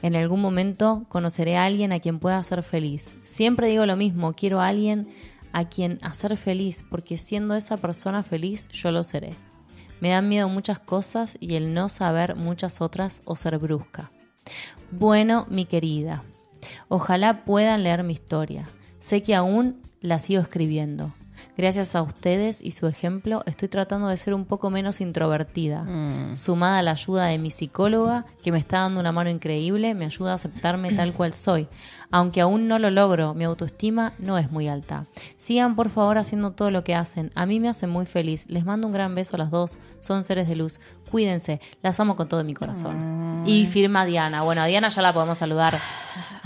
En 0.01 0.15
algún 0.15 0.41
momento 0.41 1.05
conoceré 1.09 1.57
a 1.57 1.65
alguien 1.65 1.91
a 1.91 1.99
quien 1.99 2.19
pueda 2.19 2.37
hacer 2.37 2.61
feliz. 2.63 3.15
Siempre 3.23 3.67
digo 3.67 3.85
lo 3.85 3.95
mismo, 3.95 4.33
quiero 4.33 4.61
a 4.61 4.67
alguien 4.67 5.07
a 5.53 5.69
quien 5.69 5.97
hacer 6.01 6.37
feliz, 6.37 6.83
porque 6.87 7.17
siendo 7.17 7.55
esa 7.55 7.77
persona 7.77 8.21
feliz, 8.21 8.67
yo 8.69 8.91
lo 8.91 9.03
seré. 9.03 9.33
Me 9.99 10.09
dan 10.09 10.29
miedo 10.29 10.49
muchas 10.49 10.79
cosas 10.79 11.37
y 11.39 11.55
el 11.55 11.73
no 11.73 11.89
saber 11.89 12.35
muchas 12.35 12.81
otras 12.81 13.21
o 13.25 13.35
ser 13.35 13.57
brusca. 13.57 14.11
Bueno, 14.91 15.47
mi 15.49 15.65
querida, 15.65 16.23
ojalá 16.87 17.43
puedan 17.45 17.83
leer 17.83 18.03
mi 18.03 18.13
historia. 18.13 18.67
Sé 18.99 19.23
que 19.23 19.35
aún 19.35 19.81
la 19.99 20.19
sigo 20.19 20.41
escribiendo. 20.41 21.13
Gracias 21.57 21.95
a 21.95 22.03
ustedes 22.03 22.61
y 22.61 22.71
su 22.71 22.85
ejemplo, 22.85 23.41
estoy 23.47 23.67
tratando 23.67 24.09
de 24.09 24.17
ser 24.17 24.35
un 24.35 24.45
poco 24.45 24.69
menos 24.69 25.01
introvertida. 25.01 25.87
Sumada 26.35 26.77
a 26.77 26.83
la 26.83 26.91
ayuda 26.91 27.25
de 27.25 27.39
mi 27.39 27.49
psicóloga, 27.49 28.25
que 28.43 28.51
me 28.51 28.59
está 28.59 28.81
dando 28.81 28.99
una 28.99 29.11
mano 29.11 29.31
increíble, 29.31 29.95
me 29.95 30.05
ayuda 30.05 30.33
a 30.33 30.35
aceptarme 30.35 30.91
tal 30.91 31.13
cual 31.13 31.33
soy. 31.33 31.67
Aunque 32.11 32.41
aún 32.41 32.67
no 32.67 32.77
lo 32.77 32.91
logro, 32.91 33.33
mi 33.33 33.43
autoestima 33.43 34.13
no 34.19 34.37
es 34.37 34.51
muy 34.51 34.67
alta. 34.67 35.05
Sigan 35.37 35.75
por 35.75 35.89
favor 35.89 36.19
haciendo 36.19 36.51
todo 36.51 36.69
lo 36.69 36.83
que 36.83 36.95
hacen. 36.95 37.31
A 37.33 37.45
mí 37.47 37.59
me 37.59 37.69
hacen 37.69 37.89
muy 37.89 38.05
feliz. 38.05 38.45
Les 38.49 38.63
mando 38.63 38.87
un 38.87 38.93
gran 38.93 39.13
beso 39.15 39.35
a 39.35 39.39
las 39.39 39.51
dos. 39.51 39.79
Son 39.99 40.23
seres 40.23 40.47
de 40.47 40.55
luz. 40.55 40.79
Cuídense. 41.11 41.59
Las 41.81 41.99
amo 41.99 42.15
con 42.15 42.29
todo 42.29 42.43
mi 42.43 42.53
corazón. 42.53 43.43
Y 43.45 43.65
firma 43.65 44.05
Diana. 44.05 44.43
Bueno, 44.43 44.61
a 44.61 44.65
Diana 44.67 44.89
ya 44.89 45.01
la 45.01 45.11
podemos 45.11 45.37
saludar. 45.37 45.77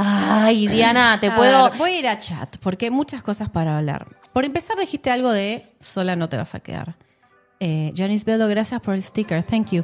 Ay, 0.03 0.67
Diana, 0.67 1.19
te 1.19 1.27
A 1.27 1.35
puedo... 1.35 1.69
ver, 1.69 1.77
voy 1.77 1.91
a 1.91 1.99
ir 1.99 2.07
a 2.07 2.17
chat 2.19 2.57
porque 2.57 2.85
hay 2.85 2.91
muchas 2.91 3.21
cosas 3.23 3.49
para 3.49 3.77
hablar. 3.77 4.07
Por 4.33 4.45
empezar, 4.45 4.77
dijiste 4.77 5.11
algo 5.11 5.31
de 5.31 5.71
sola 5.79 6.15
no 6.15 6.29
te 6.29 6.37
vas 6.37 6.55
a 6.55 6.59
quedar. 6.59 6.95
Eh, 7.59 7.93
Janice 7.95 8.25
Bello, 8.25 8.47
gracias 8.47 8.81
por 8.81 8.95
el 8.95 9.03
sticker. 9.03 9.43
Thank 9.43 9.71
you. 9.71 9.83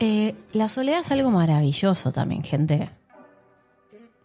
Eh, 0.00 0.34
la 0.52 0.68
soledad 0.68 1.00
es 1.00 1.10
algo 1.10 1.30
maravilloso 1.30 2.12
también, 2.12 2.42
gente. 2.42 2.90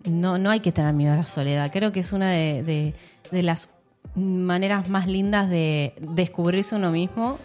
No, 0.04 0.38
no 0.38 0.50
hay 0.50 0.60
que 0.60 0.72
tener 0.72 0.94
miedo 0.94 1.14
a 1.14 1.18
la 1.18 1.26
soledad. 1.26 1.72
Creo 1.72 1.92
que 1.92 2.02
es 2.02 2.12
una 2.12 2.30
de, 2.30 2.64
de- 2.64 2.94
de 3.32 3.42
las 3.44 3.70
maneras 4.16 4.90
más 4.90 5.08
lindas 5.08 5.50
de 5.50 5.94
descubrirse 6.02 6.76
uno 6.76 6.92
mismo. 6.92 7.38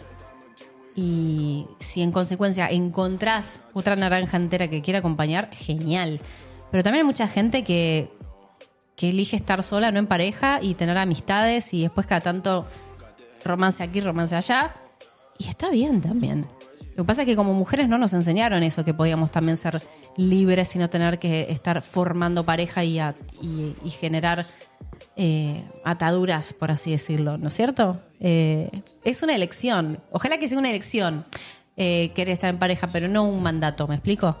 Y 0.95 1.67
si 1.79 2.01
en 2.01 2.11
consecuencia 2.11 2.67
encontrás 2.67 3.63
otra 3.73 3.95
naranja 3.95 4.35
entera 4.35 4.67
que 4.67 4.81
quiera 4.81 4.99
acompañar, 4.99 5.49
genial. 5.53 6.19
Pero 6.71 6.83
también 6.83 7.03
hay 7.03 7.07
mucha 7.07 7.27
gente 7.27 7.63
que, 7.63 8.11
que 8.95 9.09
elige 9.09 9.35
estar 9.35 9.63
sola, 9.63 9.91
no 9.91 9.99
en 9.99 10.07
pareja, 10.07 10.59
y 10.61 10.75
tener 10.75 10.97
amistades 10.97 11.73
y 11.73 11.83
después 11.83 12.05
cada 12.05 12.21
tanto 12.21 12.65
romance 13.43 13.81
aquí, 13.83 14.01
romance 14.01 14.35
allá. 14.35 14.75
Y 15.37 15.47
está 15.47 15.69
bien 15.69 16.01
también. 16.01 16.45
Lo 16.95 17.05
que 17.05 17.07
pasa 17.07 17.21
es 17.21 17.27
que 17.27 17.37
como 17.37 17.53
mujeres 17.53 17.87
no 17.87 17.97
nos 17.97 18.13
enseñaron 18.13 18.61
eso, 18.61 18.83
que 18.83 18.93
podíamos 18.93 19.31
también 19.31 19.55
ser 19.55 19.81
libres 20.17 20.75
y 20.75 20.79
no 20.79 20.89
tener 20.89 21.17
que 21.17 21.49
estar 21.49 21.81
formando 21.81 22.43
pareja 22.43 22.83
y, 22.83 22.99
generar 23.89 24.45
eh, 25.15 25.63
ataduras, 25.85 26.51
por 26.51 26.71
así 26.71 26.91
decirlo, 26.91 27.37
¿no 27.37 27.47
es 27.47 27.53
cierto? 27.53 27.97
Eh, 28.19 28.69
es 29.05 29.23
una 29.23 29.33
elección. 29.33 29.97
Ojalá 30.11 30.39
que 30.39 30.49
sea 30.49 30.57
una 30.57 30.69
elección 30.69 31.23
eh, 31.77 32.11
querer 32.15 32.33
estar 32.33 32.49
en 32.49 32.59
pareja, 32.59 32.87
pero 32.87 33.07
no 33.07 33.23
un 33.23 33.41
mandato, 33.41 33.87
¿me 33.87 33.95
explico? 33.95 34.37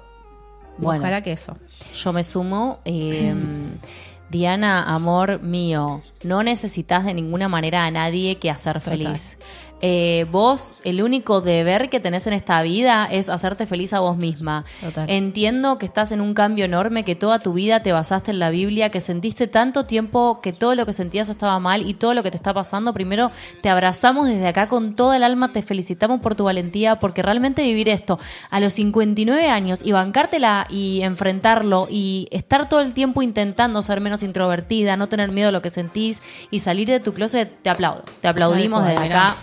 Bueno. 0.79 1.01
Ojalá 1.01 1.21
que 1.21 1.31
eso. 1.33 1.55
Yo 1.95 2.13
me 2.13 2.23
sumo. 2.23 2.79
eh, 2.85 3.33
Diana, 4.29 4.83
amor 4.93 5.41
mío, 5.41 6.03
no 6.23 6.43
necesitas 6.43 7.03
de 7.03 7.15
ninguna 7.15 7.47
manera 7.49 7.85
a 7.85 7.91
nadie 7.91 8.35
que 8.37 8.51
hacer 8.51 8.73
Total. 8.79 8.91
feliz. 8.99 9.37
Eh, 9.81 10.25
vos, 10.31 10.75
el 10.83 11.01
único 11.01 11.41
deber 11.41 11.89
que 11.89 11.99
tenés 11.99 12.27
en 12.27 12.33
esta 12.33 12.61
vida 12.61 13.07
es 13.09 13.29
hacerte 13.29 13.65
feliz 13.65 13.93
a 13.93 13.99
vos 13.99 14.17
misma. 14.17 14.65
Total. 14.81 15.09
Entiendo 15.09 15.77
que 15.77 15.85
estás 15.85 16.11
en 16.11 16.21
un 16.21 16.33
cambio 16.33 16.65
enorme, 16.65 17.03
que 17.03 17.15
toda 17.15 17.39
tu 17.39 17.53
vida 17.53 17.81
te 17.81 17.91
basaste 17.91 18.31
en 18.31 18.39
la 18.39 18.49
Biblia, 18.49 18.89
que 18.89 19.01
sentiste 19.01 19.47
tanto 19.47 19.85
tiempo 19.85 20.39
que 20.41 20.53
todo 20.53 20.75
lo 20.75 20.85
que 20.85 20.93
sentías 20.93 21.29
estaba 21.29 21.59
mal 21.59 21.89
y 21.89 21.93
todo 21.93 22.13
lo 22.13 22.23
que 22.23 22.31
te 22.31 22.37
está 22.37 22.53
pasando. 22.53 22.93
Primero, 22.93 23.31
te 23.61 23.69
abrazamos 23.69 24.27
desde 24.27 24.47
acá 24.47 24.67
con 24.67 24.95
toda 24.95 25.17
el 25.17 25.23
alma, 25.23 25.51
te 25.51 25.61
felicitamos 25.61 26.19
por 26.21 26.35
tu 26.35 26.45
valentía, 26.45 26.97
porque 26.97 27.21
realmente 27.21 27.61
vivir 27.63 27.89
esto 27.89 28.19
a 28.49 28.59
los 28.59 28.73
59 28.73 29.47
años 29.49 29.79
y 29.83 29.91
bancártela 29.91 30.67
y 30.69 31.01
enfrentarlo 31.03 31.87
y 31.89 32.27
estar 32.31 32.67
todo 32.69 32.81
el 32.81 32.93
tiempo 32.93 33.21
intentando 33.21 33.81
ser 33.81 34.01
menos 34.01 34.23
introvertida, 34.23 34.97
no 34.97 35.07
tener 35.07 35.31
miedo 35.31 35.49
a 35.49 35.51
lo 35.51 35.61
que 35.61 35.69
sentís 35.69 36.21
y 36.51 36.59
salir 36.59 36.87
de 36.87 36.99
tu 36.99 37.13
closet, 37.13 37.61
te 37.61 37.69
aplaudo. 37.69 38.03
Te 38.21 38.27
aplaudimos 38.27 38.85
desde 38.85 39.01
mirá. 39.01 39.27
acá. 39.27 39.37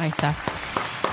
Ahí 0.00 0.08
está. 0.08 0.34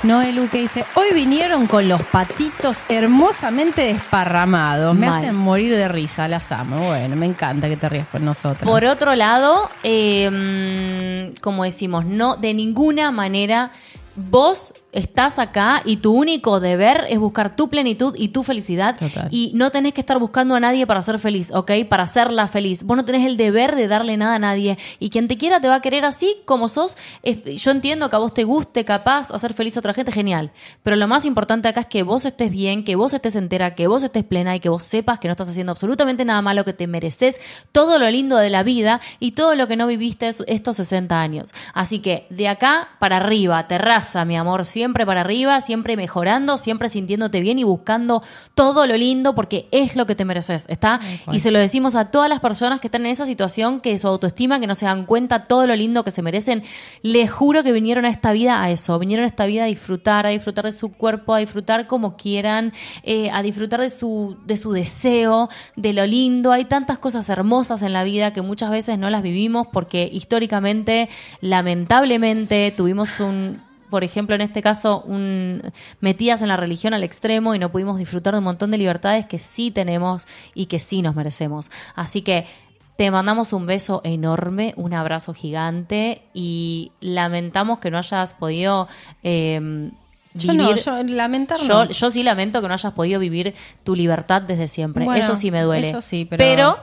Noelu 0.04 0.50
que 0.50 0.60
dice, 0.60 0.86
hoy 0.96 1.14
vinieron 1.14 1.66
con 1.66 1.88
los 1.88 2.04
patitos 2.04 2.80
hermosamente 2.90 3.84
desparramados. 3.84 4.94
Me 4.96 5.08
Mal. 5.08 5.24
hacen 5.24 5.36
morir 5.36 5.74
de 5.76 5.88
risa, 5.88 6.28
las 6.28 6.52
amo. 6.52 6.76
Bueno, 6.88 7.16
me 7.16 7.26
encanta 7.26 7.70
que 7.70 7.78
te 7.78 7.88
rías 7.88 8.08
con 8.08 8.26
nosotros. 8.26 8.70
Por 8.70 8.84
otro 8.84 9.16
lado, 9.16 9.70
eh, 9.84 11.32
mm, 11.34 11.40
como 11.40 11.64
decimos, 11.64 12.06
no 12.06 12.36
de 12.36 12.54
ninguna 12.54 13.12
manera 13.12 13.72
vos 14.16 14.74
estás 14.94 15.40
acá 15.40 15.82
y 15.86 15.98
tu 15.98 16.14
único 16.14 16.60
deber 16.60 17.06
es 17.10 17.20
buscar 17.20 17.56
tu 17.56 17.70
plenitud 17.70 18.16
y 18.18 18.30
tu 18.30 18.44
felicidad 18.44 18.96
Total. 18.98 19.28
y 19.32 19.52
no 19.56 19.72
tenés 19.72 19.94
que 19.94 20.02
estar 20.02 20.20
buscando 20.20 20.56
a 20.56 20.60
nadie 20.60 20.86
para 20.88 21.02
ser 21.02 21.20
feliz, 21.20 21.52
¿ok? 21.52 21.72
Para 21.90 22.04
hacerla 22.04 22.48
feliz. 22.48 22.84
Vos 22.84 22.96
no 22.96 23.04
tenés 23.04 23.26
el 23.26 23.36
deber 23.36 23.76
de 23.76 23.88
darle 23.88 24.16
nada 24.18 24.36
a 24.36 24.40
nadie 24.40 24.78
y 25.00 25.10
quien 25.10 25.28
te 25.28 25.36
quiera 25.38 25.60
te 25.60 25.68
va 25.68 25.76
a 25.76 25.82
querer 25.82 26.06
así 26.06 26.38
como 26.46 26.68
sos. 26.70 26.96
Yo 27.24 27.72
entiendo 27.72 28.10
que 28.10 28.16
a 28.16 28.20
vos 28.20 28.34
te 28.34 28.44
guste 28.44 28.86
capaz 28.86 29.32
hacer 29.32 29.54
feliz 29.54 29.76
a 29.76 29.80
otra 29.80 29.94
gente, 29.94 30.12
genial. 30.12 30.52
Pero 30.84 30.96
lo 30.96 31.08
más 31.08 31.26
importante 31.26 31.68
acá 31.68 31.82
es 31.82 31.88
que 31.88 32.04
vos 32.04 32.24
estés 32.26 32.52
bien, 32.52 32.84
que 32.84 32.96
vos 32.96 33.14
estés 33.14 33.36
entera, 33.36 33.74
que 33.76 33.88
vos 33.88 34.04
estés 34.04 34.24
plena 34.24 34.56
y 34.56 34.60
que 34.60 34.70
vos 34.70 34.84
sepas 34.84 35.18
que 35.20 35.28
no 35.28 35.32
estás 35.32 35.50
haciendo 35.50 35.72
absolutamente 35.72 36.24
nada 36.24 36.42
malo, 36.44 36.64
que 36.66 36.74
te 36.74 36.86
mereces 36.86 37.40
todo 37.72 37.98
lo 37.98 38.10
lindo 38.12 38.38
de 38.38 38.50
la 38.52 38.62
vida 38.64 39.02
y 39.20 39.32
todo 39.32 39.56
lo 39.56 39.68
que 39.68 39.76
no 39.76 39.88
viviste 39.88 40.28
es- 40.28 40.44
estos 40.48 40.76
60 40.78 41.20
años. 41.20 41.52
Así 41.74 42.00
que 42.00 42.28
de 42.30 42.48
acá 42.48 42.90
para 43.00 43.18
arriba, 43.18 43.68
terraza, 43.68 44.24
mi 44.26 44.38
amor, 44.38 44.66
siempre 44.66 44.83
para 44.92 45.22
arriba, 45.22 45.62
siempre 45.62 45.96
mejorando, 45.96 46.58
siempre 46.58 46.90
sintiéndote 46.90 47.40
bien 47.40 47.60
y 47.60 47.64
buscando 47.64 48.22
todo 48.54 48.86
lo 48.86 48.98
lindo 48.98 49.34
porque 49.36 49.68
es 49.72 49.96
lo 49.96 50.06
que 50.06 50.16
te 50.16 50.26
mereces, 50.26 50.66
¿está? 50.68 51.00
Y 51.32 51.40
se 51.40 51.52
lo 51.52 51.60
decimos 51.60 51.96
a 51.96 52.12
todas 52.12 52.30
las 52.30 52.42
personas 52.42 52.80
que 52.80 52.88
están 52.88 53.06
en 53.06 53.12
esa 53.12 53.26
situación, 53.26 53.80
que 53.80 53.98
su 53.98 54.08
autoestima, 54.08 54.60
que 54.60 54.68
no 54.68 54.76
se 54.76 54.86
dan 54.86 55.06
cuenta 55.06 55.42
todo 55.42 55.66
lo 55.68 55.76
lindo 55.76 56.04
que 56.04 56.12
se 56.12 56.22
merecen. 56.22 56.64
Les 57.02 57.32
juro 57.32 57.64
que 57.64 57.72
vinieron 57.72 58.06
a 58.06 58.10
esta 58.10 58.34
vida 58.34 58.62
a 58.62 58.70
eso, 58.72 59.00
vinieron 59.00 59.24
a 59.24 59.28
esta 59.28 59.46
vida 59.46 59.64
a 59.64 59.68
disfrutar, 59.68 60.26
a 60.26 60.30
disfrutar 60.30 60.66
de 60.66 60.74
su 60.74 60.92
cuerpo, 60.92 61.34
a 61.34 61.40
disfrutar 61.40 61.88
como 61.88 62.18
quieran, 62.18 62.74
eh, 63.04 63.30
a 63.32 63.42
disfrutar 63.42 63.80
de 63.80 63.90
su, 63.90 64.38
de 64.46 64.58
su 64.58 64.72
deseo, 64.72 65.50
de 65.76 65.94
lo 65.94 66.06
lindo. 66.06 66.52
Hay 66.52 66.66
tantas 66.66 66.98
cosas 66.98 67.30
hermosas 67.30 67.82
en 67.82 67.94
la 67.94 68.04
vida 68.04 68.34
que 68.34 68.42
muchas 68.42 68.72
veces 68.72 68.98
no 68.98 69.10
las 69.10 69.24
vivimos 69.24 69.68
porque 69.72 70.10
históricamente, 70.12 71.10
lamentablemente, 71.42 72.74
tuvimos 72.76 73.20
un 73.20 73.62
por 73.94 74.04
ejemplo, 74.04 74.34
en 74.34 74.42
este 74.42 74.64
caso, 74.64 75.02
un, 75.06 75.62
metidas 76.02 76.42
en 76.42 76.48
la 76.48 76.58
religión 76.58 76.96
al 76.96 77.04
extremo 77.04 77.54
y 77.54 77.60
no 77.60 77.72
pudimos 77.72 78.00
disfrutar 78.00 78.34
de 78.34 78.40
un 78.40 78.44
montón 78.44 78.72
de 78.72 78.80
libertades 78.80 79.28
que 79.28 79.38
sí 79.38 79.70
tenemos 79.70 80.26
y 80.56 80.66
que 80.66 80.80
sí 80.80 81.04
nos 81.04 81.16
merecemos. 81.16 81.70
Así 81.94 82.24
que 82.24 82.48
te 82.96 83.12
mandamos 83.12 83.54
un 83.54 83.68
beso 83.68 84.02
enorme, 84.04 84.74
un 84.78 84.96
abrazo 84.96 85.36
gigante 85.36 86.24
y 86.34 86.92
lamentamos 87.02 87.78
que 87.78 87.92
no 87.92 88.00
hayas 88.00 88.34
podido 88.34 88.88
eh, 89.22 89.92
yo 90.34 90.54
vivir. 90.54 90.58
no, 90.58 90.76
yo 90.76 91.04
lamentar 91.04 91.60
no. 91.60 91.86
Yo, 91.86 91.92
yo 91.92 92.10
sí 92.10 92.24
lamento 92.24 92.64
que 92.64 92.68
no 92.68 92.74
hayas 92.74 92.94
podido 92.94 93.20
vivir 93.20 93.54
tu 93.84 93.96
libertad 93.96 94.42
desde 94.42 94.68
siempre. 94.68 95.06
Bueno, 95.06 95.24
eso 95.24 95.36
sí 95.36 95.52
me 95.52 95.62
duele. 95.62 95.88
eso 95.88 96.02
sí, 96.02 96.26
pero- 96.28 96.40
pero 96.40 96.78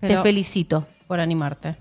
te 0.00 0.16
felicito 0.22 0.86
por 1.06 1.20
animarte. 1.20 1.76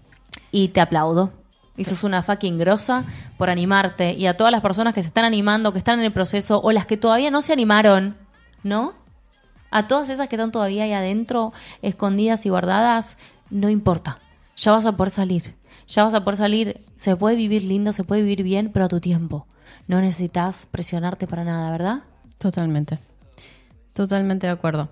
y 0.52 0.68
te 0.68 0.82
aplaudo. 0.82 1.32
Y 1.76 1.86
sos 1.86 2.04
una 2.04 2.22
fucking 2.22 2.58
grosa 2.58 3.04
por 3.38 3.50
animarte. 3.50 4.14
Y 4.14 4.28
a 4.28 4.38
todas 4.38 4.52
las 4.52 4.62
personas 4.62 4.94
que 4.94 5.02
se 5.02 5.08
están 5.08 5.26
animando, 5.26 5.74
que 5.74 5.80
están 5.80 6.00
en 6.00 6.06
el 6.06 6.14
proceso, 6.14 6.62
o 6.62 6.72
las 6.72 6.86
que 6.86 6.98
todavía 6.98 7.32
no 7.32 7.42
se 7.42 7.54
animaron, 7.54 8.16
¿no? 8.64 8.94
A 9.72 9.88
todas 9.88 10.10
esas 10.10 10.28
que 10.28 10.36
están 10.36 10.52
todavía 10.52 10.84
ahí 10.84 10.94
adentro, 10.94 11.52
escondidas 11.82 12.46
y 12.46 12.50
guardadas, 12.50 13.18
no 13.50 13.70
importa. 13.70 14.20
Ya 14.56 14.72
vas 14.72 14.86
a 14.86 14.96
poder 14.96 15.10
salir. 15.10 15.56
Ya 15.88 16.04
vas 16.04 16.14
a 16.14 16.24
poder 16.24 16.38
salir. 16.38 16.86
Se 16.96 17.16
puede 17.16 17.36
vivir 17.36 17.64
lindo, 17.64 17.92
se 17.92 18.04
puede 18.04 18.22
vivir 18.22 18.44
bien, 18.44 18.72
pero 18.72 18.86
a 18.86 18.90
tu 18.90 19.00
tiempo. 19.00 19.48
No 19.88 20.00
necesitas 20.00 20.68
presionarte 20.70 21.28
para 21.28 21.44
nada, 21.44 21.72
¿verdad? 21.72 22.04
Totalmente. 22.38 23.00
Totalmente 23.94 24.48
de 24.48 24.54
acuerdo. 24.54 24.90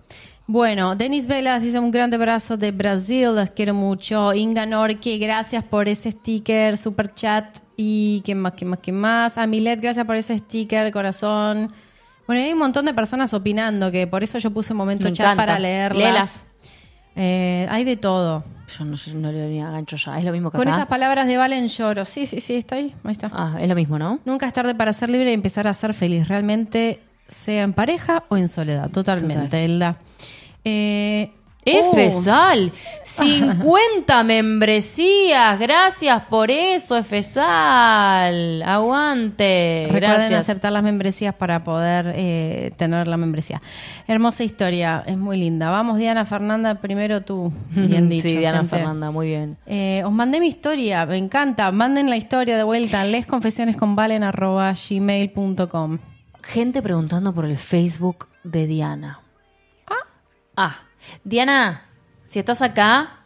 Bueno, 0.48 0.96
Denis 0.96 1.28
Velas 1.28 1.62
dice 1.62 1.80
un 1.80 1.92
grande 1.92 2.18
abrazo 2.18 2.58
de 2.58 2.72
Brasil, 2.72 3.34
las 3.36 3.52
quiero 3.52 3.74
mucho. 3.74 4.34
Inga 4.34 4.66
Norque, 4.66 5.18
gracias 5.18 5.64
por 5.64 5.88
ese 5.88 6.12
sticker, 6.12 6.78
super 6.78 7.14
chat. 7.14 7.58
Y 7.78 8.22
qué 8.26 8.36
más, 8.36 8.54
qué 8.54 8.66
más, 8.66 8.80
qué 8.80 8.92
más. 8.92 9.38
A 9.38 9.48
Milet, 9.48 9.80
gracias 9.82 10.06
por 10.06 10.16
ese 10.18 10.38
sticker, 10.38 10.92
corazón. 10.92 11.72
Bueno, 12.28 12.44
hay 12.44 12.54
un 12.54 12.60
montón 12.60 12.86
de 12.86 12.94
personas 12.94 13.34
opinando, 13.34 13.92
que 13.92 14.08
por 14.08 14.24
eso 14.24 14.38
yo 14.40 14.52
puse 14.52 14.74
un 14.74 14.78
momento 14.78 15.06
Me 15.06 15.14
chat 15.14 15.26
encanta. 15.26 15.42
para 15.46 15.60
leerlas. 15.60 15.98
Léelas. 15.98 16.46
Eh, 17.16 17.68
hay 17.70 17.84
de 17.84 17.98
todo. 17.98 18.44
Yo 18.78 18.86
no, 18.86 19.32
le 19.32 19.42
doy 19.42 19.58
gancho 19.58 19.98
ya. 19.98 20.18
Es 20.18 20.24
lo 20.24 20.32
mismo 20.32 20.50
que 20.52 20.58
Con 20.58 20.68
acá. 20.68 20.78
esas 20.78 20.88
palabras 20.88 21.28
de 21.28 21.38
Valen 21.38 21.68
lloro. 21.68 22.06
Sí, 22.06 22.26
sí, 22.26 22.40
sí, 22.40 22.56
está 22.56 22.76
ahí. 22.76 22.96
Ahí 23.04 23.12
está. 23.14 23.30
Ah, 23.34 23.58
es 23.60 23.68
lo 23.68 23.76
mismo, 23.76 24.00
¿no? 24.00 24.20
Nunca 24.26 24.48
es 24.48 24.54
tarde 24.54 24.76
para 24.76 24.94
ser 24.94 25.10
libre 25.10 25.32
y 25.32 25.34
empezar 25.34 25.68
a 25.68 25.74
ser 25.74 25.94
feliz, 25.94 26.28
realmente, 26.30 27.00
sea 27.32 27.64
en 27.64 27.74
pareja 27.74 28.24
o 28.30 28.38
en 28.38 28.48
soledad. 28.48 28.92
Totalmente, 28.92 29.46
Total. 29.46 29.60
Elda. 29.60 29.98
Eh, 30.64 31.32
F 31.64 32.10
oh, 32.16 32.24
Sal, 32.24 32.72
50 33.04 34.24
membresías, 34.24 35.60
gracias 35.60 36.24
por 36.24 36.50
eso, 36.50 36.98
F 36.98 37.22
Sal, 37.22 38.64
aguante, 38.64 39.84
Recuerden 39.86 40.10
gracias. 40.18 40.40
aceptar 40.40 40.72
las 40.72 40.82
membresías 40.82 41.36
para 41.36 41.64
poder 41.64 42.14
eh, 42.16 42.72
tener 42.78 43.08
la 43.08 43.16
membresía. 43.18 43.62
Hermosa 44.08 44.44
historia, 44.44 45.04
es 45.06 45.18
muy 45.18 45.38
linda. 45.38 45.70
Vamos, 45.70 46.00
Diana 46.00 46.26
Fernanda, 46.26 46.82
primero 46.82 47.22
tú. 47.22 47.54
Bien 47.76 48.10
dicho. 48.10 48.28
sí, 48.28 48.38
Diana 48.38 48.62
gente. 48.62 48.78
Fernanda, 48.78 49.12
muy 49.12 49.28
bien. 49.28 49.56
Eh, 49.68 50.02
os 50.04 50.12
mandé 50.12 50.40
mi 50.40 50.48
historia, 50.48 51.06
me 51.06 51.18
encanta. 51.18 51.72
Manden 51.72 52.10
la 52.10 52.18
historia 52.18 52.58
de 52.58 52.64
vuelta. 52.64 53.04
lesconfesionesconvalen.gmail.com 53.04 56.00
Gente 56.44 56.82
preguntando 56.82 57.34
por 57.34 57.46
el 57.46 57.58
Facebook 57.58 58.28
de 58.44 58.68
Diana. 58.68 59.20
Ah, 60.58 60.76
Diana, 61.24 61.84
si 62.26 62.40
estás 62.40 62.62
acá, 62.62 63.20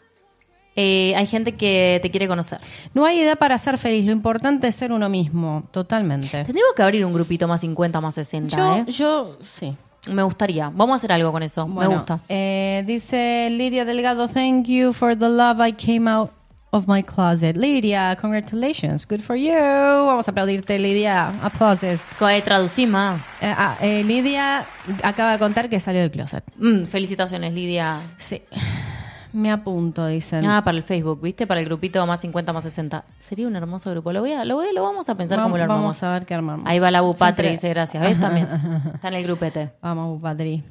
eh, 0.76 1.14
hay 1.16 1.26
gente 1.26 1.54
que 1.56 2.00
te 2.02 2.12
quiere 2.12 2.28
conocer. 2.28 2.60
No 2.94 3.06
hay 3.06 3.20
edad 3.22 3.38
para 3.38 3.58
ser 3.58 3.78
feliz, 3.78 4.06
lo 4.06 4.12
importante 4.12 4.68
es 4.68 4.76
ser 4.76 4.92
uno 4.92 5.10
mismo, 5.10 5.64
totalmente. 5.72 6.44
Tendríamos 6.44 6.74
que 6.76 6.84
abrir 6.84 7.06
un 7.06 7.14
grupito 7.14 7.48
más 7.48 7.62
50, 7.62 8.00
más 8.02 8.16
60, 8.16 8.56
Yo, 8.58 8.76
¿eh? 8.76 8.86
yo, 8.92 9.38
sí. 9.42 9.76
Me 10.12 10.22
gustaría. 10.22 10.70
Vamos 10.70 10.94
a 10.94 10.96
hacer 10.98 11.12
algo 11.12 11.32
con 11.32 11.42
eso. 11.42 11.66
Bueno, 11.66 11.90
Me 11.90 11.96
gusta. 11.96 12.20
eh, 12.30 12.84
dice 12.86 13.48
Lidia 13.52 13.86
Delgado, 13.86 14.28
thank 14.28 14.68
you 14.68 14.94
for 14.94 15.18
the 15.18 15.28
love 15.28 15.60
I 15.66 15.74
came 15.74 16.08
out 16.08 16.30
of 16.76 16.88
my 16.88 17.02
closet. 17.04 17.56
Lidia, 17.58 18.16
congratulations, 18.20 19.08
good 19.08 19.22
for 19.22 19.36
you. 19.36 19.54
Vamos 19.54 20.28
a 20.28 20.32
aplaudirte, 20.32 20.78
Lidia. 20.78 21.30
Aplausos. 21.42 22.06
Co- 22.20 22.30
eh, 22.30 22.42
ah, 23.42 23.78
eh, 23.82 24.04
Lidia 24.04 24.66
acaba 25.04 25.32
de 25.34 25.40
contar 25.40 25.70
que 25.70 25.80
salió 25.80 26.02
del 26.02 26.12
closet. 26.12 26.44
Mm, 26.58 26.84
felicitaciones, 26.86 27.54
Lidia. 27.54 28.00
Sí. 28.18 28.42
Me 29.34 29.52
apunto, 29.52 30.08
dicen. 30.08 30.46
Ah, 30.46 30.64
para 30.64 30.78
el 30.78 30.84
Facebook, 30.84 31.22
¿viste? 31.22 31.46
Para 31.46 31.60
el 31.60 31.66
grupito 31.66 32.06
más 32.08 32.22
50 32.22 32.54
más 32.54 32.64
60. 32.64 33.04
Sería 33.18 33.48
un 33.48 33.56
hermoso 33.58 33.92
grupo. 33.92 34.14
Lo 34.14 34.22
voy 34.22 34.32
a, 34.32 34.46
lo, 34.46 34.56
voy 34.56 34.68
a- 34.68 34.72
lo 34.74 34.82
vamos 34.84 35.10
a 35.10 35.16
pensar 35.16 35.38
Vamos- 35.38 35.50
cómo 35.50 35.58
lo 35.58 35.64
armamos. 35.64 35.82
Vamos 35.84 36.04
a 36.04 36.14
ver 36.14 36.26
qué 36.26 36.34
armamos. 36.36 36.66
Ahí 36.66 36.80
va 36.80 36.90
la 36.92 37.02
Bupatri, 37.02 37.50
dice 37.50 37.68
gracias. 37.70 38.02
¿Ves? 38.02 38.20
También. 38.20 38.48
Está 38.94 39.10
en 39.10 39.14
el 39.16 39.24
grupete. 39.24 39.72
Vamos, 39.82 40.22
Patri. 40.22 40.64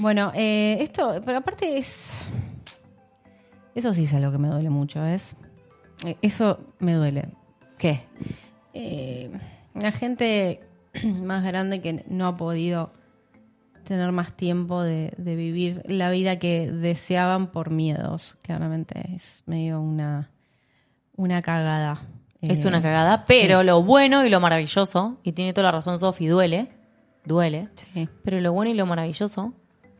Bueno, 0.00 0.32
eh, 0.34 0.78
esto, 0.80 1.20
pero 1.24 1.38
aparte 1.38 1.78
es. 1.78 2.28
Eso 3.76 3.92
sí 3.92 4.04
es 4.04 4.14
algo 4.14 4.32
que 4.32 4.38
me 4.38 4.48
duele 4.48 4.70
mucho, 4.70 5.00
¿ves? 5.00 5.36
Eh, 6.04 6.16
Eso 6.22 6.60
me 6.78 6.92
duele. 6.94 7.28
¿Qué? 7.78 8.00
Eh, 8.74 9.30
la 9.74 9.92
gente 9.92 10.60
más 11.04 11.44
grande 11.44 11.80
que 11.80 12.04
no 12.08 12.26
ha 12.26 12.36
podido 12.36 12.92
tener 13.84 14.12
más 14.12 14.34
tiempo 14.34 14.82
de, 14.82 15.12
de 15.16 15.34
vivir 15.36 15.82
la 15.86 16.10
vida 16.10 16.38
que 16.38 16.70
deseaban 16.70 17.46
por 17.48 17.70
miedos. 17.70 18.36
Claramente 18.42 19.14
es 19.14 19.42
medio 19.46 19.80
una, 19.80 20.30
una 21.16 21.40
cagada. 21.42 22.02
Es 22.42 22.64
Eh, 22.64 22.68
una 22.68 22.82
cagada, 22.82 23.24
pero 23.24 23.60
sí. 23.60 23.66
lo 23.66 23.82
bueno 23.82 24.24
y 24.24 24.28
lo 24.28 24.38
maravilloso, 24.40 25.18
y 25.24 25.32
tiene 25.32 25.52
toda 25.52 25.64
la 25.64 25.72
razón 25.72 25.98
Sofi, 25.98 26.26
duele, 26.28 26.68
duele, 27.24 27.68
Sí. 27.74 28.08
pero 28.22 28.40
lo 28.40 28.52
bueno 28.52 28.70
y 28.70 28.74
lo 28.74 28.86
maravilloso 28.86 29.54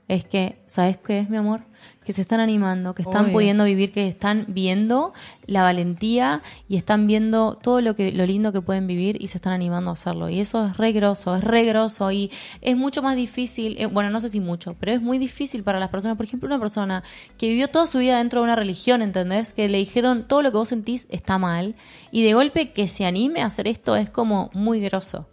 es 0.07 0.25
que, 0.25 0.63
¿sabes 0.69 0.99
qué 0.99 1.19
es, 1.21 1.31
mi 1.31 1.37
amor? 1.39 1.63
Que 2.09 2.15
se 2.15 2.23
están 2.23 2.41
animando, 2.41 2.95
que 2.95 3.03
están 3.03 3.25
Obvio. 3.25 3.35
pudiendo 3.35 3.65
vivir, 3.65 3.93
que 3.93 4.09
están 4.09 4.47
viendo 4.49 5.13
la 5.45 5.61
valentía 5.61 6.41
y 6.67 6.79
están 6.79 7.07
viendo 7.07 7.59
todo 7.61 7.83
lo 7.83 7.95
que 7.95 8.13
lo 8.13 8.25
lindo 8.25 8.51
que 8.51 8.63
pueden 8.63 8.87
vivir 8.87 9.23
y 9.23 9.29
se 9.29 9.37
están 9.37 9.53
animando 9.53 9.91
a 9.91 9.93
hacerlo. 9.93 10.31
Y 10.31 10.41
eso 10.41 10.69
es 10.69 10.79
re 10.79 10.93
grosso, 10.93 11.37
es 11.37 11.45
re 11.45 11.67
grosso 11.67 12.11
y 12.11 12.31
es 12.63 12.79
mucho 12.79 13.03
más 13.03 13.15
difícil, 13.15 13.77
eh, 13.79 13.85
bueno, 13.85 14.09
no 14.09 14.21
sé 14.21 14.31
si 14.31 14.41
mucho, 14.41 14.75
pero 14.81 14.93
es 14.93 15.03
muy 15.03 15.19
difícil 15.19 15.63
para 15.65 15.79
las 15.79 15.91
personas. 15.91 16.17
Por 16.17 16.25
ejemplo, 16.25 16.47
una 16.47 16.59
persona 16.59 17.05
que 17.37 17.51
vivió 17.51 17.69
toda 17.69 17.87
su 17.87 17.99
vida 17.99 18.17
dentro 18.17 18.41
de 18.41 18.45
una 18.45 18.57
religión, 18.57 19.03
¿entendés? 19.03 19.53
Que 19.53 19.69
le 19.69 19.77
dijeron 19.77 20.25
todo 20.27 20.41
lo 20.41 20.51
que 20.51 20.57
vos 20.57 20.69
sentís 20.71 21.07
está 21.11 21.37
mal 21.37 21.75
y 22.11 22.25
de 22.25 22.33
golpe 22.33 22.73
que 22.73 22.89
se 22.89 23.05
anime 23.05 23.43
a 23.43 23.47
hacer 23.49 23.69
esto 23.69 23.97
es 23.97 24.09
como 24.09 24.49
muy 24.55 24.81
grosso. 24.81 25.27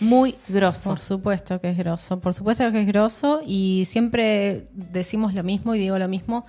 Muy 0.00 0.34
grosso. 0.48 0.90
Por 0.90 1.00
supuesto 1.00 1.60
que 1.60 1.70
es 1.70 1.76
grosso, 1.76 2.20
por 2.20 2.32
supuesto 2.34 2.70
que 2.72 2.80
es 2.82 2.86
grosso 2.86 3.42
y 3.46 3.84
siempre 3.86 4.68
decimos 4.72 5.34
lo 5.34 5.42
mismo 5.42 5.74
y 5.74 5.78
digo 5.78 5.98
lo 5.98 6.08
mismo. 6.08 6.44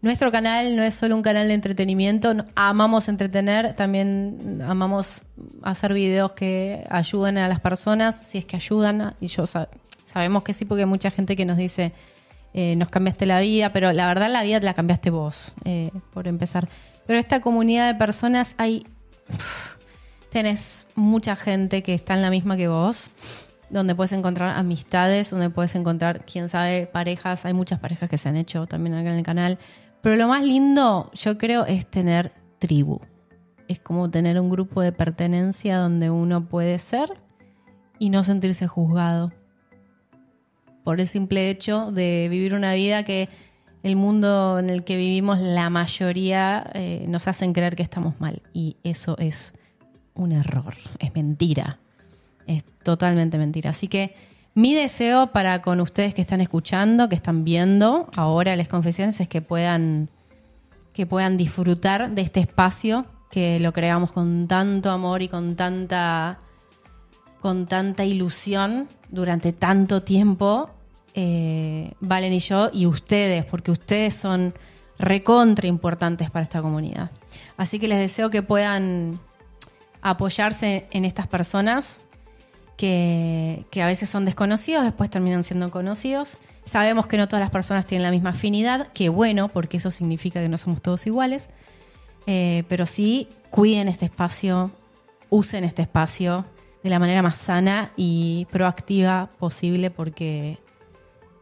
Nuestro 0.00 0.30
canal 0.30 0.76
no 0.76 0.82
es 0.82 0.94
solo 0.94 1.16
un 1.16 1.22
canal 1.22 1.48
de 1.48 1.54
entretenimiento, 1.54 2.34
amamos 2.54 3.08
entretener, 3.08 3.74
también 3.74 4.62
amamos 4.66 5.22
hacer 5.62 5.94
videos 5.94 6.32
que 6.32 6.84
ayuden 6.90 7.38
a 7.38 7.48
las 7.48 7.60
personas, 7.60 8.18
si 8.26 8.36
es 8.38 8.44
que 8.44 8.56
ayudan, 8.56 9.14
y 9.20 9.28
yo 9.28 9.46
sa- 9.46 9.68
sabemos 10.04 10.44
que 10.44 10.52
sí, 10.52 10.66
porque 10.66 10.82
hay 10.82 10.88
mucha 10.88 11.10
gente 11.10 11.36
que 11.36 11.46
nos 11.46 11.56
dice, 11.56 11.92
eh, 12.52 12.76
nos 12.76 12.90
cambiaste 12.90 13.24
la 13.24 13.40
vida, 13.40 13.70
pero 13.70 13.92
la 13.92 14.06
verdad 14.06 14.30
la 14.30 14.42
vida 14.42 14.60
la 14.60 14.74
cambiaste 14.74 15.08
vos, 15.08 15.54
eh, 15.64 15.90
por 16.12 16.28
empezar. 16.28 16.68
Pero 17.06 17.18
esta 17.18 17.40
comunidad 17.40 17.90
de 17.90 17.98
personas 17.98 18.54
hay 18.58 18.86
tenés 20.34 20.88
mucha 20.96 21.36
gente 21.36 21.84
que 21.84 21.94
está 21.94 22.14
en 22.14 22.20
la 22.20 22.28
misma 22.28 22.56
que 22.56 22.66
vos, 22.66 23.12
donde 23.70 23.94
puedes 23.94 24.12
encontrar 24.12 24.56
amistades, 24.56 25.30
donde 25.30 25.48
puedes 25.48 25.76
encontrar, 25.76 26.26
quién 26.26 26.48
sabe, 26.48 26.88
parejas. 26.88 27.46
Hay 27.46 27.54
muchas 27.54 27.78
parejas 27.78 28.10
que 28.10 28.18
se 28.18 28.30
han 28.30 28.36
hecho 28.36 28.66
también 28.66 28.96
acá 28.96 29.10
en 29.10 29.18
el 29.18 29.22
canal. 29.22 29.58
Pero 30.02 30.16
lo 30.16 30.26
más 30.26 30.42
lindo, 30.42 31.08
yo 31.14 31.38
creo, 31.38 31.66
es 31.66 31.86
tener 31.86 32.32
tribu. 32.58 32.98
Es 33.68 33.78
como 33.78 34.10
tener 34.10 34.40
un 34.40 34.50
grupo 34.50 34.82
de 34.82 34.90
pertenencia 34.90 35.78
donde 35.78 36.10
uno 36.10 36.48
puede 36.48 36.80
ser 36.80 37.10
y 38.00 38.10
no 38.10 38.24
sentirse 38.24 38.66
juzgado. 38.66 39.28
Por 40.82 40.98
el 40.98 41.06
simple 41.06 41.48
hecho 41.48 41.92
de 41.92 42.26
vivir 42.28 42.54
una 42.54 42.74
vida 42.74 43.04
que 43.04 43.28
el 43.84 43.94
mundo 43.94 44.58
en 44.58 44.68
el 44.68 44.82
que 44.82 44.96
vivimos, 44.96 45.38
la 45.38 45.70
mayoría 45.70 46.68
eh, 46.74 47.04
nos 47.06 47.28
hacen 47.28 47.52
creer 47.52 47.76
que 47.76 47.84
estamos 47.84 48.18
mal. 48.18 48.42
Y 48.52 48.78
eso 48.82 49.16
es 49.18 49.54
un 50.14 50.32
error, 50.32 50.74
es 50.98 51.14
mentira. 51.14 51.78
Es 52.46 52.64
totalmente 52.82 53.38
mentira. 53.38 53.70
Así 53.70 53.88
que 53.88 54.14
mi 54.54 54.74
deseo 54.74 55.32
para 55.32 55.62
con 55.62 55.80
ustedes 55.80 56.14
que 56.14 56.20
están 56.20 56.40
escuchando, 56.40 57.08
que 57.08 57.16
están 57.16 57.44
viendo 57.44 58.08
ahora 58.14 58.54
las 58.56 58.68
confesiones, 58.68 59.18
es 59.20 59.28
que 59.28 59.42
puedan, 59.42 60.08
que 60.92 61.06
puedan 61.06 61.36
disfrutar 61.36 62.10
de 62.10 62.22
este 62.22 62.40
espacio 62.40 63.06
que 63.30 63.58
lo 63.58 63.72
creamos 63.72 64.12
con 64.12 64.46
tanto 64.46 64.90
amor 64.90 65.22
y 65.22 65.28
con 65.28 65.56
tanta, 65.56 66.38
con 67.40 67.66
tanta 67.66 68.04
ilusión 68.04 68.88
durante 69.08 69.52
tanto 69.52 70.02
tiempo, 70.04 70.70
eh, 71.14 71.92
Valen 71.98 72.32
y 72.32 72.38
yo, 72.38 72.70
y 72.72 72.86
ustedes, 72.86 73.44
porque 73.44 73.72
ustedes 73.72 74.14
son 74.14 74.54
recontra 74.98 75.66
importantes 75.66 76.30
para 76.30 76.44
esta 76.44 76.62
comunidad. 76.62 77.10
Así 77.56 77.80
que 77.80 77.88
les 77.88 77.98
deseo 77.98 78.30
que 78.30 78.42
puedan 78.42 79.18
apoyarse 80.04 80.86
en 80.92 81.04
estas 81.04 81.26
personas 81.26 82.00
que, 82.76 83.64
que 83.70 83.82
a 83.82 83.86
veces 83.86 84.08
son 84.10 84.24
desconocidos, 84.24 84.84
después 84.84 85.10
terminan 85.10 85.42
siendo 85.44 85.70
conocidos. 85.70 86.38
Sabemos 86.62 87.06
que 87.06 87.16
no 87.16 87.26
todas 87.26 87.40
las 87.40 87.50
personas 87.50 87.86
tienen 87.86 88.02
la 88.02 88.10
misma 88.10 88.30
afinidad, 88.30 88.92
que 88.92 89.08
bueno, 89.08 89.48
porque 89.48 89.78
eso 89.78 89.90
significa 89.90 90.40
que 90.40 90.48
no 90.48 90.58
somos 90.58 90.82
todos 90.82 91.06
iguales. 91.06 91.48
Eh, 92.26 92.64
pero 92.68 92.86
sí, 92.86 93.28
cuiden 93.50 93.88
este 93.88 94.04
espacio, 94.04 94.70
usen 95.30 95.64
este 95.64 95.82
espacio 95.82 96.44
de 96.82 96.90
la 96.90 96.98
manera 96.98 97.22
más 97.22 97.36
sana 97.36 97.92
y 97.96 98.46
proactiva 98.50 99.30
posible 99.38 99.90
porque, 99.90 100.58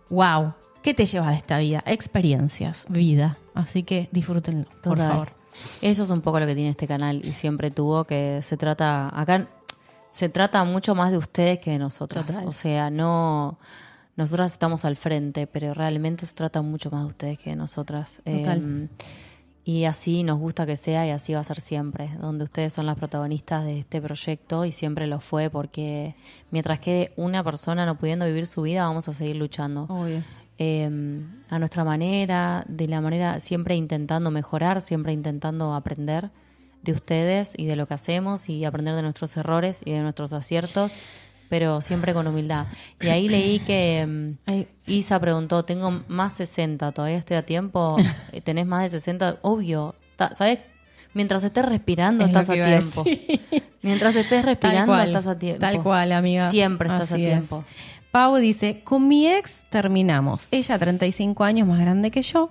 wow, 0.08 0.54
¿qué 0.82 0.94
te 0.94 1.04
llevas 1.04 1.30
de 1.30 1.36
esta 1.36 1.58
vida? 1.58 1.82
Experiencias, 1.84 2.86
vida. 2.88 3.38
Así 3.54 3.82
que 3.82 4.08
disfrútenlo, 4.12 4.66
por 4.82 4.98
Total. 4.98 5.10
favor. 5.10 5.41
Eso 5.80 6.02
es 6.02 6.10
un 6.10 6.20
poco 6.20 6.40
lo 6.40 6.46
que 6.46 6.54
tiene 6.54 6.70
este 6.70 6.86
canal 6.86 7.24
y 7.24 7.32
siempre 7.32 7.70
tuvo 7.70 8.04
que 8.04 8.40
se 8.42 8.56
trata 8.56 9.08
acá 9.18 9.48
se 10.10 10.28
trata 10.28 10.62
mucho 10.64 10.94
más 10.94 11.10
de 11.10 11.18
ustedes 11.18 11.58
que 11.58 11.70
de 11.70 11.78
nosotras. 11.78 12.26
Total. 12.26 12.46
O 12.46 12.52
sea, 12.52 12.90
no 12.90 13.58
nosotras 14.14 14.52
estamos 14.52 14.84
al 14.84 14.96
frente, 14.96 15.46
pero 15.46 15.72
realmente 15.72 16.26
se 16.26 16.34
trata 16.34 16.60
mucho 16.60 16.90
más 16.90 17.02
de 17.02 17.08
ustedes 17.08 17.38
que 17.38 17.50
de 17.50 17.56
nosotras. 17.56 18.20
Total. 18.24 18.88
Eh, 18.92 19.06
y 19.64 19.84
así 19.84 20.24
nos 20.24 20.38
gusta 20.38 20.66
que 20.66 20.76
sea 20.76 21.06
y 21.06 21.10
así 21.10 21.34
va 21.34 21.40
a 21.40 21.44
ser 21.44 21.60
siempre, 21.60 22.10
donde 22.20 22.44
ustedes 22.44 22.72
son 22.72 22.84
las 22.84 22.96
protagonistas 22.96 23.64
de 23.64 23.78
este 23.78 24.02
proyecto 24.02 24.64
y 24.64 24.72
siempre 24.72 25.06
lo 25.06 25.20
fue 25.20 25.50
porque 25.50 26.16
mientras 26.50 26.80
quede 26.80 27.12
una 27.16 27.44
persona 27.44 27.86
no 27.86 27.96
pudiendo 27.96 28.26
vivir 28.26 28.46
su 28.46 28.62
vida, 28.62 28.82
vamos 28.82 29.08
a 29.08 29.12
seguir 29.12 29.36
luchando 29.36 29.84
Obvio. 29.84 30.22
Eh, 30.58 30.88
a 31.48 31.58
nuestra 31.58 31.84
manera, 31.84 32.64
de 32.68 32.88
la 32.88 33.00
manera, 33.00 33.40
siempre 33.40 33.74
intentando 33.74 34.30
mejorar, 34.30 34.80
siempre 34.80 35.12
intentando 35.12 35.74
aprender 35.74 36.30
de 36.82 36.92
ustedes 36.92 37.54
y 37.56 37.66
de 37.66 37.76
lo 37.76 37.86
que 37.86 37.94
hacemos 37.94 38.48
y 38.48 38.64
aprender 38.64 38.94
de 38.94 39.02
nuestros 39.02 39.36
errores 39.36 39.80
y 39.84 39.92
de 39.92 40.00
nuestros 40.00 40.32
aciertos, 40.32 40.92
pero 41.48 41.80
siempre 41.80 42.12
con 42.12 42.26
humildad. 42.26 42.66
Y 43.00 43.08
ahí 43.08 43.28
leí 43.28 43.60
que 43.60 44.34
Ay, 44.46 44.66
Isa 44.86 45.20
preguntó, 45.20 45.64
tengo 45.64 46.02
más 46.08 46.34
60, 46.34 46.92
¿todavía 46.92 47.18
estoy 47.18 47.36
a 47.36 47.46
tiempo? 47.46 47.96
Eh, 48.32 48.40
¿Tenés 48.40 48.66
más 48.66 48.82
de 48.82 48.88
60? 48.98 49.40
Obvio, 49.42 49.94
¿sabes? 50.32 50.60
Mientras 51.12 51.44
estés 51.44 51.66
respirando, 51.66 52.24
Es 52.24 52.30
estás 52.30 52.48
a 52.48 52.54
tiempo. 52.54 53.04
Mientras 53.82 54.16
estés 54.16 54.44
respirando, 54.44 54.92
cual, 54.92 55.08
estás 55.08 55.26
a 55.26 55.38
tiempo. 55.38 55.60
Tal 55.60 55.82
cual, 55.82 56.12
amiga. 56.12 56.48
Siempre 56.48 56.88
estás 56.88 57.12
Así 57.12 57.26
a 57.26 57.38
es. 57.38 57.50
Pau 58.12 58.36
dice, 58.36 58.82
con 58.84 59.08
mi 59.08 59.26
ex 59.26 59.64
terminamos. 59.70 60.46
Ella 60.50 60.78
35 60.78 61.44
años 61.44 61.66
más 61.66 61.80
grande 61.80 62.10
que 62.10 62.20
yo, 62.20 62.50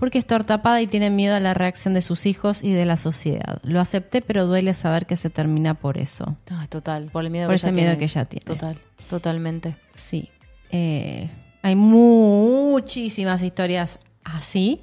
porque 0.00 0.18
está 0.18 0.40
tapada 0.40 0.82
y 0.82 0.88
tiene 0.88 1.10
miedo 1.10 1.36
a 1.36 1.40
la 1.40 1.54
reacción 1.54 1.94
de 1.94 2.02
sus 2.02 2.26
hijos 2.26 2.64
y 2.64 2.72
de 2.72 2.84
la 2.86 2.96
sociedad. 2.96 3.60
Lo 3.62 3.80
acepté, 3.80 4.20
pero 4.20 4.46
duele 4.46 4.74
saber 4.74 5.06
que 5.06 5.16
se 5.16 5.30
termina 5.30 5.74
por 5.74 5.96
eso. 5.96 6.36
Es 6.60 6.68
total, 6.68 7.08
por 7.12 7.24
el 7.24 7.30
miedo 7.30 7.46
Por 7.46 7.52
que 7.52 7.56
ese 7.56 7.68
ella 7.68 7.76
miedo 7.76 7.98
que 7.98 8.04
ella 8.06 8.24
tiene. 8.24 8.44
Total, 8.44 8.78
totalmente. 9.08 9.76
Sí. 9.94 10.28
Eh, 10.70 11.30
hay 11.62 11.76
muchísimas 11.76 13.44
historias 13.44 14.00
así. 14.24 14.80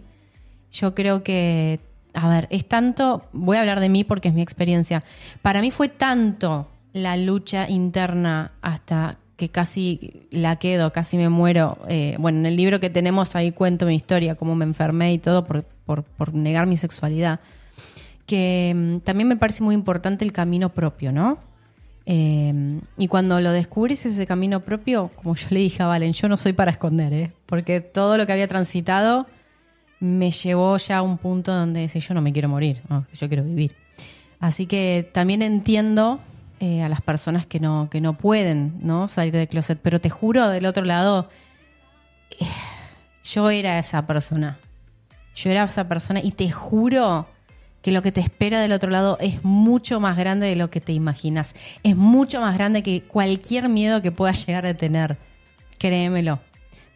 Yo 0.71 0.95
creo 0.95 1.21
que, 1.21 1.81
a 2.13 2.29
ver, 2.29 2.47
es 2.49 2.65
tanto, 2.65 3.27
voy 3.33 3.57
a 3.57 3.59
hablar 3.59 3.81
de 3.81 3.89
mí 3.89 4.05
porque 4.05 4.29
es 4.29 4.33
mi 4.33 4.41
experiencia. 4.41 5.03
Para 5.41 5.59
mí 5.59 5.69
fue 5.69 5.89
tanto 5.89 6.69
la 6.93 7.17
lucha 7.17 7.69
interna 7.69 8.53
hasta 8.61 9.17
casi 9.49 10.27
la 10.31 10.57
quedo, 10.57 10.91
casi 10.91 11.17
me 11.17 11.29
muero. 11.29 11.77
Eh, 11.87 12.15
bueno, 12.19 12.39
en 12.39 12.45
el 12.45 12.55
libro 12.55 12.79
que 12.79 12.89
tenemos 12.89 13.35
ahí 13.35 13.51
cuento 13.51 13.85
mi 13.85 13.95
historia, 13.95 14.35
cómo 14.35 14.55
me 14.55 14.65
enfermé 14.65 15.13
y 15.13 15.17
todo 15.17 15.43
por, 15.43 15.63
por, 15.63 16.33
negar 16.33 16.67
mi 16.67 16.77
sexualidad. 16.77 17.39
Que 18.25 18.73
mm, 18.75 18.97
también 18.99 19.27
me 19.27 19.37
parece 19.37 19.63
muy 19.63 19.75
importante 19.75 20.25
el 20.25 20.31
camino 20.31 20.69
propio, 20.69 21.11
¿no? 21.11 21.37
Eh, 22.05 22.79
y 22.97 23.07
cuando 23.07 23.39
lo 23.39 23.51
descubrís 23.51 24.05
ese 24.05 24.25
camino 24.25 24.59
propio, 24.59 25.09
como 25.15 25.35
yo 25.35 25.47
le 25.51 25.59
dije 25.59 25.83
a 25.83 25.87
Valen, 25.87 26.13
yo 26.13 26.27
no 26.27 26.35
soy 26.35 26.53
para 26.53 26.71
esconder, 26.71 27.13
¿eh? 27.13 27.31
porque 27.45 27.79
todo 27.79 28.17
lo 28.17 28.25
que 28.25 28.33
había 28.33 28.47
transitado 28.47 29.25
me 29.99 30.31
llevó 30.31 30.75
ya 30.77 30.97
a 30.97 31.01
un 31.01 31.17
punto 31.17 31.53
donde 31.53 31.81
decía, 31.81 32.01
yo 32.01 32.13
no 32.13 32.21
me 32.21 32.33
quiero 32.33 32.49
morir, 32.49 32.81
yo 33.13 33.27
quiero 33.29 33.43
vivir. 33.43 33.73
Así 34.39 34.65
que 34.65 35.09
también 35.13 35.41
entiendo 35.41 36.19
eh, 36.63 36.81
a 36.81 36.87
las 36.87 37.01
personas 37.01 37.45
que 37.45 37.59
no, 37.59 37.89
que 37.91 37.99
no 37.99 38.17
pueden 38.17 38.75
¿no? 38.79 39.09
salir 39.09 39.33
del 39.33 39.49
closet, 39.49 39.77
pero 39.81 39.99
te 39.99 40.09
juro, 40.09 40.47
del 40.47 40.65
otro 40.65 40.85
lado, 40.85 41.27
eh, 42.39 42.45
yo 43.21 43.49
era 43.49 43.77
esa 43.79 44.07
persona. 44.07 44.59
Yo 45.35 45.51
era 45.51 45.65
esa 45.65 45.89
persona 45.89 46.21
y 46.23 46.31
te 46.31 46.49
juro 46.49 47.27
que 47.81 47.91
lo 47.91 48.01
que 48.01 48.13
te 48.13 48.21
espera 48.21 48.61
del 48.61 48.71
otro 48.71 48.89
lado 48.89 49.17
es 49.19 49.43
mucho 49.43 49.99
más 49.99 50.15
grande 50.15 50.47
de 50.47 50.55
lo 50.55 50.69
que 50.69 50.79
te 50.79 50.93
imaginas. 50.93 51.53
Es 51.83 51.97
mucho 51.97 52.39
más 52.39 52.55
grande 52.55 52.81
que 52.81 53.03
cualquier 53.03 53.67
miedo 53.67 54.01
que 54.01 54.13
puedas 54.13 54.47
llegar 54.47 54.65
a 54.65 54.73
tener. 54.73 55.17
Créemelo. 55.79 56.39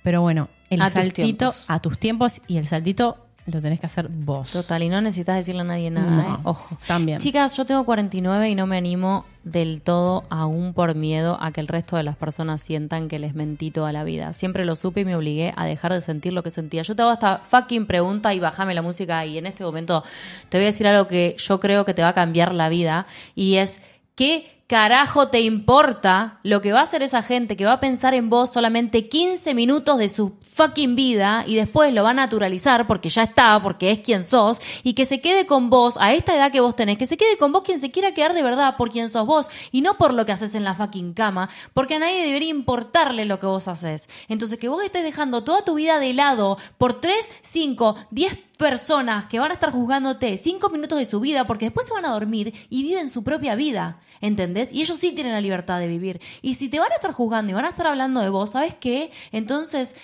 Pero 0.02 0.22
bueno, 0.22 0.48
el 0.70 0.82
A 0.82 0.90
saltito 0.90 1.54
a 1.68 1.82
tus 1.82 2.00
tiempos 2.00 2.42
y 2.48 2.56
el 2.56 2.68
saltito 2.68 3.27
lo 3.48 3.62
tenés 3.62 3.80
que 3.80 3.86
hacer 3.86 4.10
vos. 4.10 4.52
Total, 4.52 4.84
y 4.84 4.90
no 4.90 5.00
necesitas 5.02 5.38
decirle 5.38 5.62
a 5.62 5.64
nadie 5.64 5.90
nada, 5.90 6.12
No, 6.12 6.22
¿eh? 6.36 6.40
Ojo. 6.44 6.78
también. 6.86 7.20
Chicas, 7.20 7.56
yo 7.56 7.66
tengo 7.66 7.86
49 7.86 8.50
y 8.50 8.56
no 8.56 8.68
me 8.68 8.78
animo 8.78 9.26
del 9.44 9.82
todo, 9.82 10.26
aún 10.30 10.74
por 10.74 10.94
miedo 10.96 11.38
a 11.42 11.52
que 11.54 11.62
el 11.62 11.70
resto 11.70 11.96
de 11.96 12.04
las 12.04 12.18
personas 12.18 12.62
sientan 12.62 13.08
que 13.08 13.20
les 13.20 13.34
mentí 13.36 13.72
toda 13.72 13.94
la 13.94 14.04
vida. 14.04 14.34
Siempre 14.34 14.66
lo 14.66 14.76
supe 14.76 15.02
y 15.02 15.06
me 15.06 15.16
obligué 15.16 15.54
a 15.56 15.66
dejar 15.66 15.94
de 15.94 16.02
sentir 16.02 16.34
lo 16.34 16.44
que 16.44 16.52
sentía. 16.52 16.82
Yo 16.82 16.96
te 16.96 17.02
hago 17.04 17.14
esta 17.14 17.38
fucking 17.38 17.86
pregunta 17.86 18.34
y 18.34 18.40
bajame 18.42 18.74
la 18.74 18.82
música 18.82 19.26
y 19.26 19.38
en 19.38 19.46
este 19.46 19.64
momento 19.64 20.04
te 20.50 20.58
voy 20.58 20.66
a 20.66 20.68
decir 20.68 20.86
algo 20.86 21.08
que 21.08 21.36
yo 21.38 21.60
creo 21.62 21.86
que 21.86 21.94
te 21.94 22.02
va 22.02 22.10
a 22.10 22.14
cambiar 22.14 22.54
la 22.54 22.68
vida 22.68 23.08
y 23.36 23.56
es, 23.56 23.80
¿qué 24.16 24.57
carajo 24.68 25.30
te 25.30 25.40
importa 25.40 26.36
lo 26.44 26.60
que 26.60 26.74
va 26.74 26.82
a 26.82 26.84
hacer 26.84 27.02
esa 27.02 27.24
gente 27.24 27.56
que 27.56 27.66
va 27.66 27.74
a 27.74 27.80
pensar 27.80 28.14
en 28.14 28.30
vos 28.30 28.52
solamente 28.52 29.08
15 29.08 29.54
minutos 29.54 29.98
de 29.98 30.10
su 30.10 30.36
fucking 30.42 30.94
vida 30.94 31.46
y 31.48 31.56
después 31.56 31.94
lo 31.94 32.04
va 32.04 32.10
a 32.10 32.14
naturalizar 32.14 32.86
porque 32.86 33.08
ya 33.08 33.24
está, 33.24 33.62
porque 33.64 33.92
es 33.92 34.00
quien 34.00 34.26
sos 34.26 34.60
y 34.84 34.94
que 34.94 35.06
se 35.06 35.22
quede 35.22 35.46
con 35.46 35.70
vos 35.70 35.96
a 36.02 36.14
esta 36.14 36.36
edad 36.36 36.52
que 36.52 36.60
vos 36.60 36.76
tenés, 36.76 36.98
que 36.98 37.06
se 37.06 37.16
quede 37.16 37.38
con 37.38 37.54
vos 37.54 37.64
quien 37.64 37.80
se 37.80 37.92
quiera 37.92 38.14
quedar 38.14 38.34
de 38.34 38.44
verdad 38.44 38.76
por 38.76 38.92
quien 38.92 39.08
sos 39.08 39.26
vos 39.26 39.48
y 39.72 39.80
no 39.80 39.98
por 39.98 40.14
lo 40.14 40.26
que 40.26 40.34
haces 40.34 40.54
en 40.54 40.66
la 40.66 40.76
fucking 40.76 41.14
cama, 41.14 41.50
porque 41.74 41.96
a 41.96 42.00
nadie 42.00 42.26
debería 42.26 42.50
importarle 42.50 43.24
lo 43.24 43.40
que 43.40 43.46
vos 43.46 43.70
haces. 43.70 44.10
Entonces 44.28 44.60
que 44.60 44.68
vos 44.68 44.84
estés 44.84 45.04
dejando 45.04 45.46
toda 45.46 45.64
tu 45.64 45.76
vida 45.76 45.98
de 46.00 46.14
lado 46.14 46.58
por 46.78 47.00
3, 47.00 47.16
5, 47.42 47.96
10 48.12 48.47
personas 48.58 49.28
que 49.28 49.40
van 49.40 49.52
a 49.52 49.54
estar 49.54 49.72
juzgándote 49.72 50.38
5 50.38 50.70
minutos 50.70 50.98
de 50.98 51.06
su 51.06 51.20
vida 51.20 51.46
porque 51.46 51.66
después 51.66 51.88
se 51.88 51.94
van 51.94 52.06
a 52.06 52.10
dormir 52.10 52.54
y 52.70 52.84
viven 52.84 53.10
su 53.10 53.24
propia 53.24 53.56
vida. 53.56 54.00
¿Entendés? 54.20 54.72
Y 54.74 54.82
ellos 54.82 54.98
sí 54.98 55.12
tienen 55.12 55.34
la 55.34 55.42
libertad 55.42 55.80
de 55.80 55.88
vivir. 55.88 56.20
Y 56.42 56.56
si 56.56 56.70
te 56.70 56.80
van 56.80 56.92
a 56.92 56.96
estar 56.96 57.12
juzgando 57.12 57.52
y 57.52 57.54
van 57.54 57.66
a 57.66 57.70
estar 57.70 57.86
hablando 57.86 58.20
de 58.20 58.30
vos, 58.30 58.52
¿sabes 58.52 58.74
qué? 58.74 59.12
Entonces, 59.32 59.96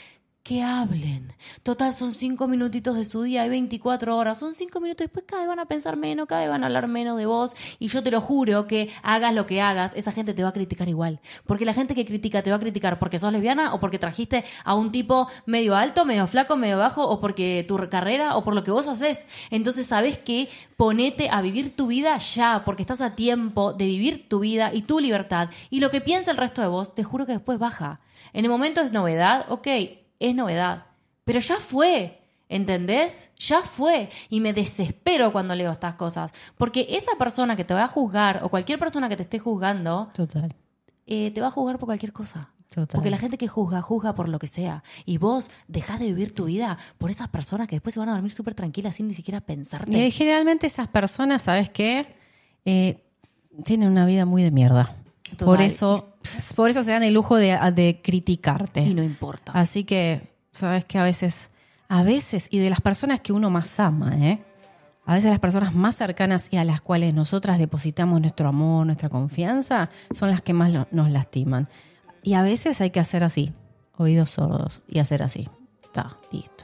que 0.44 0.62
hablen. 0.62 1.34
Total, 1.64 1.94
son 1.94 2.14
cinco 2.14 2.50
minutitos 2.50 2.98
de 2.98 3.06
su 3.06 3.24
día, 3.24 3.44
hay 3.44 3.50
24 3.50 4.18
horas, 4.18 4.38
son 4.38 4.54
cinco 4.54 4.82
minutos, 4.82 5.06
después 5.06 5.26
cada 5.26 5.44
vez 5.44 5.48
van 5.48 5.60
a 5.60 5.66
pensar 5.66 5.96
menos, 5.96 6.28
cada 6.28 6.42
vez 6.42 6.50
van 6.50 6.64
a 6.64 6.68
hablar 6.68 6.88
menos 6.90 7.18
de 7.18 7.26
vos, 7.26 7.56
y 7.80 7.88
yo 7.88 8.04
te 8.04 8.12
lo 8.12 8.20
juro 8.20 8.68
que 8.68 8.92
hagas 9.04 9.34
lo 9.34 9.46
que 9.46 9.62
hagas, 9.62 9.94
esa 9.96 10.12
gente 10.12 10.34
te 10.34 10.44
va 10.44 10.50
a 10.50 10.54
criticar 10.54 10.90
igual. 10.90 11.22
Porque 11.48 11.64
la 11.64 11.74
gente 11.74 11.96
que 11.96 12.04
critica 12.06 12.42
te 12.42 12.50
va 12.50 12.58
a 12.58 12.60
criticar 12.60 13.00
porque 13.00 13.20
sos 13.20 13.32
lesbiana 13.32 13.74
o 13.74 13.80
porque 13.80 14.00
trajiste 14.00 14.44
a 14.66 14.76
un 14.76 14.92
tipo 14.92 15.30
medio 15.46 15.78
alto, 15.78 16.04
medio 16.04 16.28
flaco, 16.28 16.58
medio 16.58 16.78
bajo, 16.78 17.08
o 17.08 17.22
porque 17.22 17.64
tu 17.66 17.78
carrera, 17.90 18.36
o 18.36 18.44
por 18.44 18.54
lo 18.54 18.66
que 18.66 18.72
vos 18.72 18.88
haces. 18.88 19.26
Entonces, 19.50 19.88
¿sabes 19.88 20.18
qué? 20.18 20.50
Ponete 20.76 21.30
a 21.30 21.42
vivir 21.42 21.74
tu 21.74 21.88
vida 21.88 22.18
ya, 22.18 22.64
porque 22.66 22.84
estás 22.84 23.00
a 23.00 23.16
tiempo 23.16 23.72
de 23.72 23.86
vivir 23.86 24.28
tu 24.28 24.40
vida 24.40 24.74
y 24.74 24.82
tu 24.82 25.00
libertad. 25.00 25.50
Y 25.70 25.80
lo 25.80 25.90
que 25.90 26.02
piensa 26.02 26.32
el 26.32 26.38
resto 26.38 26.62
de 26.62 26.68
vos, 26.68 26.94
te 26.94 27.04
juro 27.04 27.26
que 27.26 27.32
después 27.32 27.60
baja. 27.60 28.02
En 28.34 28.44
el 28.44 28.52
momento 28.52 28.82
es 28.82 28.92
novedad, 28.92 29.46
ok, 29.50 29.68
es 30.20 30.36
novedad. 30.36 30.86
Pero 31.26 31.40
ya 31.40 31.58
fue, 31.58 32.20
¿entendés? 32.50 33.32
Ya 33.38 33.62
fue. 33.62 34.10
Y 34.30 34.40
me 34.40 34.54
desespero 34.54 35.32
cuando 35.32 35.56
leo 35.56 35.72
estas 35.72 35.96
cosas. 35.96 36.34
Porque 36.58 36.88
esa 36.90 37.12
persona 37.18 37.56
que 37.56 37.64
te 37.64 37.74
va 37.74 37.86
a 37.86 37.88
juzgar, 37.88 38.42
o 38.44 38.50
cualquier 38.50 38.80
persona 38.80 39.10
que 39.10 39.16
te 39.18 39.24
esté 39.24 39.40
juzgando, 39.40 40.10
Total. 40.16 40.54
eh, 41.06 41.32
te 41.32 41.42
va 41.42 41.48
a 41.48 41.52
juzgar 41.52 41.78
por 41.80 41.88
cualquier 41.88 42.14
cosa. 42.14 42.50
Total. 42.70 42.96
Porque 42.96 43.12
la 43.12 43.18
gente 43.20 43.38
que 43.38 43.48
juzga, 43.48 43.82
juzga 43.82 44.16
por 44.16 44.28
lo 44.28 44.40
que 44.40 44.48
sea. 44.48 44.84
Y 45.06 45.20
vos 45.20 45.52
dejás 45.68 46.00
de 46.00 46.08
vivir 46.08 46.34
tu 46.34 46.46
vida 46.46 46.78
por 46.98 47.12
esas 47.12 47.28
personas 47.28 47.68
que 47.68 47.76
después 47.76 47.94
se 47.94 48.00
van 48.00 48.10
a 48.10 48.14
dormir 48.14 48.34
súper 48.34 48.56
tranquilas 48.56 48.96
sin 48.96 49.08
ni 49.08 49.14
siquiera 49.14 49.42
pensarte. 49.42 49.96
Y 49.96 50.10
generalmente 50.10 50.66
esas 50.66 50.88
personas, 50.88 51.44
¿sabes 51.44 51.70
qué? 51.70 52.16
Eh, 52.66 53.04
tienen 53.64 53.90
una 53.90 54.06
vida 54.08 54.26
muy 54.26 54.42
de 54.42 54.50
mierda. 54.50 54.96
Total. 55.38 55.46
Por 55.46 55.62
eso, 55.62 56.10
por 56.56 56.70
eso 56.70 56.84
se 56.84 56.92
dan 56.92 57.04
el 57.04 57.14
lujo 57.14 57.36
de, 57.36 57.58
de 57.74 58.02
criticarte. 58.04 58.82
Y 58.82 58.94
no 58.94 59.04
importa. 59.04 59.52
Así 59.54 59.84
que, 59.84 60.32
sabes 60.52 60.86
que 60.86 60.98
a 60.98 61.04
veces, 61.04 61.50
a 61.90 62.04
veces, 62.04 62.48
y 62.52 62.60
de 62.60 62.70
las 62.70 62.82
personas 62.82 63.20
que 63.20 63.34
uno 63.34 63.50
más 63.50 63.80
ama, 63.80 64.16
¿eh? 64.18 64.44
A 65.06 65.16
veces 65.16 65.32
las 65.32 65.40
personas 65.40 65.76
más 65.76 65.96
cercanas 65.96 66.48
y 66.50 66.56
a 66.58 66.64
las 66.64 66.80
cuales 66.80 67.14
nosotras 67.14 67.58
depositamos 67.60 68.22
nuestro 68.22 68.48
amor, 68.48 68.86
nuestra 68.86 69.10
confianza, 69.10 69.90
son 70.14 70.30
las 70.32 70.42
que 70.42 70.54
más 70.54 70.72
lo- 70.72 70.88
nos 70.92 71.10
lastiman. 71.12 71.68
Y 72.22 72.36
a 72.36 72.42
veces 72.42 72.80
hay 72.80 72.90
que 72.92 73.02
hacer 73.02 73.24
así, 73.26 73.52
oídos 73.98 74.30
sordos, 74.30 74.82
y 74.88 75.00
hacer 75.00 75.22
así. 75.22 75.50
Está, 75.84 76.16
listo. 76.32 76.64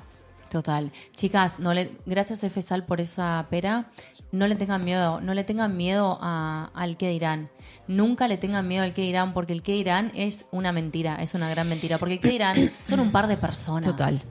Total. 0.50 0.92
Chicas, 1.16 1.60
no 1.60 1.74
le, 1.74 1.92
gracias 2.06 2.42
Efesal 2.44 2.86
por 2.86 3.02
esa 3.02 3.46
pera. 3.50 3.92
No 4.32 4.48
le 4.48 4.56
tengan 4.56 4.84
miedo, 4.86 5.22
no 5.22 5.34
le 5.34 5.44
tengan 5.44 5.76
miedo 5.76 6.18
a- 6.22 6.70
al 6.74 6.98
que 6.98 7.10
dirán. 7.10 7.50
Nunca 7.88 8.28
le 8.28 8.38
tengan 8.38 8.68
miedo 8.68 8.84
al 8.84 8.94
que 8.94 9.02
dirán, 9.02 9.34
porque 9.34 9.54
el 9.54 9.64
que 9.64 9.74
dirán 9.74 10.12
es 10.14 10.46
una 10.52 10.72
mentira, 10.72 11.16
es 11.24 11.34
una 11.34 11.50
gran 11.50 11.68
mentira. 11.68 11.98
Porque 11.98 12.16
el 12.16 12.20
que 12.20 12.30
dirán 12.30 12.56
son 12.84 13.00
un 13.00 13.12
par 13.12 13.28
de 13.28 13.38
personas. 13.38 13.86
Total. 13.86 14.22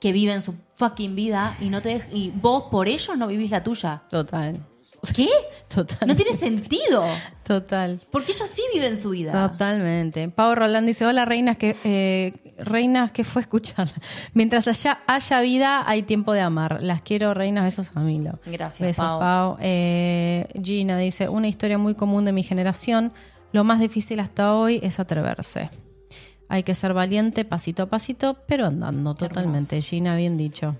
Que 0.00 0.10
viven 0.12 0.42
su 0.42 0.54
fucking 0.74 1.14
vida 1.14 1.56
y 1.60 1.68
no 1.68 1.80
te 1.80 2.02
y 2.12 2.30
vos 2.34 2.64
por 2.72 2.88
ellos 2.88 3.16
no 3.16 3.28
vivís 3.28 3.52
la 3.52 3.62
tuya. 3.62 4.02
Total. 4.10 4.60
¿Qué? 5.14 5.28
Total. 5.72 6.08
No 6.08 6.14
tiene 6.16 6.32
sentido. 6.32 7.04
Total. 7.44 8.00
Porque 8.10 8.32
ellos 8.32 8.48
sí 8.48 8.62
viven 8.72 8.96
su 8.98 9.10
vida. 9.10 9.48
Totalmente. 9.50 10.28
Pau 10.28 10.54
Roldán 10.54 10.86
dice, 10.86 11.06
hola 11.06 11.24
reinas, 11.24 11.56
que 11.56 11.76
eh, 11.84 12.32
reinas, 12.64 13.12
¿qué 13.12 13.24
fue 13.24 13.42
escuchar? 13.42 13.88
Mientras 14.34 14.68
haya, 14.68 15.00
haya 15.06 15.40
vida, 15.40 15.84
hay 15.88 16.02
tiempo 16.02 16.32
de 16.32 16.40
amar. 16.40 16.78
Las 16.82 17.02
quiero, 17.02 17.34
reinas, 17.34 17.64
besos 17.64 17.96
a 17.96 18.00
Milo. 18.00 18.38
Gracias, 18.46 18.86
Besos, 18.86 19.04
Pau. 19.04 19.20
Pau. 19.20 19.56
Eh, 19.60 20.48
Gina 20.62 20.98
dice, 20.98 21.28
una 21.28 21.48
historia 21.48 21.78
muy 21.78 21.94
común 21.94 22.24
de 22.24 22.32
mi 22.32 22.42
generación. 22.42 23.12
Lo 23.52 23.64
más 23.64 23.80
difícil 23.80 24.20
hasta 24.20 24.54
hoy 24.54 24.80
es 24.82 24.98
atreverse. 24.98 25.70
Hay 26.48 26.62
que 26.62 26.74
ser 26.74 26.92
valiente 26.92 27.44
pasito 27.44 27.84
a 27.84 27.86
pasito, 27.86 28.36
pero 28.46 28.66
andando 28.66 29.14
totalmente. 29.14 29.80
Gina, 29.80 30.16
bien 30.16 30.36
dicho. 30.36 30.76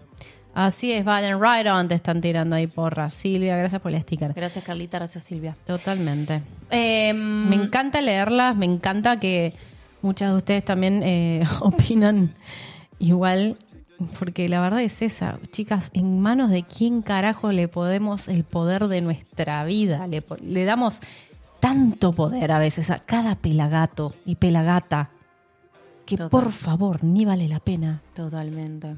Así 0.54 0.92
es, 0.92 1.04
Valen, 1.04 1.40
right 1.40 1.66
on, 1.66 1.88
te 1.88 1.94
están 1.94 2.20
tirando 2.20 2.56
ahí 2.56 2.66
porra. 2.66 3.08
Silvia, 3.08 3.56
gracias 3.56 3.80
por 3.80 3.92
el 3.92 4.02
sticker. 4.02 4.34
Gracias 4.34 4.62
Carlita, 4.62 4.98
gracias 4.98 5.24
Silvia. 5.24 5.56
Totalmente. 5.66 6.42
Em, 6.70 7.48
Me 7.48 7.56
encanta 7.56 8.02
leerlas, 8.02 8.54
me 8.54 8.66
encanta 8.66 9.18
que 9.18 9.54
muchas 10.02 10.30
de 10.32 10.36
ustedes 10.36 10.64
también 10.64 11.02
eh, 11.02 11.44
opinan 11.60 12.34
igual, 12.98 13.56
porque 14.18 14.48
la 14.48 14.60
verdad 14.60 14.82
es 14.82 15.02
esa, 15.02 15.38
chicas, 15.50 15.90
en 15.94 16.20
manos 16.20 16.50
de 16.50 16.64
quién 16.64 17.02
carajo 17.02 17.52
le 17.52 17.68
podemos 17.68 18.28
el 18.28 18.44
poder 18.44 18.88
de 18.88 19.00
nuestra 19.00 19.64
vida, 19.64 20.06
le, 20.06 20.24
le 20.42 20.64
damos 20.64 21.00
tanto 21.60 22.12
poder 22.12 22.50
a 22.50 22.58
veces 22.58 22.90
a 22.90 22.98
cada 22.98 23.36
pelagato 23.36 24.14
y 24.26 24.34
pelagata, 24.36 25.10
que 26.04 26.16
Total. 26.16 26.30
por 26.30 26.52
favor, 26.52 27.04
ni 27.04 27.24
vale 27.24 27.48
la 27.48 27.60
pena. 27.60 28.02
Totalmente. 28.14 28.96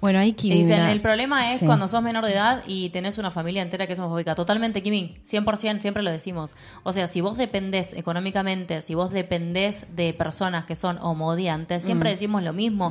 Bueno, 0.00 0.18
ahí 0.18 0.32
Kimi, 0.32 0.54
Dicen, 0.56 0.78
mira. 0.80 0.92
el 0.92 1.00
problema 1.02 1.52
es 1.52 1.60
Sí. 1.60 1.66
cuando 1.66 1.86
sos 1.86 2.02
menor 2.02 2.24
de 2.24 2.32
edad 2.32 2.62
y 2.66 2.88
tenés 2.88 3.18
una 3.18 3.30
familia 3.30 3.60
entera 3.60 3.86
que 3.86 3.92
es 3.92 3.98
homofóbica. 3.98 4.34
Totalmente, 4.34 4.82
Kimi. 4.82 5.14
100%, 5.24 5.82
siempre 5.82 6.02
lo 6.02 6.10
decimos. 6.10 6.54
O 6.84 6.92
sea, 6.94 7.06
si 7.06 7.20
vos 7.20 7.36
dependés 7.36 7.92
económicamente, 7.92 8.80
si 8.80 8.94
vos 8.94 9.10
dependés 9.10 9.84
de 9.94 10.14
personas 10.14 10.64
que 10.64 10.74
son 10.74 10.98
homodiantes, 11.02 11.82
siempre 11.82 12.08
Mm. 12.08 12.12
decimos 12.12 12.42
lo 12.42 12.52
mismo. 12.54 12.90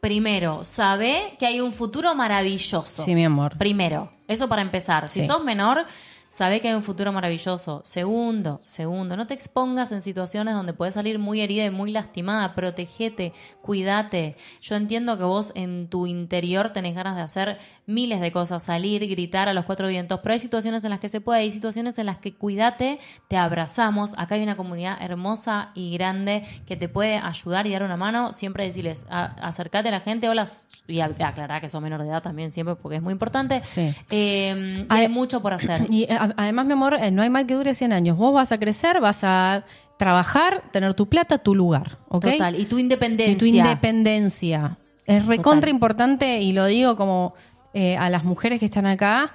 Primero, 0.00 0.64
sabe 0.64 1.36
que 1.38 1.46
hay 1.46 1.60
un 1.60 1.72
futuro 1.72 2.14
maravilloso. 2.14 3.04
Sí, 3.04 3.14
mi 3.14 3.24
amor. 3.24 3.56
Primero, 3.56 4.10
eso 4.26 4.48
para 4.48 4.62
empezar. 4.62 5.08
Si 5.08 5.20
Sí. 5.20 5.26
sos 5.28 5.44
menor, 5.44 5.86
sabe 6.34 6.62
que 6.62 6.68
hay 6.68 6.74
un 6.74 6.82
futuro 6.82 7.12
maravilloso. 7.12 7.82
Segundo, 7.84 8.62
segundo, 8.64 9.18
no 9.18 9.26
te 9.26 9.34
expongas 9.34 9.92
en 9.92 10.00
situaciones 10.00 10.54
donde 10.54 10.72
puedes 10.72 10.94
salir 10.94 11.18
muy 11.18 11.42
herida 11.42 11.66
y 11.66 11.70
muy 11.70 11.90
lastimada. 11.90 12.54
Protegete, 12.54 13.34
cuídate. 13.60 14.36
Yo 14.62 14.76
entiendo 14.76 15.18
que 15.18 15.24
vos 15.24 15.52
en 15.54 15.88
tu 15.88 16.06
interior 16.06 16.70
tenés 16.70 16.94
ganas 16.94 17.16
de 17.16 17.22
hacer 17.22 17.58
miles 17.84 18.22
de 18.22 18.32
cosas, 18.32 18.62
salir, 18.62 19.06
gritar 19.08 19.50
a 19.50 19.52
los 19.52 19.66
cuatro 19.66 19.88
vientos, 19.88 20.20
pero 20.22 20.32
hay 20.32 20.38
situaciones 20.38 20.82
en 20.84 20.90
las 20.90 21.00
que 21.00 21.10
se 21.10 21.20
puede, 21.20 21.40
hay 21.40 21.52
situaciones 21.52 21.98
en 21.98 22.06
las 22.06 22.16
que 22.16 22.34
cuídate, 22.34 22.98
te 23.28 23.36
abrazamos. 23.36 24.14
Acá 24.16 24.36
hay 24.36 24.42
una 24.42 24.56
comunidad 24.56 24.96
hermosa 25.02 25.70
y 25.74 25.92
grande 25.92 26.44
que 26.64 26.76
te 26.78 26.88
puede 26.88 27.16
ayudar 27.18 27.66
y 27.66 27.72
dar 27.72 27.82
una 27.82 27.98
mano. 27.98 28.32
Siempre 28.32 28.64
decirles, 28.64 29.04
a- 29.10 29.34
acércate 29.46 29.88
a 29.88 29.92
la 29.92 30.00
gente, 30.00 30.30
hola, 30.30 30.48
y 30.86 31.00
aclarar 31.00 31.60
que 31.60 31.68
sos 31.68 31.82
menor 31.82 32.02
de 32.02 32.08
edad 32.08 32.22
también 32.22 32.50
siempre 32.50 32.74
porque 32.76 32.96
es 32.96 33.02
muy 33.02 33.12
importante. 33.12 33.60
Sí. 33.64 33.94
Eh, 34.10 34.86
hay 34.88 35.08
mucho 35.08 35.42
por 35.42 35.52
hacer. 35.52 35.82
Y 35.92 36.10
a- 36.10 36.21
además, 36.36 36.66
mi 36.66 36.72
amor, 36.72 36.94
eh, 37.00 37.10
no 37.10 37.22
hay 37.22 37.30
mal 37.30 37.46
que 37.46 37.54
dure 37.54 37.74
100 37.74 37.92
años. 37.92 38.16
Vos 38.16 38.32
vas 38.34 38.52
a 38.52 38.58
crecer, 38.58 39.00
vas 39.00 39.24
a 39.24 39.64
trabajar, 39.98 40.62
tener 40.72 40.94
tu 40.94 41.08
plata, 41.08 41.38
tu 41.38 41.54
lugar, 41.54 41.98
¿ok? 42.08 42.24
Total. 42.32 42.58
Y 42.58 42.64
tu 42.64 42.78
independencia. 42.78 43.32
Y 43.34 43.36
tu 43.36 43.44
independencia. 43.46 44.78
Es 45.06 45.26
recontra 45.26 45.70
importante 45.70 46.40
y 46.40 46.52
lo 46.52 46.66
digo 46.66 46.96
como 46.96 47.34
eh, 47.74 47.96
a 47.96 48.08
las 48.10 48.24
mujeres 48.24 48.58
que 48.60 48.66
están 48.66 48.86
acá. 48.86 49.32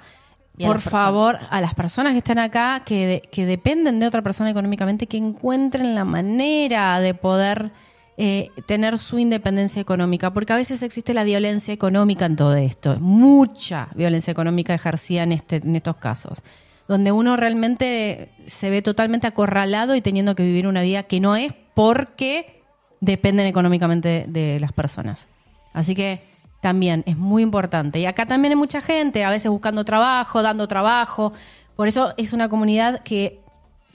Por 0.58 0.72
personas. 0.76 0.82
favor, 0.90 1.38
a 1.50 1.60
las 1.60 1.74
personas 1.74 2.12
que 2.12 2.18
están 2.18 2.38
acá, 2.40 2.82
que, 2.84 3.06
de- 3.06 3.20
que 3.30 3.46
dependen 3.46 4.00
de 4.00 4.08
otra 4.08 4.22
persona 4.22 4.50
económicamente, 4.50 5.06
que 5.06 5.16
encuentren 5.16 5.94
la 5.94 6.04
manera 6.04 6.98
de 6.98 7.14
poder 7.14 7.70
eh, 8.16 8.50
tener 8.66 8.98
su 8.98 9.20
independencia 9.20 9.80
económica, 9.80 10.32
porque 10.32 10.52
a 10.52 10.56
veces 10.56 10.82
existe 10.82 11.14
la 11.14 11.22
violencia 11.22 11.72
económica 11.72 12.26
en 12.26 12.34
todo 12.34 12.56
esto, 12.56 12.98
mucha 12.98 13.88
violencia 13.94 14.32
económica 14.32 14.74
ejercida 14.74 15.22
en, 15.22 15.30
este, 15.30 15.56
en 15.56 15.76
estos 15.76 15.94
casos, 15.98 16.42
donde 16.88 17.12
uno 17.12 17.36
realmente 17.36 18.30
se 18.46 18.70
ve 18.70 18.82
totalmente 18.82 19.26
acorralado 19.26 19.94
y 19.94 20.00
teniendo 20.00 20.34
que 20.34 20.42
vivir 20.42 20.66
una 20.66 20.82
vida 20.82 21.04
que 21.04 21.20
no 21.20 21.36
es 21.36 21.52
porque 21.74 22.62
dependen 23.00 23.46
económicamente 23.46 24.24
de 24.26 24.58
las 24.58 24.72
personas. 24.72 25.28
Así 25.72 25.94
que 25.94 26.26
también 26.60 27.04
es 27.06 27.16
muy 27.16 27.42
importante. 27.42 28.00
Y 28.00 28.06
acá 28.06 28.26
también 28.26 28.52
hay 28.52 28.56
mucha 28.56 28.80
gente, 28.80 29.24
a 29.24 29.30
veces 29.30 29.50
buscando 29.50 29.84
trabajo, 29.84 30.42
dando 30.42 30.66
trabajo. 30.66 31.32
Por 31.76 31.86
eso 31.88 32.14
es 32.16 32.32
una 32.32 32.48
comunidad 32.48 33.00
que 33.00 33.40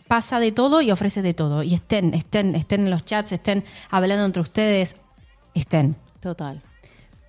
pasa 0.07 0.39
de 0.39 0.51
todo 0.51 0.81
y 0.81 0.91
ofrece 0.91 1.21
de 1.21 1.33
todo. 1.33 1.63
Y 1.63 1.73
estén, 1.73 2.13
estén, 2.13 2.55
estén 2.55 2.81
en 2.81 2.91
los 2.91 3.03
chats, 3.03 3.31
estén 3.31 3.65
hablando 3.89 4.25
entre 4.25 4.41
ustedes, 4.41 4.97
estén. 5.53 5.95
Total. 6.21 6.61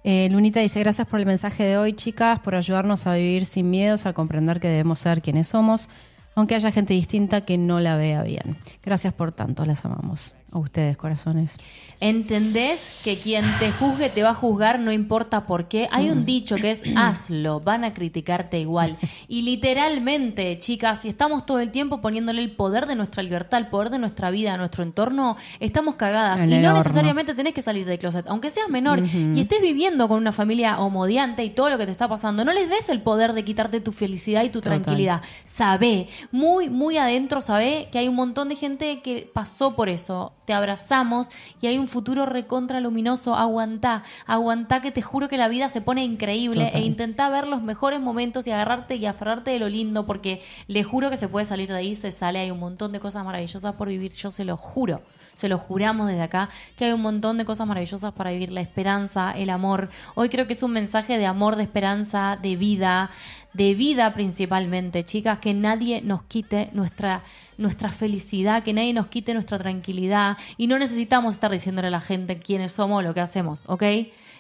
Eh, 0.05 0.29
Lunita 0.31 0.61
dice, 0.61 0.81
gracias 0.81 1.09
por 1.09 1.19
el 1.19 1.27
mensaje 1.27 1.65
de 1.65 1.79
hoy, 1.79 1.95
chicas, 1.95 2.39
por 2.41 2.55
ayudarnos 2.55 3.07
a 3.07 3.15
vivir 3.15 3.47
sin 3.47 3.71
miedos, 3.71 4.05
a 4.05 4.13
comprender 4.13 4.61
que 4.61 4.69
debemos 4.69 4.99
ser 4.99 5.23
quienes 5.23 5.49
somos, 5.49 5.89
aunque 6.35 6.55
haya 6.55 6.71
gente 6.71 6.93
distinta 6.93 7.47
que 7.47 7.57
no 7.57 7.81
la 7.81 7.97
vea 7.97 8.23
bien. 8.23 8.59
Gracias 8.83 9.15
por 9.15 9.33
tanto, 9.33 9.65
las 9.65 9.85
amamos. 9.87 10.37
A 10.55 10.59
ustedes, 10.59 10.97
corazones. 10.97 11.59
¿Entendés 11.99 13.01
que 13.03 13.17
quien 13.17 13.45
te 13.59 13.73
juzgue 13.73 14.09
te 14.09 14.23
va 14.23 14.31
a 14.31 14.35
juzgar 14.35 14.79
no 14.79 14.93
importa 14.93 15.47
por 15.47 15.67
qué? 15.67 15.89
Hay 15.91 16.11
un 16.11 16.25
dicho 16.25 16.55
que 16.57 16.71
es 16.71 16.83
hazlo, 16.97 17.59
van 17.61 17.83
a 17.83 17.93
criticarte 17.93 18.61
igual. 18.61 18.97
Y 19.27 19.43
literalmente, 19.43 20.61
chicas, 20.61 21.01
si 21.01 21.09
estamos 21.09 21.45
todo 21.47 21.59
el 21.61 21.71
tiempo 21.71 22.01
poniéndole 22.01 22.41
el 22.43 22.53
poder 22.53 22.87
de 22.87 22.95
nuestra 22.95 23.23
libertad, 23.23 23.59
el 23.59 23.67
poder 23.69 23.91
de 23.91 23.99
nuestra 23.99 24.31
vida 24.31 24.55
a 24.55 24.57
nuestro 24.57 24.85
entorno, 24.85 25.37
estamos 25.61 25.97
cagadas. 25.97 26.41
En 26.41 26.53
y 26.53 26.59
no 26.59 26.69
horno. 26.69 26.79
necesariamente 26.79 27.35
tenés 27.35 27.53
que 27.55 27.63
salir 27.63 27.85
del 27.87 27.99
closet. 27.99 28.29
Aunque 28.29 28.51
seas 28.51 28.69
menor 28.69 29.01
y 29.03 29.41
estés 29.41 29.61
viviendo 29.61 30.07
con 30.09 30.19
una 30.19 30.31
familia 30.33 30.79
homodiante 30.79 31.43
y 31.43 31.51
todo 31.51 31.71
lo 31.71 31.79
que 31.79 31.87
te 31.87 31.93
está 31.93 32.07
pasando, 32.07 32.45
no 32.45 32.53
les 32.53 32.69
des 32.69 32.89
el 32.91 33.01
poder 33.03 33.33
de 33.33 33.45
quitarte 33.45 33.81
tu 33.81 33.91
felicidad 33.93 34.45
y 34.45 34.51
tu 34.51 34.61
Total. 34.61 34.83
tranquilidad. 34.83 35.23
Sabé, 35.45 36.09
muy, 36.31 36.69
muy 36.69 36.97
adentro, 36.99 37.41
sabé 37.41 37.89
que 37.91 37.99
hay 37.99 38.09
un 38.09 38.15
montón 38.15 38.49
de 38.49 38.57
gente 38.57 39.01
que 39.03 39.29
pasó 39.33 39.75
por 39.75 39.89
eso. 39.89 40.33
Te 40.45 40.53
abrazamos 40.53 41.29
y 41.61 41.67
hay 41.67 41.79
un 41.79 41.89
futuro 41.89 42.27
recontra 42.27 42.81
luminoso. 42.81 43.35
Aguantá, 43.35 44.03
aguantá 44.27 44.81
que 44.81 44.91
te 44.91 45.03
juro 45.03 45.29
que 45.29 45.37
la 45.37 45.49
vida 45.49 45.69
se 45.69 45.81
pone 45.81 46.05
increíble 46.05 46.67
Total. 46.67 46.83
e 46.83 46.85
intentá 46.85 47.29
ver 47.29 47.47
los 47.47 47.63
mejores 47.63 48.01
momentos 48.01 48.47
y 48.47 48.51
agarrarte 48.51 48.97
y 48.97 49.07
aferrarte 49.07 49.51
de 49.51 49.59
lo 49.59 49.69
lindo 49.69 50.07
porque 50.07 50.43
le 50.67 50.85
juro 50.85 51.11
que 51.11 51.17
se 51.17 51.29
puede 51.29 51.47
salir 51.47 51.71
de 51.71 51.77
ahí, 51.77 51.95
se 51.95 52.11
sale, 52.11 52.39
hay 52.39 52.51
un 52.51 52.61
montón 52.61 52.93
de 52.93 53.01
cosas 53.01 53.25
maravillosas 53.25 53.75
por 53.75 53.89
vivir, 53.89 54.13
yo 54.13 54.31
se 54.31 54.45
lo 54.45 54.57
juro. 54.57 55.03
Se 55.35 55.49
lo 55.49 55.59
juramos 55.59 56.07
desde 56.07 56.23
acá 56.23 56.49
que 56.77 56.87
hay 56.87 56.93
un 56.93 57.03
montón 57.03 57.39
de 57.39 57.45
cosas 57.45 57.67
maravillosas 57.67 58.13
para 58.13 58.31
vivir, 58.31 58.53
la 58.53 58.61
esperanza, 58.61 59.33
el 59.33 59.51
amor. 59.51 59.91
Hoy 60.15 60.29
creo 60.29 60.47
que 60.47 60.53
es 60.53 60.63
un 60.63 60.71
mensaje 60.71 61.19
de 61.19 61.27
amor, 61.27 61.57
de 61.57 61.65
esperanza, 61.65 62.39
de 62.41 62.55
vida, 62.55 63.11
de 63.55 63.75
vida 63.75 64.13
principalmente, 64.13 65.05
chicas, 65.05 65.39
que 65.39 65.55
nadie 65.55 66.03
nos 66.03 66.23
quite 66.25 66.71
nuestra 66.73 67.23
nuestra 67.57 67.91
felicidad, 67.91 68.63
que 68.63 68.73
nadie 68.73 68.93
nos 68.93 69.07
quite 69.07 69.35
nuestra 69.35 69.59
tranquilidad 69.59 70.37
y 70.57 70.67
no 70.67 70.79
necesitamos 70.79 71.35
estar 71.35 71.51
diciéndole 71.51 71.89
a 71.89 71.91
la 71.91 72.01
gente 72.01 72.39
quiénes 72.39 72.73
somos, 72.73 73.05
lo 73.05 73.15
que 73.15 73.21
hacemos, 73.21 73.63
¿ok? 73.67 73.83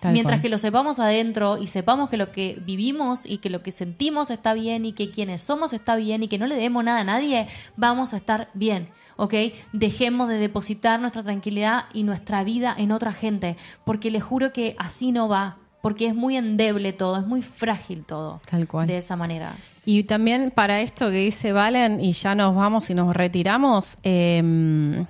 Tal 0.00 0.12
Mientras 0.12 0.36
cual. 0.36 0.42
que 0.42 0.48
lo 0.48 0.58
sepamos 0.58 0.98
adentro 0.98 1.58
y 1.58 1.66
sepamos 1.66 2.10
que 2.10 2.16
lo 2.16 2.30
que 2.32 2.60
vivimos 2.64 3.20
y 3.24 3.38
que 3.38 3.50
lo 3.50 3.62
que 3.62 3.70
sentimos 3.70 4.30
está 4.30 4.52
bien 4.52 4.84
y 4.84 4.92
que 4.92 5.10
quienes 5.10 5.42
somos 5.42 5.72
está 5.72 5.96
bien 5.96 6.22
y 6.22 6.28
que 6.28 6.38
no 6.38 6.46
le 6.46 6.56
debemos 6.56 6.84
nada 6.84 7.00
a 7.00 7.04
nadie, 7.04 7.46
vamos 7.76 8.12
a 8.12 8.16
estar 8.16 8.50
bien. 8.54 8.88
¿Ok? 9.16 9.32
Dejemos 9.72 10.28
de 10.28 10.38
depositar 10.38 10.98
nuestra 10.98 11.22
tranquilidad 11.22 11.84
y 11.92 12.02
nuestra 12.02 12.42
vida 12.42 12.74
en 12.76 12.90
otra 12.90 13.12
gente, 13.12 13.56
porque 13.84 14.10
les 14.10 14.24
juro 14.24 14.52
que 14.52 14.74
así 14.76 15.12
no 15.12 15.28
va, 15.28 15.58
porque 15.84 16.06
es 16.06 16.14
muy 16.14 16.38
endeble 16.38 16.94
todo, 16.94 17.20
es 17.20 17.26
muy 17.26 17.42
frágil 17.42 18.06
todo. 18.06 18.40
Tal 18.50 18.66
cual. 18.66 18.86
De 18.86 18.96
esa 18.96 19.16
manera. 19.16 19.54
Y 19.84 20.04
también 20.04 20.50
para 20.50 20.80
esto 20.80 21.10
que 21.10 21.18
dice 21.18 21.52
Valen, 21.52 22.00
y 22.00 22.12
ya 22.12 22.34
nos 22.34 22.56
vamos 22.56 22.88
y 22.88 22.94
nos 22.94 23.14
retiramos, 23.14 23.98
eh, 24.02 25.04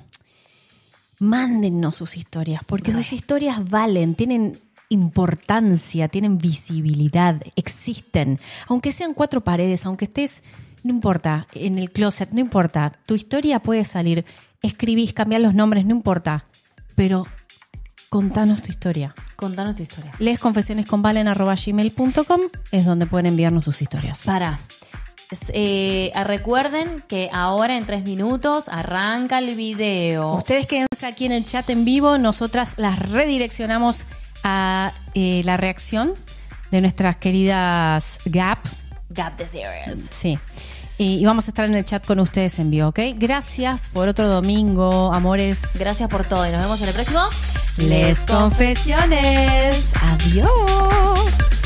mándennos 1.21 1.95
sus 1.95 2.17
historias, 2.17 2.63
porque 2.67 2.91
sus 2.91 3.13
historias 3.13 3.71
valen, 3.71 4.17
tienen 4.17 4.59
importancia, 4.89 6.09
tienen 6.09 6.39
visibilidad, 6.39 7.41
existen. 7.55 8.41
Aunque 8.67 8.91
sean 8.91 9.15
cuatro 9.15 9.43
paredes, 9.45 9.87
aunque 9.87 10.07
estés, 10.07 10.43
no 10.83 10.91
importa, 10.91 11.47
en 11.55 11.79
el 11.79 11.93
closet, 11.93 12.33
no 12.33 12.41
importa, 12.41 12.99
tu 13.07 13.15
historia 13.15 13.61
puede 13.61 13.85
salir, 13.85 14.25
escribís, 14.61 15.13
cambiar 15.13 15.41
los 15.41 15.55
nombres, 15.55 15.87
no 15.87 15.95
importa, 15.95 16.47
pero 16.97 17.29
contanos 18.15 18.63
tu 18.63 18.71
historia. 18.71 19.13
Contanos 19.35 19.75
tu 19.75 19.83
historia. 19.83 20.13
Lesconfesionesconvalen.gmail.com 20.21 22.41
es 22.71 22.85
donde 22.85 23.07
pueden 23.07 23.27
enviarnos 23.27 23.65
sus 23.65 23.83
historias. 23.83 24.23
Para. 24.23 24.61
Eh, 25.49 26.13
recuerden 26.23 27.03
que 27.09 27.29
ahora 27.33 27.77
en 27.77 27.87
tres 27.87 28.05
minutos 28.05 28.69
arranca 28.69 29.41
el 29.41 29.57
video. 29.57 30.37
Ustedes 30.37 30.69
quédense 30.69 31.07
aquí 31.07 31.27
en 31.27 31.33
el 31.33 31.45
chat 31.45 31.69
en 31.71 31.85
vivo, 31.85 32.17
nosotras 32.17 32.75
las 32.77 33.01
redireccionamos 33.01 34.05
a 34.45 34.93
eh, 35.15 35.43
la 35.45 35.57
reacción 35.57 36.15
de 36.71 36.83
nuestras 36.83 37.17
queridas 37.17 38.21
Gap. 38.27 38.61
Gap 39.09 39.37
the 39.37 39.49
Series. 39.49 40.09
Sí. 40.13 40.39
Y, 40.99 41.17
y 41.17 41.25
vamos 41.25 41.49
a 41.49 41.51
estar 41.51 41.65
en 41.65 41.75
el 41.75 41.85
chat 41.85 42.05
con 42.07 42.21
ustedes 42.21 42.59
en 42.59 42.71
vivo, 42.71 42.89
¿ok? 42.89 43.01
Gracias 43.17 43.89
por 43.93 44.09
otro 44.09 44.29
domingo, 44.29 45.13
amores. 45.13 45.77
Gracias 45.79 46.09
por 46.09 46.25
todo 46.25 46.47
y 46.47 46.53
nos 46.53 46.63
vemos 46.63 46.81
en 46.83 46.89
el 46.89 46.95
próximo. 46.95 47.21
Les 47.79 48.25
confesiones. 48.25 49.93
Adiós. 50.01 51.64